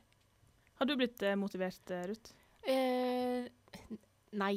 Har 0.79 0.89
du 0.89 0.95
blitt 0.97 1.21
eh, 1.21 1.37
motivert, 1.37 1.83
eh, 1.93 2.07
Ruth? 2.09 2.33
Eh, 2.65 3.97
nei, 4.39 4.53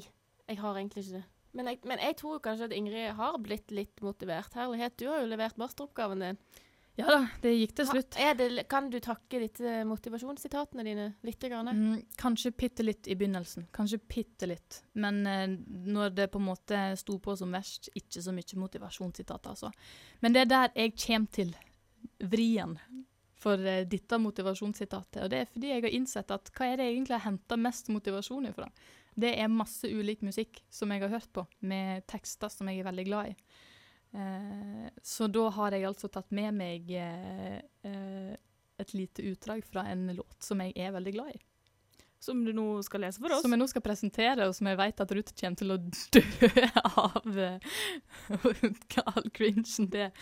jeg 0.49 0.61
har 0.61 0.79
egentlig 0.79 1.05
ikke 1.05 1.18
det. 1.18 1.25
Men 1.53 1.68
jeg, 1.68 1.81
men 1.85 2.01
jeg 2.01 2.16
tror 2.16 2.40
kanskje 2.45 2.68
at 2.71 2.75
Ingrid 2.77 3.11
har 3.18 3.40
blitt 3.45 3.73
litt 3.75 4.01
motivert. 4.05 4.55
Herlighet, 4.57 4.97
du 4.97 5.11
har 5.11 5.21
jo 5.21 5.29
levert 5.29 5.59
masteroppgaven 5.61 6.25
din. 6.25 6.38
Ja 7.00 7.07
da, 7.09 7.20
det 7.40 7.55
gikk 7.57 7.72
til 7.78 7.87
slutt. 7.88 8.16
Det, 8.37 8.64
kan 8.68 8.90
du 8.92 8.98
takke 9.00 9.40
disse 9.40 9.78
motivasjonssitatene 9.88 10.85
dine 10.85 11.07
litt? 11.24 11.46
Mm, 11.48 12.02
kanskje 12.20 12.52
bitte 12.52 12.85
litt 12.85 13.09
i 13.09 13.16
begynnelsen. 13.16 13.70
Kanskje 13.72 14.00
bitte 14.05 14.48
litt. 14.50 14.83
Men 15.00 15.22
eh, 15.26 15.46
når 15.88 16.12
det 16.18 16.28
på 16.35 16.42
en 16.42 16.50
måte 16.50 16.83
sto 17.00 17.16
på 17.22 17.37
som 17.40 17.55
verst, 17.57 17.88
ikke 17.96 18.20
så 18.20 18.35
mye 18.37 18.61
motivasjonssitat, 18.61 19.48
altså. 19.55 19.72
Men 20.20 20.37
det 20.37 20.44
er 20.44 20.52
der 20.52 20.76
jeg 20.83 20.94
kommer 21.07 21.33
til 21.33 21.57
vrien 22.20 22.76
for 23.40 23.64
eh, 23.66 23.87
dette 23.88 24.20
motivasjonssitatet. 24.20 25.22
Og 25.24 25.33
det 25.33 25.40
er 25.40 25.50
fordi 25.50 25.72
jeg 25.72 25.87
har 25.87 25.96
innsett 25.96 26.37
at 26.37 26.52
hva 26.52 26.68
er 26.68 26.76
det 26.76 26.90
jeg 26.90 26.98
egentlig 26.98 27.18
har 27.18 27.26
henta 27.31 27.59
mest 27.61 27.88
motivasjon 27.94 28.52
ifra? 28.52 28.68
Det 29.16 29.33
er 29.40 29.52
masse 29.52 29.88
ulik 29.88 30.22
musikk 30.24 30.61
som 30.72 30.92
jeg 30.92 31.02
har 31.07 31.12
hørt 31.12 31.33
på, 31.33 31.44
med 31.68 32.05
tekster 32.09 32.52
som 32.52 32.68
jeg 32.68 32.81
er 32.81 32.88
veldig 32.88 33.09
glad 33.09 33.33
i. 33.33 33.37
Eh, 34.12 34.88
så 35.03 35.27
da 35.27 35.46
har 35.48 35.72
jeg 35.72 35.87
altså 35.88 36.11
tatt 36.12 36.29
med 36.37 36.53
meg 36.59 36.90
eh, 36.92 37.62
eh, 37.88 38.35
et 38.83 38.92
lite 38.94 39.25
utdrag 39.31 39.64
fra 39.64 39.87
en 39.88 40.11
låt 40.12 40.44
som 40.44 40.61
jeg 40.61 40.75
er 40.77 40.92
veldig 40.92 41.14
glad 41.16 41.33
i. 41.33 41.40
Som 42.22 42.44
du 42.44 42.53
nå 42.55 42.66
skal 42.87 43.03
lese 43.03 43.18
for 43.18 43.35
oss? 43.35 43.42
Som 43.42 43.51
jeg 43.51 43.59
nå 43.59 43.66
skal 43.66 43.83
presentere, 43.83 44.44
og 44.46 44.55
som 44.55 44.68
jeg 44.70 44.79
vet 44.79 45.01
at 45.03 45.14
Ruth 45.16 45.35
kommer 45.40 45.59
til 45.59 45.75
å 45.75 45.79
dø 46.14 46.20
av 46.87 47.25
hva 48.92 49.05
all 49.11 49.27
cringen 49.35 49.88
det 49.90 50.12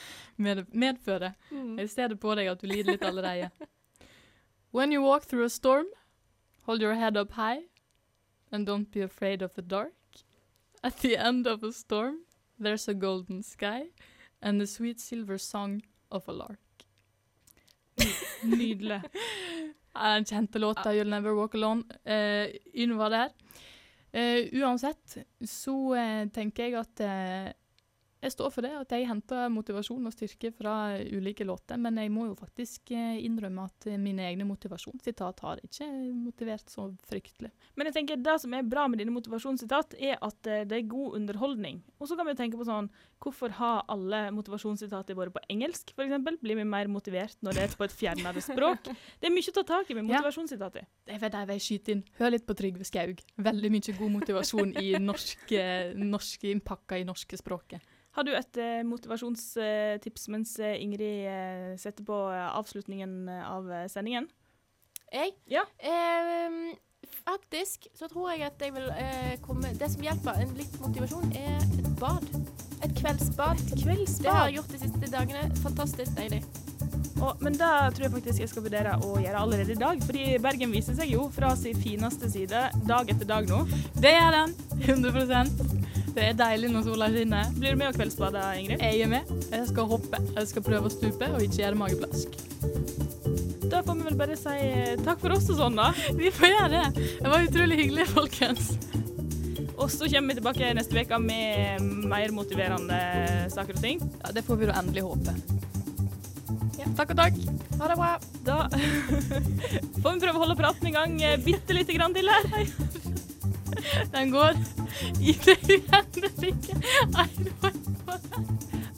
medfører. 0.41 1.35
Mm. 1.51 1.75
Jeg 1.83 1.91
ser 1.93 2.15
det 2.15 2.17
på 2.23 2.33
deg 2.39 2.49
at 2.55 2.63
du 2.63 2.71
lider 2.71 2.95
litt 2.95 3.05
allerede. 3.05 3.51
When 4.73 4.95
you 4.97 5.03
walk 5.03 5.29
through 5.29 5.45
a 5.45 5.53
storm, 5.53 5.93
hold 6.65 6.81
your 6.81 6.95
head 6.95 7.19
up 7.19 7.33
high, 7.33 7.67
and 8.51 8.67
don't 8.67 8.91
be 8.91 9.03
afraid 9.03 9.43
of 9.43 9.53
the 9.55 9.63
dark. 9.63 9.93
At 10.83 11.03
the 11.03 11.19
end 11.19 11.47
of 11.47 11.63
a 11.63 11.73
storm, 11.73 12.25
there's 12.61 12.89
a 12.89 12.95
golden 12.95 13.43
sky, 13.43 13.91
and 14.43 14.61
the 14.61 14.67
sweet 14.67 15.01
silver 15.01 15.39
song 15.39 15.83
of 16.11 16.29
a 16.29 16.33
lark. 16.33 16.59
Nydelig. 18.43 19.01
Den 19.95 20.25
kjente 20.25 20.59
låta 20.59 20.93
'You'll 20.93 21.11
Never 21.11 21.33
Walk 21.35 21.55
Alone'. 21.55 21.85
Uh, 22.05 22.55
Ynn 22.75 22.97
var 22.97 23.11
der. 23.11 23.33
Uh, 24.13 24.63
uansett 24.63 25.19
så 25.45 25.75
uh, 25.95 26.29
tenker 26.31 26.65
jeg 26.65 26.79
at 26.81 27.01
eh, 27.01 27.53
jeg 28.21 28.35
står 28.35 28.51
for 28.53 28.65
det, 28.65 28.71
at 28.77 28.91
jeg 28.93 29.07
henter 29.09 29.49
motivasjon 29.53 30.05
og 30.05 30.13
styrke 30.13 30.51
fra 30.53 30.75
ulike 31.01 31.45
låter. 31.49 31.79
Men 31.81 31.97
jeg 31.97 32.13
må 32.13 32.27
jo 32.29 32.37
faktisk 32.37 32.93
eh, 32.93 33.17
innrømme 33.25 33.65
at 33.65 33.87
eh, 33.89 34.01
mine 34.01 34.27
egne 34.29 34.45
motivasjonssitat 34.45 35.41
har 35.47 35.63
ikke 35.65 35.87
motivert 36.13 36.69
så 36.69 36.91
fryktelig. 37.09 37.49
Men 37.81 37.89
jeg 37.89 37.97
tenker 37.97 38.21
det 38.21 38.35
som 38.43 38.53
er 38.57 38.67
bra 38.69 38.85
med 38.93 39.01
dine 39.01 39.15
motivasjonssitat, 39.15 39.97
er 39.97 40.19
at 40.21 40.51
eh, 40.51 40.67
det 40.69 40.77
er 40.77 40.91
god 40.91 41.17
underholdning. 41.17 41.81
Og 41.97 42.11
så 42.11 42.19
kan 42.19 42.29
vi 42.29 42.35
jo 42.35 42.43
tenke 42.43 42.61
på 42.61 42.69
sånn 42.69 42.91
Hvorfor 43.21 43.53
har 43.53 43.83
alle 43.93 44.31
motivasjonssitatene 44.33 45.17
våre 45.19 45.33
på 45.35 45.43
engelsk, 45.53 45.91
f.eks.? 45.93 46.39
Blir 46.41 46.57
vi 46.57 46.65
mer 46.65 46.89
motivert 46.89 47.37
når 47.45 47.57
det 47.57 47.65
er 47.67 47.75
på 47.77 47.85
et 47.85 47.93
fjernere 47.93 48.41
språk? 48.47 48.89
Det 49.21 49.29
er 49.29 49.35
mye 49.35 49.53
å 49.53 49.57
ta 49.59 49.65
tak 49.69 49.93
i 49.93 49.97
med 49.99 50.09
Ja. 50.09 50.23
Det 50.25 51.17
er 51.17 51.21
vet, 51.21 51.37
jeg 51.37 51.49
skyter 51.49 51.67
skyte 51.67 51.95
inn. 51.97 52.03
Hør 52.17 52.33
litt 52.33 52.47
på 52.49 52.57
Trygve 52.57 52.89
Skaug. 52.89 53.21
Veldig 53.45 53.73
mye 53.77 53.97
god 53.99 54.15
motivasjon 54.17 54.73
i 54.81 54.95
norske, 55.01 55.65
norske 56.01 56.49
innpakka 56.49 57.01
i 57.01 57.05
norske 57.09 57.37
språket. 57.41 57.85
Har 58.17 58.27
du 58.27 58.33
et 58.35 58.59
eh, 58.59 58.83
motivasjonstips 58.87 60.29
mens 60.35 60.57
eh, 60.59 60.79
Ingrid 60.83 61.27
eh, 61.31 61.73
setter 61.79 62.07
på 62.07 62.17
avslutningen 62.33 63.29
av 63.31 63.71
sendingen? 63.93 64.27
Jeg? 65.11 65.35
Ja. 65.51 65.63
Eh, 65.79 66.75
faktisk 67.27 67.89
så 67.95 68.09
tror 68.11 68.31
jeg 68.33 68.47
at 68.47 68.63
jeg 68.63 68.75
vil 68.75 68.91
eh, 68.95 69.37
komme 69.43 69.73
Det 69.79 69.91
som 69.91 70.03
hjelper 70.05 70.43
en 70.43 70.57
litt 70.59 70.77
motivasjon, 70.83 71.33
er 71.35 71.63
et 71.63 71.93
bad. 72.01 72.27
Et 72.85 72.95
kveldsbad. 72.97 73.63
Kveldsbad. 73.83 74.25
Det 74.25 74.35
har 74.35 74.49
jeg 74.49 74.61
gjort 74.61 74.75
de 74.75 74.83
siste 74.85 75.11
dagene. 75.13 75.47
Fantastisk 75.65 76.15
deilig. 76.17 76.45
Og, 77.21 77.43
men 77.45 77.53
det 77.53 77.69
tror 77.97 78.07
jeg 78.07 78.13
faktisk 78.15 78.41
jeg 78.41 78.51
skal 78.53 78.65
vurdere 78.65 78.95
å 79.05 79.19
gjøre 79.21 79.43
allerede 79.43 79.75
i 79.75 79.81
dag. 79.83 80.01
Fordi 80.07 80.39
Bergen 80.43 80.73
viser 80.73 80.97
seg 80.97 81.13
jo 81.13 81.27
fra 81.35 81.53
sin 81.59 81.79
fineste 81.81 82.31
side 82.33 82.69
dag 82.89 83.13
etter 83.13 83.29
dag 83.29 83.51
nå. 83.51 83.65
Det 83.99 84.15
er 84.15 84.33
den! 84.39 84.57
100 84.81 85.70
Det 86.11 86.25
er 86.27 86.37
deilig 86.39 86.71
når 86.73 86.87
sola 86.89 87.07
skinner. 87.13 87.51
Blir 87.55 87.75
du 87.75 87.81
med 87.81 87.93
å 87.93 87.95
kveldsbade, 87.95 88.43
Ingrid? 88.61 88.83
Jeg 88.83 89.03
er 89.05 89.11
med. 89.11 89.29
Jeg 89.53 89.67
skal 89.71 89.87
hoppe. 89.93 90.19
Jeg 90.35 90.49
skal 90.51 90.65
prøve 90.67 90.91
å 90.91 90.93
stupe 90.93 91.29
og 91.31 91.45
ikke 91.45 91.63
gjøre 91.63 91.79
mageplask. 91.79 92.39
Da 93.71 93.85
får 93.87 93.99
vi 94.01 94.07
vel 94.09 94.17
bare 94.19 94.37
si 94.39 94.55
eh, 94.67 94.97
takk 95.07 95.21
for 95.23 95.37
oss 95.37 95.47
og 95.53 95.61
sånn, 95.61 95.79
da. 95.79 95.93
Vi 96.19 96.33
får 96.35 96.51
gjøre 96.51 96.71
det. 96.73 97.05
Det 97.21 97.31
var 97.31 97.47
utrolig 97.47 97.79
hyggelig, 97.85 98.09
folkens. 98.11 98.73
Og 99.81 99.87
så 99.95 100.09
kommer 100.11 100.35
vi 100.35 100.41
tilbake 100.41 100.73
neste 100.77 101.05
uke 101.07 101.21
med 101.23 101.87
mer 102.11 102.35
motiverende 102.37 102.99
saker 103.55 103.79
og 103.79 103.85
ting. 103.85 104.03
Ja, 104.19 104.35
Det 104.37 104.43
får 104.45 104.59
vi 104.61 104.69
da 104.69 104.77
endelig 104.83 105.07
håpe. 105.07 105.37
Ja, 106.81 106.91
takk 106.99 107.15
og 107.15 107.23
takk. 107.23 107.39
Ha 107.79 107.89
det 107.93 107.97
bra. 108.03 108.11
Da 108.45 108.59
får 110.03 110.11
vi 110.11 110.19
prøve 110.27 110.35
å 110.35 110.43
holde 110.43 110.59
praten 110.59 110.91
i 110.91 110.95
gang 110.99 111.17
eh, 111.23 111.39
bitte 111.41 111.79
lite 111.79 111.97
grann 111.97 112.17
til 112.17 112.29
her. 112.29 112.51
Den 114.15 114.31
går 114.31 114.53
i 115.21 115.33
det 115.45 115.59
uendelige. 115.69 116.77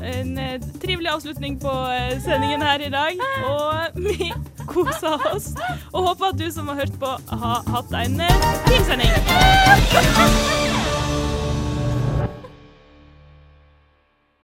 En 0.02 0.38
eh, 0.38 0.60
trivelig 0.82 1.10
avslutning 1.10 1.60
på 1.60 1.70
eh, 1.70 2.22
sendingen 2.22 2.62
her 2.62 2.78
i 2.80 2.90
dag. 2.90 3.12
Og 3.44 4.02
vi 4.02 4.32
koser 4.66 5.34
oss. 5.34 5.54
Og 5.92 6.08
håper 6.08 6.32
at 6.32 6.38
du 6.38 6.50
som 6.50 6.68
har 6.68 6.74
hørt 6.74 6.98
på, 7.00 7.16
har 7.28 7.62
hatt 7.70 7.98
en 8.06 8.20
eh, 8.20 8.48
fin 8.66 8.84
sending. 8.84 10.81